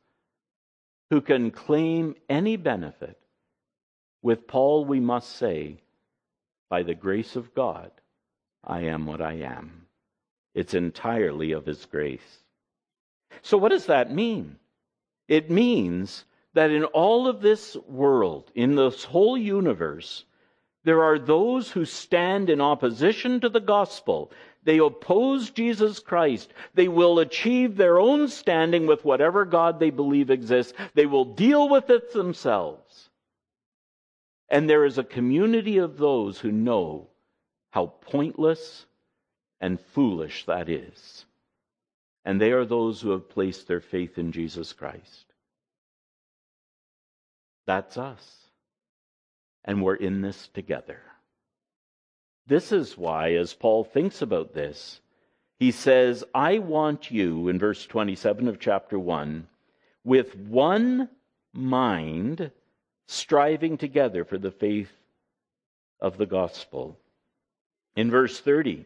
who 1.12 1.22
can 1.22 1.52
claim 1.52 2.16
any 2.28 2.58
benefit. 2.58 3.20
With 4.24 4.48
Paul, 4.48 4.84
we 4.84 5.00
must 5.00 5.36
say, 5.36 5.78
by 6.68 6.82
the 6.82 6.96
grace 6.96 7.36
of 7.36 7.54
God, 7.54 7.92
I 8.64 8.80
am 8.86 9.06
what 9.06 9.22
I 9.22 9.34
am. 9.34 9.86
It's 10.56 10.74
entirely 10.74 11.52
of 11.52 11.68
His 11.68 11.86
grace. 11.86 12.40
So, 13.44 13.60
what 13.60 13.70
does 13.70 13.86
that 13.86 14.12
mean? 14.12 14.56
It 15.28 15.52
means 15.52 16.26
that 16.56 16.72
in 16.72 16.86
all 16.86 17.28
of 17.28 17.42
this 17.42 17.76
world, 17.88 18.50
in 18.56 18.74
this 18.74 19.04
whole 19.04 19.38
universe, 19.38 20.26
there 20.86 21.04
are 21.04 21.20
those 21.20 21.72
who 21.72 21.84
stand 21.84 22.50
in 22.50 22.62
opposition 22.62 23.42
to 23.42 23.50
the 23.50 23.60
gospel. 23.60 24.32
They 24.64 24.78
oppose 24.78 25.50
Jesus 25.50 26.00
Christ. 26.00 26.54
They 26.76 26.88
will 26.88 27.20
achieve 27.20 27.76
their 27.76 28.00
own 28.00 28.28
standing 28.28 28.86
with 28.86 29.04
whatever 29.04 29.46
God 29.46 29.80
they 29.80 29.90
believe 29.90 30.30
exists. 30.30 30.74
They 30.94 31.08
will 31.08 31.26
deal 31.26 31.68
with 31.70 31.90
it 31.90 32.14
themselves. 32.14 33.10
And 34.48 34.70
there 34.70 34.86
is 34.86 35.00
a 35.00 35.04
community 35.04 35.80
of 35.80 35.98
those 35.98 36.40
who 36.40 36.52
know 36.52 37.08
how 37.72 37.88
pointless 38.02 38.86
and 39.60 39.80
foolish 39.80 40.46
that 40.46 40.70
is. 40.70 41.26
And 42.24 42.40
they 42.40 42.52
are 42.52 42.66
those 42.66 43.02
who 43.02 43.10
have 43.10 43.30
placed 43.30 43.68
their 43.68 43.82
faith 43.82 44.20
in 44.20 44.32
Jesus 44.32 44.72
Christ. 44.72 45.26
That's 47.66 47.98
us. 47.98 48.45
And 49.66 49.82
we're 49.82 49.96
in 49.96 50.22
this 50.22 50.48
together. 50.54 51.02
This 52.48 52.72
is 52.72 52.98
why, 52.98 53.34
as 53.34 53.54
Paul 53.54 53.84
thinks 53.84 54.22
about 54.22 54.54
this, 54.54 55.02
he 55.58 55.72
says, 55.72 56.24
I 56.34 56.60
want 56.60 57.10
you, 57.10 57.48
in 57.48 57.58
verse 57.58 57.86
27 57.86 58.48
of 58.48 58.60
chapter 58.60 59.00
1, 59.00 59.48
with 60.04 60.36
one 60.36 61.10
mind, 61.54 62.52
striving 63.08 63.78
together 63.78 64.24
for 64.24 64.38
the 64.38 64.52
faith 64.52 64.92
of 66.00 66.18
the 66.18 66.26
gospel. 66.26 67.00
In 67.96 68.12
verse 68.12 68.40
30, 68.40 68.86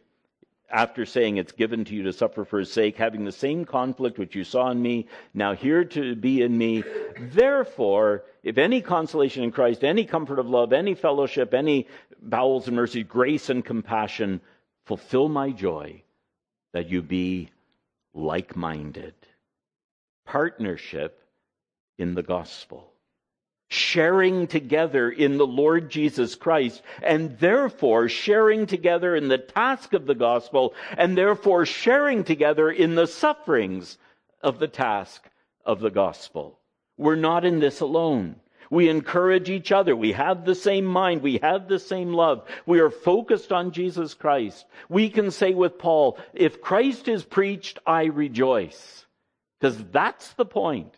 after 0.71 1.05
saying 1.05 1.37
it's 1.37 1.51
given 1.51 1.85
to 1.85 1.95
you 1.95 2.03
to 2.03 2.13
suffer 2.13 2.45
for 2.45 2.59
his 2.59 2.71
sake, 2.71 2.97
having 2.97 3.25
the 3.25 3.31
same 3.31 3.65
conflict 3.65 4.17
which 4.19 4.35
you 4.35 4.43
saw 4.43 4.69
in 4.69 4.81
me, 4.81 5.07
now 5.33 5.53
hear 5.53 5.83
to 5.83 6.15
be 6.15 6.41
in 6.41 6.57
me. 6.57 6.83
Therefore, 7.19 8.23
if 8.43 8.57
any 8.57 8.81
consolation 8.81 9.43
in 9.43 9.51
Christ, 9.51 9.83
any 9.83 10.05
comfort 10.05 10.39
of 10.39 10.49
love, 10.49 10.73
any 10.73 10.93
fellowship, 10.93 11.53
any 11.53 11.87
bowels 12.21 12.67
and 12.67 12.75
mercy, 12.75 13.03
grace 13.03 13.49
and 13.49 13.65
compassion, 13.65 14.41
fulfill 14.85 15.29
my 15.29 15.51
joy 15.51 16.03
that 16.73 16.89
you 16.89 17.01
be 17.01 17.49
like 18.13 18.55
minded. 18.55 19.15
Partnership 20.25 21.21
in 21.97 22.13
the 22.13 22.23
gospel 22.23 22.93
sharing 23.69 24.47
together 24.47 25.09
in 25.09 25.37
the 25.37 25.47
Lord 25.47 25.89
Jesus 25.89 26.35
Christ, 26.35 26.81
and 27.01 27.37
therefore 27.39 28.09
sharing 28.09 28.65
together 28.65 29.15
in 29.15 29.27
the 29.27 29.37
task 29.37 29.93
of 29.93 30.05
the 30.07 30.15
gospel, 30.15 30.73
and 30.97 31.17
therefore 31.17 31.65
sharing 31.65 32.23
together 32.23 32.69
in 32.69 32.95
the 32.95 33.07
sufferings 33.07 33.97
of 34.41 34.59
the 34.59 34.67
task 34.67 35.23
of 35.65 35.79
the 35.79 35.91
gospel. 35.91 36.59
We're 36.97 37.15
not 37.15 37.45
in 37.45 37.59
this 37.59 37.79
alone. 37.79 38.37
We 38.71 38.89
encourage 38.89 39.49
each 39.49 39.71
other. 39.71 39.95
We 39.95 40.11
have 40.13 40.45
the 40.45 40.55
same 40.55 40.85
mind. 40.85 41.21
We 41.21 41.39
have 41.41 41.67
the 41.67 41.79
same 41.79 42.13
love. 42.13 42.47
We 42.65 42.79
are 42.79 42.91
focused 42.91 43.51
on 43.51 43.71
Jesus 43.71 44.13
Christ. 44.13 44.65
We 44.89 45.09
can 45.09 45.31
say 45.31 45.53
with 45.53 45.79
Paul, 45.79 46.19
if 46.33 46.61
Christ 46.61 47.07
is 47.07 47.23
preached, 47.23 47.79
I 47.85 48.05
rejoice. 48.05 49.05
Because 49.59 49.83
that's 49.91 50.33
the 50.33 50.45
point. 50.45 50.93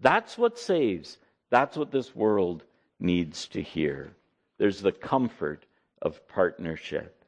That's 0.00 0.38
what 0.38 0.58
saves. 0.58 1.18
That's 1.50 1.76
what 1.76 1.90
this 1.90 2.14
world 2.14 2.62
needs 2.98 3.48
to 3.48 3.62
hear. 3.62 4.12
There's 4.58 4.80
the 4.80 4.92
comfort 4.92 5.66
of 6.00 6.26
partnership. 6.28 7.24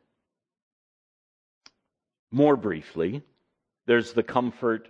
More 2.30 2.56
briefly, 2.56 3.22
there's 3.86 4.12
the 4.12 4.22
comfort 4.22 4.88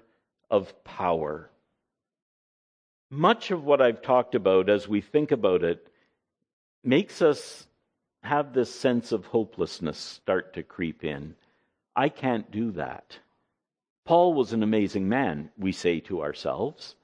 of 0.50 0.84
power. 0.84 1.50
Much 3.10 3.50
of 3.50 3.64
what 3.64 3.80
I've 3.80 4.02
talked 4.02 4.34
about 4.34 4.68
as 4.68 4.86
we 4.86 5.00
think 5.00 5.32
about 5.32 5.64
it 5.64 5.88
makes 6.84 7.22
us 7.22 7.66
have 8.22 8.52
this 8.52 8.72
sense 8.72 9.12
of 9.12 9.26
hopelessness 9.26 9.98
start 9.98 10.54
to 10.54 10.62
creep 10.62 11.04
in. 11.04 11.34
I 11.96 12.08
can't 12.08 12.50
do 12.50 12.70
that. 12.72 13.18
Paul 14.04 14.34
was 14.34 14.52
an 14.52 14.62
amazing 14.62 15.08
man, 15.08 15.50
we 15.58 15.72
say 15.72 16.00
to 16.00 16.22
ourselves. 16.22 16.96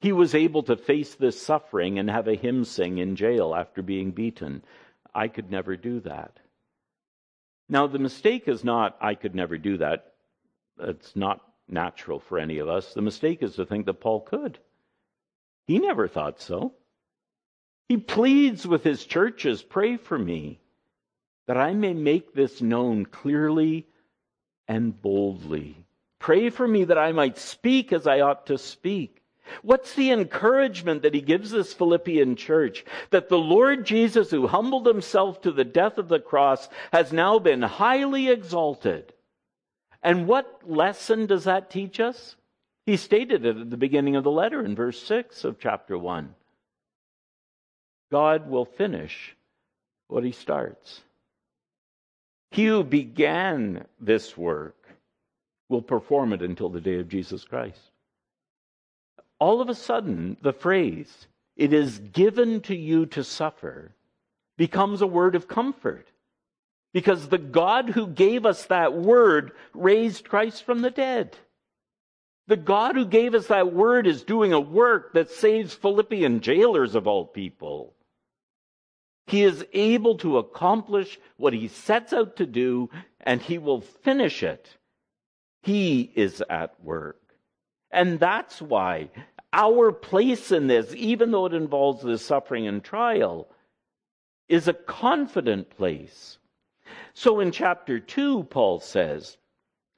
He 0.00 0.12
was 0.12 0.34
able 0.34 0.62
to 0.64 0.76
face 0.76 1.14
this 1.14 1.40
suffering 1.40 1.98
and 1.98 2.08
have 2.08 2.28
a 2.28 2.36
hymn 2.36 2.64
sing 2.64 2.98
in 2.98 3.16
jail 3.16 3.54
after 3.54 3.82
being 3.82 4.12
beaten. 4.12 4.62
I 5.14 5.28
could 5.28 5.50
never 5.50 5.76
do 5.76 6.00
that. 6.00 6.38
Now, 7.68 7.86
the 7.86 7.98
mistake 7.98 8.48
is 8.48 8.64
not, 8.64 8.96
I 9.00 9.14
could 9.14 9.34
never 9.34 9.58
do 9.58 9.78
that. 9.78 10.14
It's 10.80 11.16
not 11.16 11.40
natural 11.68 12.20
for 12.20 12.38
any 12.38 12.58
of 12.58 12.68
us. 12.68 12.94
The 12.94 13.02
mistake 13.02 13.42
is 13.42 13.56
to 13.56 13.66
think 13.66 13.86
that 13.86 14.00
Paul 14.00 14.20
could. 14.20 14.58
He 15.66 15.78
never 15.78 16.08
thought 16.08 16.40
so. 16.40 16.72
He 17.88 17.96
pleads 17.96 18.66
with 18.66 18.84
his 18.84 19.04
churches 19.04 19.62
pray 19.62 19.96
for 19.96 20.18
me 20.18 20.60
that 21.46 21.56
I 21.56 21.74
may 21.74 21.94
make 21.94 22.34
this 22.34 22.62
known 22.62 23.06
clearly 23.06 23.86
and 24.68 25.00
boldly. 25.00 25.76
Pray 26.18 26.50
for 26.50 26.68
me 26.68 26.84
that 26.84 26.98
I 26.98 27.12
might 27.12 27.38
speak 27.38 27.92
as 27.92 28.06
I 28.06 28.20
ought 28.20 28.46
to 28.46 28.58
speak. 28.58 29.22
What's 29.62 29.94
the 29.94 30.10
encouragement 30.10 31.02
that 31.02 31.14
he 31.14 31.20
gives 31.20 31.50
this 31.50 31.72
Philippian 31.72 32.36
church? 32.36 32.84
That 33.10 33.28
the 33.28 33.38
Lord 33.38 33.84
Jesus, 33.84 34.30
who 34.30 34.46
humbled 34.46 34.86
himself 34.86 35.40
to 35.42 35.52
the 35.52 35.64
death 35.64 35.98
of 35.98 36.08
the 36.08 36.20
cross, 36.20 36.68
has 36.92 37.12
now 37.12 37.38
been 37.38 37.62
highly 37.62 38.28
exalted. 38.28 39.12
And 40.02 40.26
what 40.26 40.68
lesson 40.68 41.26
does 41.26 41.44
that 41.44 41.70
teach 41.70 42.00
us? 42.00 42.36
He 42.86 42.96
stated 42.96 43.44
it 43.44 43.56
at 43.56 43.70
the 43.70 43.76
beginning 43.76 44.16
of 44.16 44.24
the 44.24 44.30
letter 44.30 44.64
in 44.64 44.74
verse 44.74 45.02
6 45.02 45.44
of 45.44 45.58
chapter 45.58 45.98
1. 45.98 46.34
God 48.10 48.48
will 48.48 48.64
finish 48.64 49.36
what 50.06 50.24
he 50.24 50.32
starts. 50.32 51.02
He 52.50 52.64
who 52.64 52.82
began 52.82 53.84
this 54.00 54.36
work 54.36 54.76
will 55.68 55.82
perform 55.82 56.32
it 56.32 56.40
until 56.40 56.70
the 56.70 56.80
day 56.80 56.98
of 56.98 57.08
Jesus 57.08 57.44
Christ 57.44 57.78
all 59.38 59.60
of 59.60 59.68
a 59.68 59.74
sudden, 59.74 60.36
the 60.42 60.52
phrase, 60.52 61.26
it 61.56 61.72
is 61.72 61.98
given 61.98 62.60
to 62.62 62.74
you 62.74 63.06
to 63.06 63.24
suffer, 63.24 63.94
becomes 64.56 65.02
a 65.02 65.06
word 65.06 65.34
of 65.34 65.48
comfort. 65.48 66.08
Because 66.92 67.28
the 67.28 67.38
God 67.38 67.90
who 67.90 68.06
gave 68.06 68.46
us 68.46 68.66
that 68.66 68.94
word 68.94 69.52
raised 69.74 70.28
Christ 70.28 70.64
from 70.64 70.80
the 70.80 70.90
dead. 70.90 71.36
The 72.46 72.56
God 72.56 72.94
who 72.94 73.04
gave 73.04 73.34
us 73.34 73.48
that 73.48 73.74
word 73.74 74.06
is 74.06 74.22
doing 74.22 74.54
a 74.54 74.60
work 74.60 75.12
that 75.12 75.30
saves 75.30 75.74
Philippian 75.74 76.40
jailers 76.40 76.94
of 76.94 77.06
all 77.06 77.26
people. 77.26 77.94
He 79.26 79.42
is 79.42 79.66
able 79.74 80.16
to 80.18 80.38
accomplish 80.38 81.18
what 81.36 81.52
he 81.52 81.68
sets 81.68 82.14
out 82.14 82.36
to 82.36 82.46
do, 82.46 82.88
and 83.20 83.42
he 83.42 83.58
will 83.58 83.82
finish 83.82 84.42
it. 84.42 84.78
He 85.62 86.10
is 86.14 86.42
at 86.48 86.82
work. 86.82 87.17
And 87.90 88.20
that's 88.20 88.60
why 88.60 89.10
our 89.52 89.92
place 89.92 90.52
in 90.52 90.66
this, 90.66 90.94
even 90.94 91.30
though 91.30 91.46
it 91.46 91.54
involves 91.54 92.02
the 92.02 92.18
suffering 92.18 92.66
and 92.66 92.84
trial, 92.84 93.48
is 94.48 94.68
a 94.68 94.74
confident 94.74 95.70
place. 95.70 96.38
So 97.14 97.40
in 97.40 97.50
chapter 97.50 97.98
2, 97.98 98.44
Paul 98.44 98.80
says, 98.80 99.36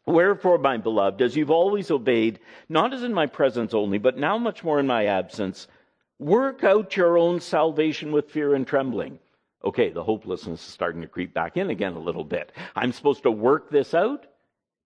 Wherefore, 0.07 0.59
my 0.59 0.77
beloved, 0.77 1.21
as 1.21 1.37
you've 1.37 1.51
always 1.51 1.91
obeyed, 1.91 2.41
not 2.69 2.93
as 2.95 3.03
in 3.03 3.13
my 3.13 3.27
presence 3.27 3.75
only, 3.75 3.99
but 3.99 4.19
now 4.19 4.39
much 4.39 4.65
more 4.65 4.81
in 4.81 4.87
my 4.87 5.07
absence, 5.07 5.69
work 6.19 6.65
out 6.65 6.97
your 6.97 7.19
own 7.19 7.41
salvation 7.41 8.11
with 8.11 8.31
fear 8.31 8.55
and 8.55 8.67
trembling. 8.67 9.19
Okay, 9.63 9.91
the 9.91 10.03
hopelessness 10.03 10.67
is 10.67 10.73
starting 10.73 11.03
to 11.03 11.07
creep 11.07 11.35
back 11.35 11.57
in 11.57 11.71
again 11.71 11.93
a 11.93 12.01
little 12.01 12.25
bit. 12.25 12.51
I'm 12.75 12.93
supposed 12.93 13.25
to 13.25 13.31
work 13.31 13.71
this 13.71 13.95
out? 13.95 14.27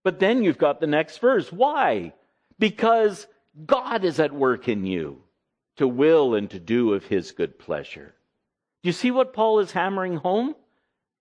But 0.03 0.19
then 0.19 0.43
you've 0.43 0.59
got 0.59 0.81
the 0.81 0.87
next 0.87 1.19
verse. 1.19 1.53
Why? 1.53 2.13
Because 2.59 3.27
God 3.67 4.05
is 4.05 4.21
at 4.21 4.33
work 4.33 4.69
in 4.69 4.85
you 4.87 5.23
to 5.77 5.89
will 5.89 6.35
and 6.35 6.51
to 6.51 6.61
do 6.61 6.93
of 6.93 7.05
his 7.05 7.33
good 7.33 7.59
pleasure. 7.59 8.15
Do 8.83 8.89
you 8.89 8.93
see 8.93 9.11
what 9.11 9.33
Paul 9.33 9.61
is 9.61 9.73
hammering 9.73 10.17
home? 10.17 10.55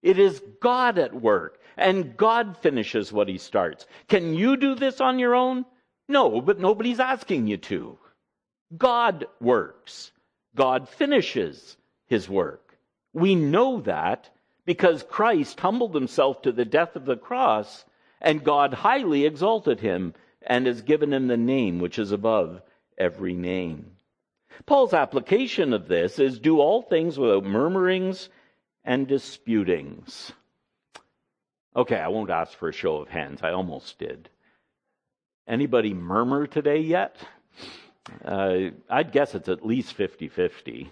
It 0.01 0.19
is 0.19 0.43
God 0.59 0.99
at 0.99 1.13
work, 1.13 1.59
and 1.77 2.17
God 2.17 2.57
finishes 2.57 3.13
what 3.13 3.29
he 3.29 3.37
starts. 3.37 3.87
Can 4.09 4.33
you 4.33 4.57
do 4.57 4.75
this 4.75 4.99
on 4.99 5.17
your 5.17 5.33
own? 5.33 5.65
No, 6.09 6.41
but 6.41 6.59
nobody's 6.59 6.99
asking 6.99 7.47
you 7.47 7.57
to. 7.57 7.97
God 8.75 9.25
works. 9.39 10.11
God 10.55 10.89
finishes 10.89 11.77
his 12.05 12.27
work. 12.27 12.77
We 13.13 13.35
know 13.35 13.79
that 13.81 14.29
because 14.65 15.03
Christ 15.03 15.59
humbled 15.59 15.95
himself 15.95 16.41
to 16.41 16.51
the 16.51 16.65
death 16.65 16.95
of 16.95 17.05
the 17.05 17.17
cross, 17.17 17.85
and 18.21 18.43
God 18.43 18.73
highly 18.73 19.25
exalted 19.25 19.79
him 19.79 20.13
and 20.45 20.67
has 20.67 20.81
given 20.81 21.13
him 21.13 21.27
the 21.27 21.37
name 21.37 21.79
which 21.79 21.99
is 21.99 22.11
above 22.11 22.61
every 22.97 23.33
name. 23.33 23.91
Paul's 24.65 24.93
application 24.93 25.73
of 25.73 25.87
this 25.87 26.19
is 26.19 26.39
do 26.39 26.59
all 26.59 26.81
things 26.81 27.17
without 27.17 27.43
murmurings 27.43 28.29
and 28.83 29.07
disputings. 29.07 30.31
Okay, 31.75 31.97
I 31.97 32.07
won't 32.09 32.29
ask 32.29 32.57
for 32.57 32.69
a 32.69 32.73
show 32.73 32.97
of 32.97 33.09
hands. 33.09 33.41
I 33.41 33.51
almost 33.51 33.97
did. 33.97 34.29
Anybody 35.47 35.93
murmur 35.93 36.45
today 36.45 36.79
yet? 36.79 37.17
Uh, 38.23 38.71
I'd 38.89 39.11
guess 39.11 39.33
it's 39.33 39.49
at 39.49 39.65
least 39.65 39.93
50 39.93 40.27
50. 40.27 40.91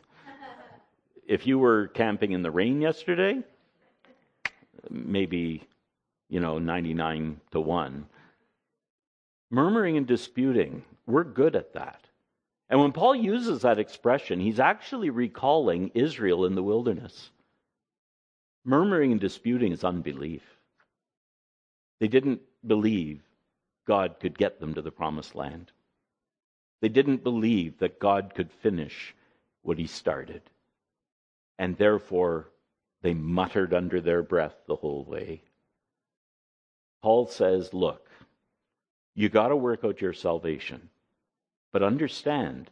If 1.27 1.45
you 1.45 1.59
were 1.59 1.87
camping 1.89 2.31
in 2.31 2.41
the 2.41 2.51
rain 2.51 2.81
yesterday, 2.81 3.41
maybe, 4.89 5.63
you 6.29 6.39
know, 6.39 6.57
99 6.57 7.39
to 7.51 7.61
1. 7.61 8.05
Murmuring 9.51 9.97
and 9.97 10.07
disputing, 10.07 10.83
we're 11.05 11.25
good 11.25 11.55
at 11.55 11.73
that. 11.73 12.07
And 12.69 12.79
when 12.79 12.93
Paul 12.93 13.15
uses 13.15 13.61
that 13.61 13.79
expression, 13.79 14.39
he's 14.39 14.61
actually 14.61 15.09
recalling 15.09 15.91
Israel 15.93 16.45
in 16.45 16.55
the 16.55 16.63
wilderness. 16.63 17.29
Murmuring 18.63 19.11
and 19.11 19.19
disputing 19.19 19.73
is 19.73 19.83
unbelief. 19.83 20.41
They 21.99 22.07
didn't 22.07 22.41
believe 22.65 23.21
God 23.85 24.15
could 24.21 24.37
get 24.37 24.61
them 24.61 24.73
to 24.75 24.81
the 24.81 24.91
promised 24.91 25.35
land. 25.35 25.71
They 26.79 26.89
didn't 26.89 27.23
believe 27.23 27.79
that 27.79 27.99
God 27.99 28.33
could 28.33 28.51
finish 28.51 29.13
what 29.63 29.77
he 29.77 29.87
started. 29.87 30.41
And 31.59 31.77
therefore, 31.77 32.47
they 33.01 33.13
muttered 33.13 33.73
under 33.73 33.99
their 33.99 34.23
breath 34.23 34.55
the 34.67 34.77
whole 34.77 35.03
way. 35.03 35.41
Paul 37.01 37.27
says, 37.27 37.73
Look, 37.73 38.10
you 39.13 39.29
got 39.29 39.49
to 39.49 39.55
work 39.55 39.83
out 39.83 40.01
your 40.01 40.13
salvation. 40.13 40.89
But 41.71 41.83
understand, 41.83 42.69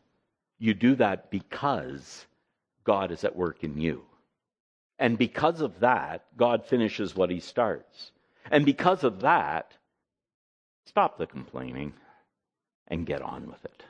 you 0.57 0.73
do 0.73 0.95
that 0.95 1.31
because 1.31 2.25
God 2.83 3.11
is 3.11 3.23
at 3.23 3.35
work 3.35 3.63
in 3.63 3.77
you. 3.79 4.03
And 4.97 5.17
because 5.17 5.61
of 5.61 5.79
that, 5.79 6.25
God 6.37 6.65
finishes 6.65 7.15
what 7.15 7.29
he 7.29 7.39
starts. 7.39 8.11
And 8.51 8.65
because 8.65 9.03
of 9.03 9.21
that, 9.21 9.73
stop 10.85 11.17
the 11.17 11.27
complaining 11.27 11.93
and 12.87 13.05
get 13.05 13.21
on 13.21 13.47
with 13.47 13.63
it. 13.63 13.83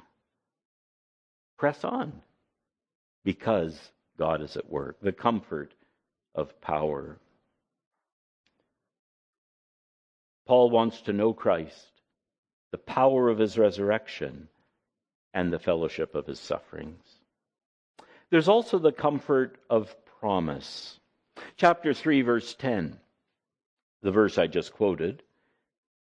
Press 1.57 1.83
on 1.83 2.21
because 3.23 3.91
God 4.17 4.41
is 4.41 4.55
at 4.55 4.69
work. 4.69 4.97
The 5.01 5.11
comfort 5.11 5.73
of 6.35 6.61
power. 6.61 7.17
Paul 10.45 10.69
wants 10.69 11.01
to 11.01 11.13
know 11.13 11.33
Christ, 11.33 11.98
the 12.71 12.77
power 12.77 13.29
of 13.29 13.39
his 13.39 13.57
resurrection, 13.57 14.47
and 15.33 15.51
the 15.51 15.59
fellowship 15.59 16.15
of 16.15 16.25
his 16.25 16.39
sufferings. 16.39 17.03
There's 18.29 18.47
also 18.47 18.77
the 18.77 18.91
comfort 18.91 19.57
of 19.69 19.95
promise. 20.19 20.99
Chapter 21.57 21.93
3, 21.93 22.21
verse 22.21 22.53
10, 22.55 22.99
the 24.01 24.11
verse 24.11 24.37
I 24.37 24.47
just 24.47 24.73
quoted. 24.73 25.23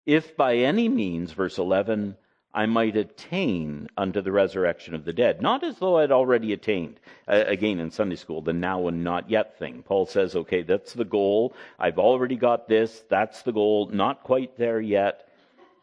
If 0.06 0.36
by 0.36 0.58
any 0.58 0.90
means, 0.90 1.34
verse 1.34 1.58
11, 1.58 2.16
I 2.52 2.66
might 2.66 2.98
attain 2.98 3.90
unto 3.96 4.22
the 4.22 4.32
resurrection 4.32 4.96
of 4.96 5.06
the 5.06 5.14
dead. 5.14 5.42
Not 5.42 5.64
as 5.64 5.78
though 5.78 5.98
I'd 5.98 6.12
already 6.12 6.52
attained. 6.52 7.00
Uh, 7.28 7.44
again, 7.46 7.80
in 7.80 7.92
Sunday 7.92 8.16
school, 8.16 8.42
the 8.42 8.54
now 8.54 8.88
and 8.88 9.04
not 9.04 9.30
yet 9.30 9.60
thing. 9.60 9.84
Paul 9.84 10.08
says, 10.08 10.36
okay, 10.36 10.64
that's 10.64 10.94
the 10.94 11.06
goal. 11.06 11.54
I've 11.78 12.00
already 12.00 12.38
got 12.38 12.68
this. 12.68 13.04
That's 13.08 13.44
the 13.44 13.52
goal. 13.52 13.90
Not 13.94 14.24
quite 14.24 14.58
there 14.58 14.82
yet. 14.82 15.28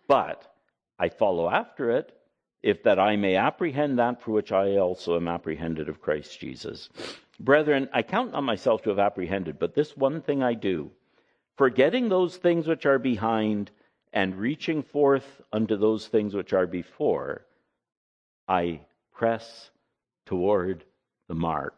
But 0.09 0.43
I 0.99 1.09
follow 1.09 1.49
after 1.49 1.91
it 1.91 2.13
if 2.63 2.83
that 2.83 2.99
I 2.99 3.17
may 3.17 3.37
apprehend 3.37 3.99
that 3.99 4.23
for 4.23 4.33
which 4.33 4.51
I 4.51 4.77
also 4.77 5.17
am 5.17 5.29
apprehended 5.29 5.89
of 5.89 6.01
Christ 6.01 6.41
Jesus. 6.41 6.89
Brethren, 7.39 7.89
I 7.93 8.03
count 8.03 8.33
not 8.33 8.43
myself 8.43 8.83
to 8.83 8.91
have 8.91 8.99
apprehended, 8.99 9.59
but 9.59 9.75
this 9.75 9.97
one 9.97 10.23
thing 10.23 10.43
I 10.43 10.55
do, 10.55 10.91
forgetting 11.57 12.09
those 12.09 12.37
things 12.37 12.67
which 12.67 12.87
are 12.87 12.99
behind 12.99 13.71
and 14.13 14.35
reaching 14.37 14.83
forth 14.83 15.43
unto 15.53 15.77
those 15.77 16.07
things 16.09 16.35
which 16.35 16.53
are 16.53 16.67
before, 16.67 17.45
I 18.49 18.81
press 19.13 19.71
toward 20.25 20.85
the 21.29 21.35
mark 21.35 21.77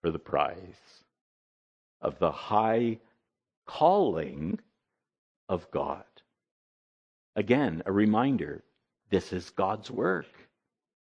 for 0.00 0.10
the 0.10 0.18
prize 0.18 1.02
of 2.00 2.18
the 2.18 2.32
high 2.32 2.98
calling 3.66 4.58
of 5.48 5.70
God. 5.70 6.04
Again, 7.36 7.82
a 7.86 7.92
reminder 7.92 8.62
this 9.10 9.32
is 9.32 9.50
God's 9.50 9.90
work. 9.90 10.26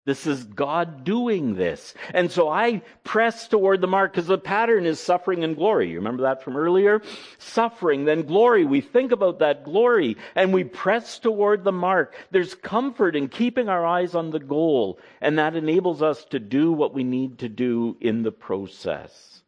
This 0.06 0.28
is 0.28 0.44
God 0.44 1.04
doing 1.04 1.56
this. 1.56 1.96
And 2.14 2.32
so 2.32 2.48
I 2.48 2.84
press 3.04 3.48
toward 3.48 3.82
the 3.82 3.88
mark 3.88 4.12
because 4.12 4.28
the 4.28 4.38
pattern 4.38 4.86
is 4.86 5.00
suffering 5.00 5.44
and 5.44 5.56
glory. 5.56 5.90
You 5.90 5.96
remember 5.96 6.24
that 6.24 6.44
from 6.44 6.56
earlier? 6.56 7.02
Suffering, 7.40 8.06
then 8.06 8.22
glory. 8.22 8.66
We 8.66 8.82
think 8.82 9.12
about 9.12 9.40
that 9.40 9.64
glory 9.64 10.18
and 10.36 10.54
we 10.54 10.64
press 10.64 11.18
toward 11.18 11.64
the 11.64 11.72
mark. 11.72 12.14
There's 12.30 12.54
comfort 12.54 13.16
in 13.16 13.30
keeping 13.30 13.68
our 13.68 13.84
eyes 13.84 14.14
on 14.14 14.30
the 14.30 14.40
goal, 14.40 15.00
and 15.22 15.40
that 15.40 15.56
enables 15.56 16.04
us 16.04 16.24
to 16.26 16.40
do 16.40 16.72
what 16.72 16.94
we 16.94 17.04
need 17.04 17.40
to 17.40 17.50
do 17.50 17.98
in 18.00 18.22
the 18.22 18.32
process. 18.32 19.42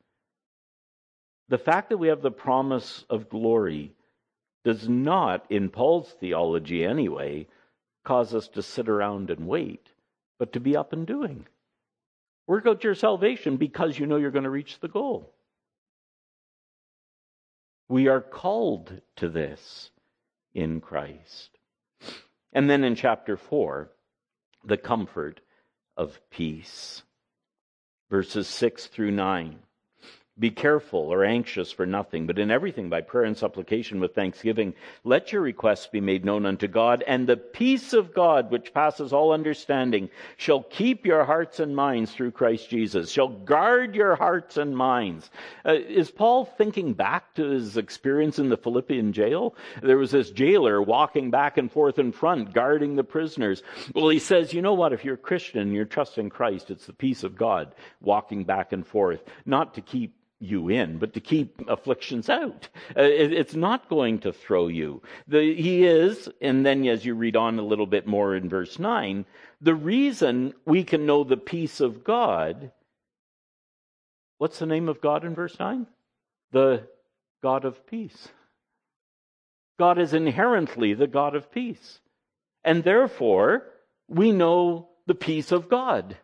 The 1.50 1.60
fact 1.60 1.90
that 1.90 1.98
we 1.98 2.08
have 2.08 2.24
the 2.24 2.32
promise 2.32 3.06
of 3.12 3.30
glory 3.30 3.94
does 4.68 4.90
not, 4.90 5.46
in 5.50 5.70
Paul's 5.70 6.14
theology 6.20 6.84
anyway, 6.84 7.48
cause 8.04 8.36
us 8.36 8.50
to 8.50 8.62
sit 8.62 8.90
around 8.90 9.30
and 9.30 9.48
wait 9.48 9.94
but 10.38 10.52
to 10.52 10.60
be 10.60 10.76
up 10.76 10.92
and 10.92 11.08
doing. 11.08 11.48
Work 12.48 12.68
out 12.68 12.84
your 12.84 12.94
salvation 12.94 13.56
because 13.56 13.98
you 13.98 14.06
know 14.06 14.18
you're 14.18 14.30
going 14.30 14.44
to 14.44 14.50
reach 14.50 14.82
the 14.82 14.90
goal. 14.90 15.34
We 17.88 18.10
are 18.10 18.20
called 18.20 19.00
to 19.16 19.30
this 19.30 19.90
in 20.54 20.82
Christ. 20.82 21.52
And 22.52 22.70
then 22.70 22.84
in 22.84 22.96
chapter 22.96 23.38
4, 23.38 23.90
the 24.66 24.76
comfort 24.76 25.40
of 25.96 26.20
peace. 26.30 27.04
Verses 28.10 28.50
6 28.50 28.88
through 28.88 29.12
9. 29.12 29.60
Be 30.40 30.52
careful 30.52 31.00
or 31.00 31.26
anxious 31.26 31.72
for 31.72 31.88
nothing, 31.88 32.28
but 32.28 32.38
in 32.38 32.52
everything 32.52 32.90
by 32.90 33.02
prayer 33.02 33.26
and 33.26 33.36
supplication 33.36 34.00
with 34.00 34.14
thanksgiving, 34.14 34.76
let 35.04 35.32
your 35.32 35.42
requests 35.42 35.88
be 35.88 36.00
made 36.00 36.24
known 36.24 36.46
unto 36.46 36.68
God, 36.68 37.04
and 37.08 37.26
the 37.26 37.38
peace 37.38 37.94
of 37.94 38.14
God, 38.14 38.52
which 38.52 38.72
passes 38.72 39.14
all 39.14 39.32
understanding, 39.32 40.10
shall 40.38 40.62
keep 40.62 41.08
your 41.08 41.26
hearts 41.26 41.60
and 41.60 41.76
minds 41.76 42.12
through 42.12 42.32
Christ 42.32 42.70
Jesus, 42.70 43.10
shall 43.10 43.30
guard 43.30 43.96
your 43.96 44.16
hearts 44.16 44.58
and 44.58 44.78
minds. 44.78 45.32
Uh, 45.66 45.74
is 45.74 46.12
Paul 46.12 46.46
thinking 46.46 46.94
back 46.94 47.34
to 47.34 47.44
his 47.50 47.76
experience 47.76 48.38
in 48.38 48.50
the 48.50 48.58
Philippian 48.58 49.14
jail? 49.14 49.56
There 49.82 49.98
was 49.98 50.12
this 50.12 50.30
jailer 50.30 50.80
walking 50.80 51.32
back 51.32 51.58
and 51.58 51.72
forth 51.72 51.98
in 51.98 52.12
front, 52.12 52.54
guarding 52.54 52.96
the 52.96 53.04
prisoners. 53.04 53.64
Well, 53.96 54.10
he 54.10 54.20
says, 54.20 54.54
you 54.54 54.62
know 54.62 54.76
what? 54.76 54.94
If 54.94 55.04
you're 55.04 55.16
a 55.16 55.18
Christian 55.18 55.62
and 55.62 55.74
you're 55.74 55.86
trusting 55.86 56.30
Christ, 56.30 56.70
it's 56.70 56.86
the 56.86 56.94
peace 56.94 57.24
of 57.24 57.36
God 57.36 57.74
walking 58.02 58.44
back 58.44 58.72
and 58.72 58.86
forth, 58.86 59.24
not 59.44 59.74
to 59.74 59.82
keep 59.82 60.14
you 60.40 60.70
in, 60.70 60.98
but 60.98 61.14
to 61.14 61.20
keep 61.20 61.62
afflictions 61.68 62.30
out. 62.30 62.70
Uh, 62.96 63.02
it, 63.02 63.34
it's 63.34 63.56
not 63.56 63.90
going 63.90 64.20
to 64.20 64.32
throw 64.32 64.68
you. 64.68 65.02
The, 65.28 65.56
he 65.56 65.86
is, 65.86 66.30
and 66.42 66.66
then 66.66 66.86
as 66.88 67.06
you 67.06 67.16
read 67.16 67.36
on 67.36 67.58
a 67.58 67.64
little 67.64 67.88
bit 67.88 68.06
more 68.06 68.36
in 68.36 68.50
verse 68.50 68.78
9, 68.78 69.26
the 69.62 69.76
reason 69.76 70.54
we 70.66 70.84
can 70.84 71.06
know 71.06 71.24
the 71.24 71.38
peace 71.38 71.80
of 71.80 72.04
God. 72.04 72.72
What's 74.38 74.60
the 74.60 74.68
name 74.68 74.88
of 74.88 75.02
God 75.02 75.26
in 75.26 75.34
verse 75.34 75.58
9? 75.60 75.88
The 76.52 76.88
God 77.42 77.66
of 77.66 77.88
peace. 77.88 78.28
God 79.80 79.98
is 79.98 80.14
inherently 80.14 80.94
the 80.94 81.08
God 81.08 81.36
of 81.36 81.52
peace. 81.52 82.00
And 82.64 82.84
therefore, 82.84 83.64
we 84.08 84.32
know 84.32 84.90
the 85.08 85.16
peace 85.16 85.52
of 85.52 85.70
God 85.70 86.18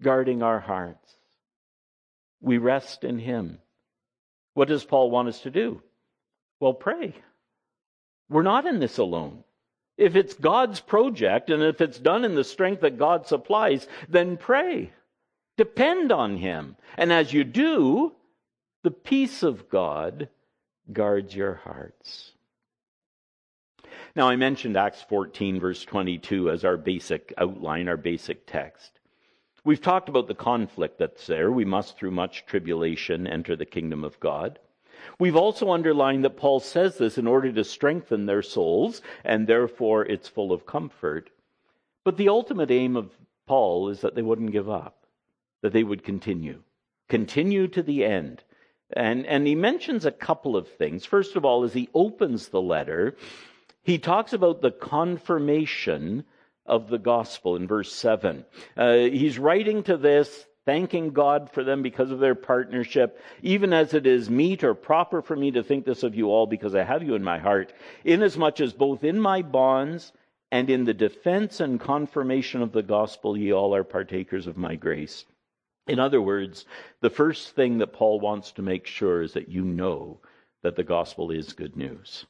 guarding 0.00 0.42
our 0.42 0.60
hearts. 0.60 1.16
We 2.42 2.58
rest 2.58 3.04
in 3.04 3.18
Him. 3.18 3.58
What 4.54 4.68
does 4.68 4.84
Paul 4.84 5.10
want 5.10 5.28
us 5.28 5.40
to 5.40 5.50
do? 5.50 5.80
Well, 6.60 6.74
pray. 6.74 7.14
We're 8.28 8.42
not 8.42 8.66
in 8.66 8.80
this 8.80 8.98
alone. 8.98 9.44
If 9.96 10.16
it's 10.16 10.34
God's 10.34 10.80
project 10.80 11.48
and 11.48 11.62
if 11.62 11.80
it's 11.80 11.98
done 11.98 12.24
in 12.24 12.34
the 12.34 12.44
strength 12.44 12.80
that 12.82 12.98
God 12.98 13.26
supplies, 13.26 13.86
then 14.08 14.36
pray. 14.36 14.92
Depend 15.56 16.12
on 16.12 16.36
Him. 16.36 16.76
And 16.96 17.12
as 17.12 17.32
you 17.32 17.44
do, 17.44 18.12
the 18.82 18.90
peace 18.90 19.42
of 19.42 19.68
God 19.68 20.28
guards 20.92 21.34
your 21.34 21.54
hearts. 21.54 22.32
Now, 24.16 24.28
I 24.28 24.36
mentioned 24.36 24.76
Acts 24.76 25.02
14, 25.08 25.60
verse 25.60 25.84
22, 25.84 26.50
as 26.50 26.64
our 26.64 26.76
basic 26.76 27.32
outline, 27.38 27.88
our 27.88 27.96
basic 27.96 28.46
text. 28.46 28.98
We've 29.64 29.80
talked 29.80 30.08
about 30.08 30.26
the 30.26 30.34
conflict 30.34 30.98
that's 30.98 31.26
there. 31.26 31.50
We 31.52 31.64
must, 31.64 31.96
through 31.96 32.10
much 32.10 32.46
tribulation, 32.46 33.26
enter 33.26 33.54
the 33.54 33.64
kingdom 33.64 34.02
of 34.02 34.18
God. 34.18 34.58
We've 35.18 35.36
also 35.36 35.70
underlined 35.70 36.24
that 36.24 36.36
Paul 36.36 36.60
says 36.60 36.98
this 36.98 37.16
in 37.16 37.26
order 37.26 37.52
to 37.52 37.64
strengthen 37.64 38.26
their 38.26 38.42
souls, 38.42 39.02
and 39.24 39.46
therefore 39.46 40.04
it's 40.04 40.28
full 40.28 40.52
of 40.52 40.66
comfort. 40.66 41.30
But 42.04 42.16
the 42.16 42.28
ultimate 42.28 42.70
aim 42.70 42.96
of 42.96 43.12
Paul 43.46 43.88
is 43.88 44.00
that 44.00 44.14
they 44.14 44.22
wouldn't 44.22 44.52
give 44.52 44.68
up, 44.68 45.06
that 45.62 45.72
they 45.72 45.84
would 45.84 46.02
continue, 46.02 46.62
continue 47.08 47.68
to 47.68 47.82
the 47.82 48.04
end. 48.04 48.42
And, 48.94 49.26
and 49.26 49.46
he 49.46 49.54
mentions 49.54 50.04
a 50.04 50.12
couple 50.12 50.56
of 50.56 50.68
things. 50.68 51.04
First 51.04 51.36
of 51.36 51.44
all, 51.44 51.62
as 51.62 51.72
he 51.72 51.88
opens 51.94 52.48
the 52.48 52.60
letter, 52.60 53.16
he 53.82 53.98
talks 53.98 54.32
about 54.32 54.60
the 54.60 54.70
confirmation 54.70 56.24
of 56.66 56.88
the 56.88 56.98
gospel 56.98 57.56
in 57.56 57.66
verse 57.66 57.92
7. 57.92 58.44
Uh, 58.76 58.94
he's 58.94 59.38
writing 59.38 59.82
to 59.84 59.96
this, 59.96 60.46
thanking 60.64 61.10
God 61.10 61.50
for 61.50 61.64
them 61.64 61.82
because 61.82 62.10
of 62.10 62.20
their 62.20 62.34
partnership, 62.34 63.20
even 63.42 63.72
as 63.72 63.94
it 63.94 64.06
is 64.06 64.30
meet 64.30 64.62
or 64.62 64.74
proper 64.74 65.22
for 65.22 65.34
me 65.34 65.50
to 65.52 65.62
think 65.62 65.84
this 65.84 66.02
of 66.02 66.14
you 66.14 66.28
all 66.28 66.46
because 66.46 66.74
I 66.74 66.84
have 66.84 67.02
you 67.02 67.14
in 67.14 67.24
my 67.24 67.38
heart, 67.38 67.72
inasmuch 68.04 68.60
as 68.60 68.72
both 68.72 69.02
in 69.04 69.20
my 69.20 69.42
bonds 69.42 70.12
and 70.50 70.68
in 70.68 70.84
the 70.84 70.94
defense 70.94 71.60
and 71.60 71.80
confirmation 71.80 72.62
of 72.62 72.72
the 72.72 72.82
gospel 72.82 73.36
ye 73.36 73.52
all 73.52 73.74
are 73.74 73.84
partakers 73.84 74.46
of 74.46 74.56
my 74.56 74.76
grace. 74.76 75.24
In 75.88 75.98
other 75.98 76.22
words, 76.22 76.64
the 77.00 77.10
first 77.10 77.56
thing 77.56 77.78
that 77.78 77.92
Paul 77.92 78.20
wants 78.20 78.52
to 78.52 78.62
make 78.62 78.86
sure 78.86 79.22
is 79.22 79.32
that 79.32 79.48
you 79.48 79.64
know 79.64 80.20
that 80.62 80.76
the 80.76 80.84
gospel 80.84 81.32
is 81.32 81.54
good 81.54 81.76
news. 81.76 82.24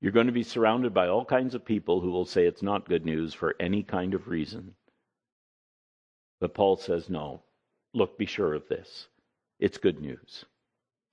You're 0.00 0.12
going 0.12 0.26
to 0.26 0.32
be 0.32 0.42
surrounded 0.42 0.92
by 0.92 1.08
all 1.08 1.24
kinds 1.24 1.54
of 1.54 1.64
people 1.64 2.00
who 2.00 2.10
will 2.10 2.26
say 2.26 2.46
it's 2.46 2.62
not 2.62 2.88
good 2.88 3.04
news 3.04 3.32
for 3.32 3.56
any 3.58 3.82
kind 3.82 4.14
of 4.14 4.28
reason. 4.28 4.74
But 6.40 6.54
Paul 6.54 6.76
says, 6.76 7.08
no, 7.08 7.42
look, 7.94 8.18
be 8.18 8.26
sure 8.26 8.54
of 8.54 8.68
this. 8.68 9.08
It's 9.58 9.78
good 9.78 10.00
news. 10.00 10.44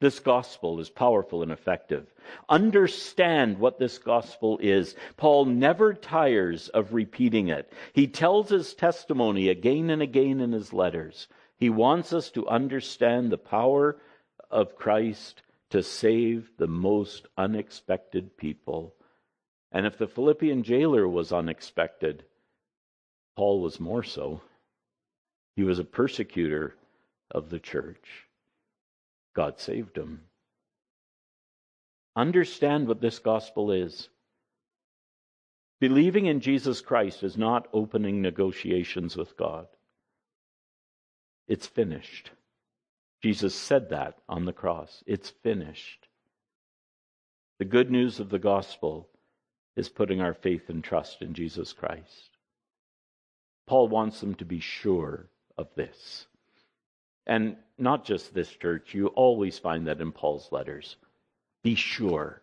This 0.01 0.19
gospel 0.19 0.81
is 0.81 0.89
powerful 0.89 1.43
and 1.43 1.51
effective. 1.51 2.13
Understand 2.49 3.57
what 3.57 3.79
this 3.79 3.97
gospel 3.97 4.59
is. 4.61 4.95
Paul 5.15 5.45
never 5.45 5.93
tires 5.93 6.67
of 6.67 6.93
repeating 6.93 7.47
it. 7.47 7.71
He 7.93 8.07
tells 8.07 8.49
his 8.49 8.73
testimony 8.73 9.47
again 9.47 9.89
and 9.89 10.01
again 10.01 10.41
in 10.41 10.51
his 10.51 10.73
letters. 10.73 11.29
He 11.57 11.69
wants 11.69 12.11
us 12.11 12.31
to 12.31 12.49
understand 12.49 13.31
the 13.31 13.37
power 13.37 13.97
of 14.51 14.75
Christ 14.75 15.41
to 15.73 15.81
save 15.81 16.51
the 16.59 16.67
most 16.67 17.25
unexpected 17.35 18.37
people. 18.37 18.93
And 19.71 19.87
if 19.87 19.97
the 19.97 20.05
Philippian 20.05 20.61
jailer 20.61 21.09
was 21.09 21.33
unexpected, 21.33 22.23
Paul 23.35 23.59
was 23.59 23.79
more 23.79 24.03
so. 24.03 24.41
He 25.55 25.63
was 25.63 25.79
a 25.79 25.83
persecutor 25.83 26.75
of 27.31 27.49
the 27.49 27.57
church. 27.57 28.27
God 29.35 29.59
saved 29.59 29.97
him. 29.97 30.21
Understand 32.15 32.87
what 32.87 33.01
this 33.01 33.17
gospel 33.17 33.71
is. 33.71 34.09
Believing 35.81 36.27
in 36.27 36.39
Jesus 36.39 36.81
Christ 36.81 37.23
is 37.23 37.35
not 37.35 37.67
opening 37.73 38.21
negotiations 38.21 39.17
with 39.17 39.35
God. 39.37 39.65
It's 41.47 41.65
finished. 41.65 42.29
Jesus 43.23 43.55
said 43.55 43.89
that 43.89 44.17
on 44.27 44.43
the 44.43 44.51
cross. 44.51 45.01
It's 45.07 45.29
finished. 45.29 46.07
The 47.57 47.65
good 47.65 47.89
news 47.89 48.19
of 48.19 48.29
the 48.29 48.39
gospel 48.39 49.07
is 49.77 49.87
putting 49.87 50.19
our 50.19 50.33
faith 50.33 50.69
and 50.69 50.83
trust 50.83 51.21
in 51.21 51.33
Jesus 51.33 51.71
Christ. 51.71 52.37
Paul 53.65 53.87
wants 53.87 54.19
them 54.19 54.35
to 54.35 54.45
be 54.45 54.59
sure 54.59 55.27
of 55.57 55.69
this. 55.75 56.27
And 57.25 57.55
not 57.77 58.03
just 58.03 58.33
this 58.33 58.49
church, 58.49 58.93
you 58.93 59.07
always 59.07 59.57
find 59.57 59.87
that 59.87 60.01
in 60.01 60.11
Paul's 60.11 60.51
letters. 60.51 60.97
Be 61.63 61.75
sure, 61.75 62.41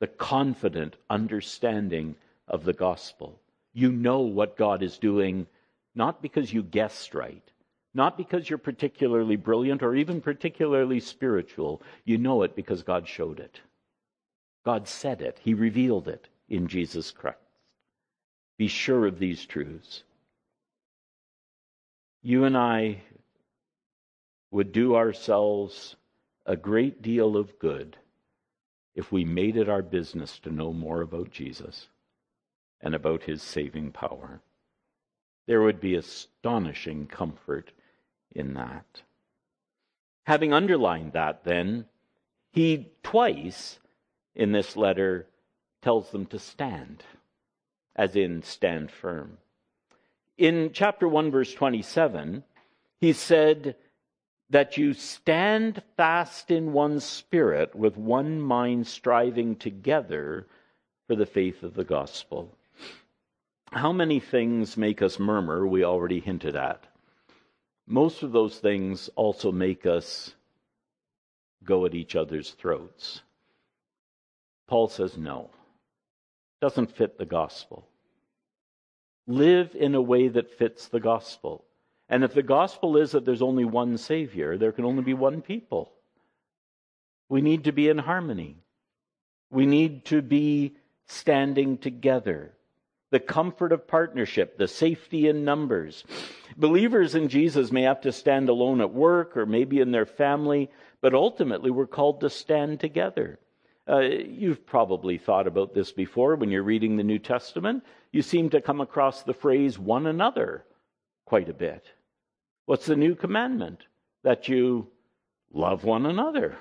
the 0.00 0.08
confident 0.08 0.96
understanding 1.08 2.16
of 2.48 2.64
the 2.64 2.72
gospel. 2.72 3.38
You 3.72 3.92
know 3.92 4.22
what 4.22 4.56
God 4.56 4.82
is 4.82 4.98
doing, 4.98 5.46
not 5.94 6.20
because 6.20 6.52
you 6.52 6.64
guessed 6.64 7.14
right, 7.14 7.48
not 7.92 8.16
because 8.16 8.48
you're 8.48 8.58
particularly 8.58 9.36
brilliant 9.36 9.82
or 9.82 9.94
even 9.94 10.20
particularly 10.20 11.00
spiritual. 11.00 11.82
You 12.04 12.18
know 12.18 12.42
it 12.42 12.54
because 12.54 12.82
God 12.82 13.08
showed 13.08 13.40
it. 13.40 13.60
God 14.64 14.86
said 14.86 15.20
it. 15.20 15.40
He 15.42 15.54
revealed 15.54 16.06
it 16.06 16.28
in 16.48 16.68
Jesus 16.68 17.10
Christ. 17.10 17.38
Be 18.58 18.68
sure 18.68 19.06
of 19.06 19.18
these 19.18 19.44
truths. 19.44 20.04
You 22.22 22.44
and 22.44 22.56
I 22.56 23.02
would 24.50 24.72
do 24.72 24.94
ourselves 24.96 25.96
a 26.44 26.56
great 26.56 27.00
deal 27.00 27.36
of 27.36 27.58
good 27.58 27.96
if 28.94 29.10
we 29.10 29.24
made 29.24 29.56
it 29.56 29.68
our 29.68 29.82
business 29.82 30.38
to 30.40 30.50
know 30.50 30.72
more 30.72 31.00
about 31.00 31.30
Jesus 31.30 31.88
and 32.80 32.94
about 32.94 33.22
his 33.22 33.42
saving 33.42 33.92
power. 33.92 34.40
There 35.46 35.62
would 35.62 35.80
be 35.80 35.94
astonishing 35.94 37.06
comfort 37.06 37.72
in 38.32 38.54
that. 38.54 39.02
Having 40.24 40.52
underlined 40.52 41.12
that, 41.12 41.44
then, 41.44 41.86
he 42.52 42.88
twice 43.02 43.78
in 44.34 44.52
this 44.52 44.76
letter 44.76 45.26
tells 45.82 46.10
them 46.10 46.26
to 46.26 46.38
stand, 46.38 47.02
as 47.96 48.16
in 48.16 48.42
stand 48.42 48.90
firm. 48.90 49.38
In 50.38 50.70
chapter 50.72 51.08
1, 51.08 51.30
verse 51.30 51.52
27, 51.52 52.44
he 53.00 53.12
said 53.12 53.76
that 54.50 54.76
you 54.76 54.92
stand 54.92 55.82
fast 55.96 56.50
in 56.50 56.72
one 56.72 57.00
spirit, 57.00 57.74
with 57.74 57.96
one 57.96 58.40
mind 58.40 58.86
striving 58.86 59.56
together 59.56 60.46
for 61.06 61.16
the 61.16 61.26
faith 61.26 61.62
of 61.62 61.74
the 61.74 61.84
gospel. 61.84 62.56
How 63.72 63.92
many 63.92 64.18
things 64.18 64.76
make 64.76 65.02
us 65.02 65.18
murmur? 65.18 65.66
We 65.66 65.84
already 65.84 66.20
hinted 66.20 66.56
at 66.56 66.84
most 67.90 68.22
of 68.22 68.30
those 68.30 68.56
things 68.56 69.10
also 69.16 69.50
make 69.50 69.84
us 69.84 70.32
go 71.64 71.84
at 71.86 71.94
each 71.94 72.14
other's 72.14 72.52
throats. 72.52 73.22
Paul 74.68 74.86
says 74.86 75.18
no. 75.18 75.50
Doesn't 76.60 76.96
fit 76.96 77.18
the 77.18 77.26
gospel. 77.26 77.84
Live 79.26 79.74
in 79.74 79.96
a 79.96 80.00
way 80.00 80.28
that 80.28 80.56
fits 80.56 80.86
the 80.86 81.00
gospel. 81.00 81.64
And 82.08 82.22
if 82.22 82.32
the 82.32 82.44
gospel 82.44 82.96
is 82.96 83.10
that 83.10 83.24
there's 83.24 83.42
only 83.42 83.64
one 83.64 83.98
Savior, 83.98 84.56
there 84.56 84.72
can 84.72 84.84
only 84.84 85.02
be 85.02 85.14
one 85.14 85.42
people. 85.42 85.90
We 87.28 87.40
need 87.40 87.64
to 87.64 87.72
be 87.72 87.88
in 87.88 87.98
harmony. 87.98 88.56
We 89.50 89.66
need 89.66 90.04
to 90.06 90.22
be 90.22 90.76
standing 91.06 91.76
together 91.76 92.52
the 93.10 93.20
comfort 93.20 93.72
of 93.72 93.86
partnership, 93.86 94.56
the 94.56 94.68
safety 94.68 95.28
in 95.28 95.44
numbers. 95.44 96.04
Believers 96.56 97.14
in 97.14 97.28
Jesus 97.28 97.72
may 97.72 97.82
have 97.82 98.00
to 98.02 98.12
stand 98.12 98.48
alone 98.48 98.80
at 98.80 98.92
work 98.92 99.36
or 99.36 99.46
maybe 99.46 99.80
in 99.80 99.90
their 99.90 100.06
family, 100.06 100.70
but 101.00 101.14
ultimately 101.14 101.70
we're 101.70 101.86
called 101.86 102.20
to 102.20 102.30
stand 102.30 102.80
together. 102.80 103.38
Uh, 103.88 103.98
you've 103.98 104.64
probably 104.66 105.18
thought 105.18 105.46
about 105.46 105.74
this 105.74 105.90
before 105.90 106.36
when 106.36 106.50
you're 106.50 106.62
reading 106.62 106.96
the 106.96 107.02
New 107.02 107.18
Testament. 107.18 107.84
You 108.12 108.22
seem 108.22 108.50
to 108.50 108.60
come 108.60 108.80
across 108.80 109.22
the 109.22 109.34
phrase 109.34 109.78
one 109.78 110.06
another 110.06 110.64
quite 111.24 111.48
a 111.48 111.54
bit. 111.54 111.84
What's 112.66 112.86
the 112.86 112.96
new 112.96 113.16
commandment? 113.16 113.80
That 114.22 114.48
you 114.48 114.88
love 115.52 115.82
one 115.82 116.06
another. 116.06 116.56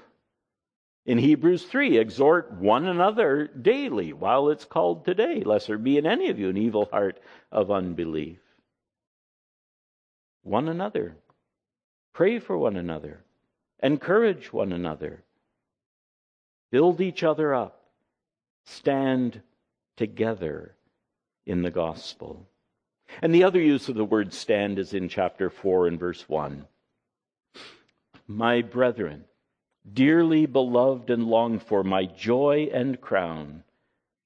In 1.06 1.18
Hebrews 1.18 1.64
3, 1.66 1.98
exhort 1.98 2.52
one 2.52 2.86
another 2.86 3.48
daily 3.48 4.14
while 4.14 4.50
it's 4.50 4.66
called 4.66 5.06
today, 5.06 5.42
lest 5.44 5.68
there 5.68 5.78
be 5.78 5.98
in 5.98 6.06
any 6.06 6.30
of 6.30 6.38
you 6.38 6.50
an 6.50 6.58
evil 6.58 6.86
heart 6.92 7.20
of 7.52 7.72
unbelief. 7.72 8.40
One 10.44 10.68
another. 10.70 11.16
Pray 12.14 12.40
for 12.40 12.58
one 12.58 12.76
another. 12.76 13.24
Encourage 13.82 14.52
one 14.52 14.72
another. 14.72 15.24
Build 16.72 17.02
each 17.02 17.24
other 17.24 17.56
up. 17.56 17.76
stand 18.66 19.42
together 19.98 20.76
in 21.46 21.64
the 21.64 21.72
gospel. 21.72 22.48
And 23.22 23.34
the 23.34 23.44
other 23.44 23.60
use 23.60 23.90
of 23.90 23.96
the 23.96 24.06
word 24.06 24.34
stand 24.34 24.78
is 24.78 24.94
in 24.94 25.10
chapter 25.10 25.50
4 25.50 25.88
and 25.88 26.00
verse 26.00 26.30
1. 26.30 26.68
My 28.28 28.62
brethren, 28.62 29.26
dearly 29.94 30.46
beloved 30.46 31.10
and 31.10 31.26
longed 31.26 31.64
for, 31.64 31.84
my 31.84 32.06
joy 32.06 32.70
and 32.74 33.00
crown, 33.00 33.64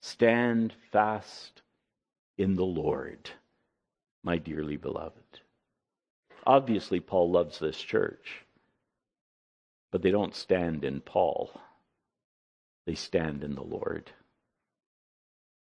stand 0.01 0.73
fast 0.91 1.61
in 2.37 2.55
the 2.55 2.65
Lord, 2.65 3.29
my 4.23 4.37
dearly 4.37 4.77
beloved. 4.77 5.39
Obviously, 6.45 6.99
Paul 6.99 7.31
loves 7.31 7.59
this 7.59 7.79
church, 7.79 8.45
but 9.91 10.01
they 10.01 10.11
don't 10.11 10.35
stand 10.35 10.83
in 10.83 11.01
Paul, 11.01 11.51
they 12.85 12.95
stand 12.95 13.43
in 13.43 13.55
the 13.55 13.63
Lord. 13.63 14.11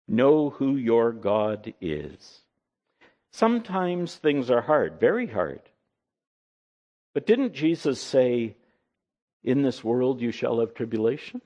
Know 0.09 0.50
who 0.50 0.76
your 0.76 1.12
God 1.12 1.72
is. 1.80 2.40
Sometimes 3.32 4.16
things 4.16 4.50
are 4.50 4.61
hard, 4.61 4.98
very 4.98 5.26
hard. 5.26 5.62
But 7.14 7.26
didn't 7.26 7.55
Jesus 7.55 8.00
say, 8.00 8.57
In 9.45 9.62
this 9.62 9.82
world 9.82 10.20
you 10.20 10.30
shall 10.30 10.61
have 10.61 10.74
tribulation? 10.74 11.40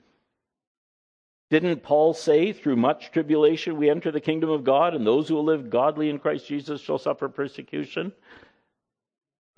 Didn't 1.49 1.83
Paul 1.83 2.13
say, 2.13 2.53
Through 2.53 2.75
much 2.75 3.11
tribulation 3.11 3.77
we 3.77 3.89
enter 3.89 4.11
the 4.11 4.19
kingdom 4.21 4.49
of 4.49 4.63
God, 4.63 4.93
and 4.93 5.05
those 5.05 5.27
who 5.27 5.35
will 5.35 5.45
live 5.45 5.69
godly 5.69 6.09
in 6.09 6.19
Christ 6.19 6.47
Jesus 6.47 6.81
shall 6.81 6.97
suffer 6.97 7.29
persecution? 7.29 8.11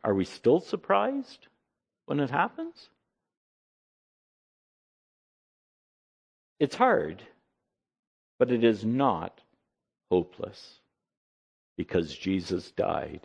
Are 0.03 0.13
we 0.13 0.25
still 0.25 0.59
surprised 0.59 1.47
when 2.05 2.19
it 2.19 2.29
happens? 2.29 2.89
It's 6.59 6.75
hard, 6.75 7.23
but 8.37 8.51
it 8.51 8.63
is 8.63 8.85
not 8.85 9.41
hopeless 10.11 10.79
because 11.77 12.15
Jesus 12.15 12.71
died 12.71 13.21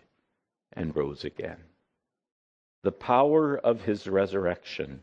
and 0.73 0.95
rose 0.95 1.25
again. 1.25 1.59
The 2.85 2.93
power 2.93 3.59
of 3.59 3.83
his 3.83 4.07
resurrection. 4.07 5.03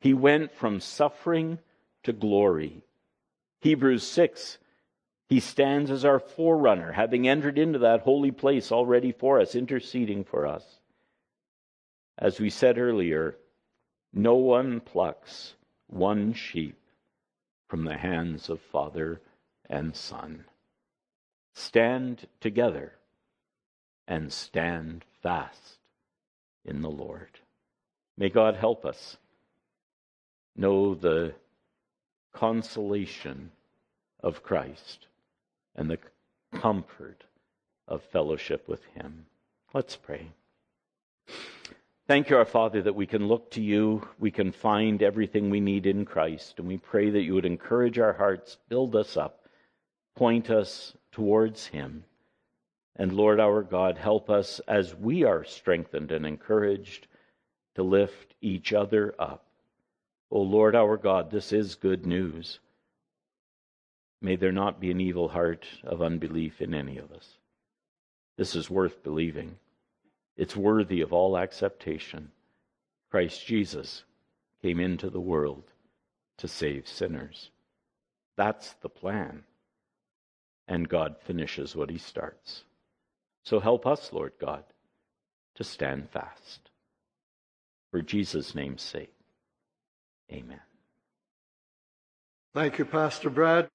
He 0.00 0.12
went 0.12 0.52
from 0.52 0.80
suffering 0.80 1.58
to 2.02 2.12
glory. 2.12 2.82
Hebrews 3.60 4.06
6 4.06 4.58
he 5.30 5.38
stands 5.38 5.92
as 5.92 6.04
our 6.04 6.18
forerunner, 6.18 6.90
having 6.90 7.28
entered 7.28 7.56
into 7.56 7.78
that 7.78 8.00
holy 8.00 8.32
place 8.32 8.72
already 8.72 9.12
for 9.12 9.40
us, 9.40 9.54
interceding 9.54 10.24
for 10.24 10.44
us. 10.44 10.80
As 12.18 12.40
we 12.40 12.50
said 12.50 12.78
earlier, 12.78 13.36
no 14.12 14.34
one 14.34 14.80
plucks 14.80 15.54
one 15.86 16.32
sheep 16.32 16.76
from 17.68 17.84
the 17.84 17.96
hands 17.96 18.48
of 18.48 18.60
Father 18.60 19.20
and 19.68 19.94
Son. 19.94 20.46
Stand 21.54 22.26
together 22.40 22.94
and 24.08 24.32
stand 24.32 25.04
fast 25.22 25.78
in 26.64 26.82
the 26.82 26.90
Lord. 26.90 27.30
May 28.16 28.28
God 28.28 28.56
help 28.56 28.84
us 28.84 29.16
know 30.56 30.94
the 30.94 31.34
consolation 32.32 33.50
of 34.22 34.42
Christ 34.42 35.06
and 35.74 35.90
the 35.90 35.98
comfort 36.54 37.24
of 37.88 38.02
fellowship 38.02 38.68
with 38.68 38.84
Him. 38.94 39.26
Let's 39.72 39.96
pray. 39.96 40.26
Thank 42.06 42.28
you, 42.28 42.36
our 42.36 42.44
Father, 42.44 42.82
that 42.82 42.94
we 42.94 43.06
can 43.06 43.28
look 43.28 43.52
to 43.52 43.62
you. 43.62 44.06
We 44.18 44.32
can 44.32 44.50
find 44.50 45.00
everything 45.02 45.48
we 45.48 45.60
need 45.60 45.86
in 45.86 46.04
Christ. 46.04 46.54
And 46.58 46.66
we 46.66 46.76
pray 46.76 47.08
that 47.10 47.22
you 47.22 47.34
would 47.34 47.46
encourage 47.46 47.98
our 47.98 48.12
hearts, 48.12 48.58
build 48.68 48.96
us 48.96 49.16
up, 49.16 49.46
point 50.16 50.50
us 50.50 50.94
towards 51.12 51.66
Him. 51.66 52.04
And 52.96 53.12
Lord 53.12 53.40
our 53.40 53.62
God, 53.62 53.98
help 53.98 54.28
us 54.28 54.60
as 54.68 54.94
we 54.94 55.24
are 55.24 55.44
strengthened 55.44 56.12
and 56.12 56.26
encouraged 56.26 57.06
to 57.74 57.82
lift 57.82 58.34
each 58.40 58.72
other 58.72 59.14
up. 59.18 59.46
O 60.30 60.38
oh 60.38 60.42
Lord 60.42 60.76
our 60.76 60.96
God, 60.96 61.30
this 61.30 61.52
is 61.52 61.74
good 61.74 62.06
news. 62.06 62.60
May 64.20 64.36
there 64.36 64.52
not 64.52 64.80
be 64.80 64.90
an 64.90 65.00
evil 65.00 65.28
heart 65.28 65.66
of 65.82 66.02
unbelief 66.02 66.60
in 66.60 66.74
any 66.74 66.98
of 66.98 67.10
us. 67.10 67.38
This 68.36 68.54
is 68.54 68.70
worth 68.70 69.02
believing. 69.02 69.56
It's 70.36 70.56
worthy 70.56 71.00
of 71.00 71.12
all 71.12 71.36
acceptation. 71.36 72.30
Christ 73.10 73.44
Jesus 73.46 74.04
came 74.62 74.78
into 74.78 75.10
the 75.10 75.20
world 75.20 75.64
to 76.38 76.48
save 76.48 76.86
sinners. 76.86 77.50
That's 78.36 78.72
the 78.74 78.88
plan. 78.88 79.44
And 80.68 80.88
God 80.88 81.16
finishes 81.18 81.74
what 81.74 81.90
he 81.90 81.98
starts. 81.98 82.64
So 83.44 83.60
help 83.60 83.86
us, 83.86 84.12
Lord 84.12 84.32
God, 84.40 84.64
to 85.56 85.64
stand 85.64 86.10
fast. 86.10 86.70
For 87.90 88.02
Jesus' 88.02 88.54
name's 88.54 88.82
sake. 88.82 89.12
Amen. 90.32 90.60
Thank 92.54 92.78
you, 92.78 92.84
Pastor 92.84 93.30
Brad. 93.30 93.68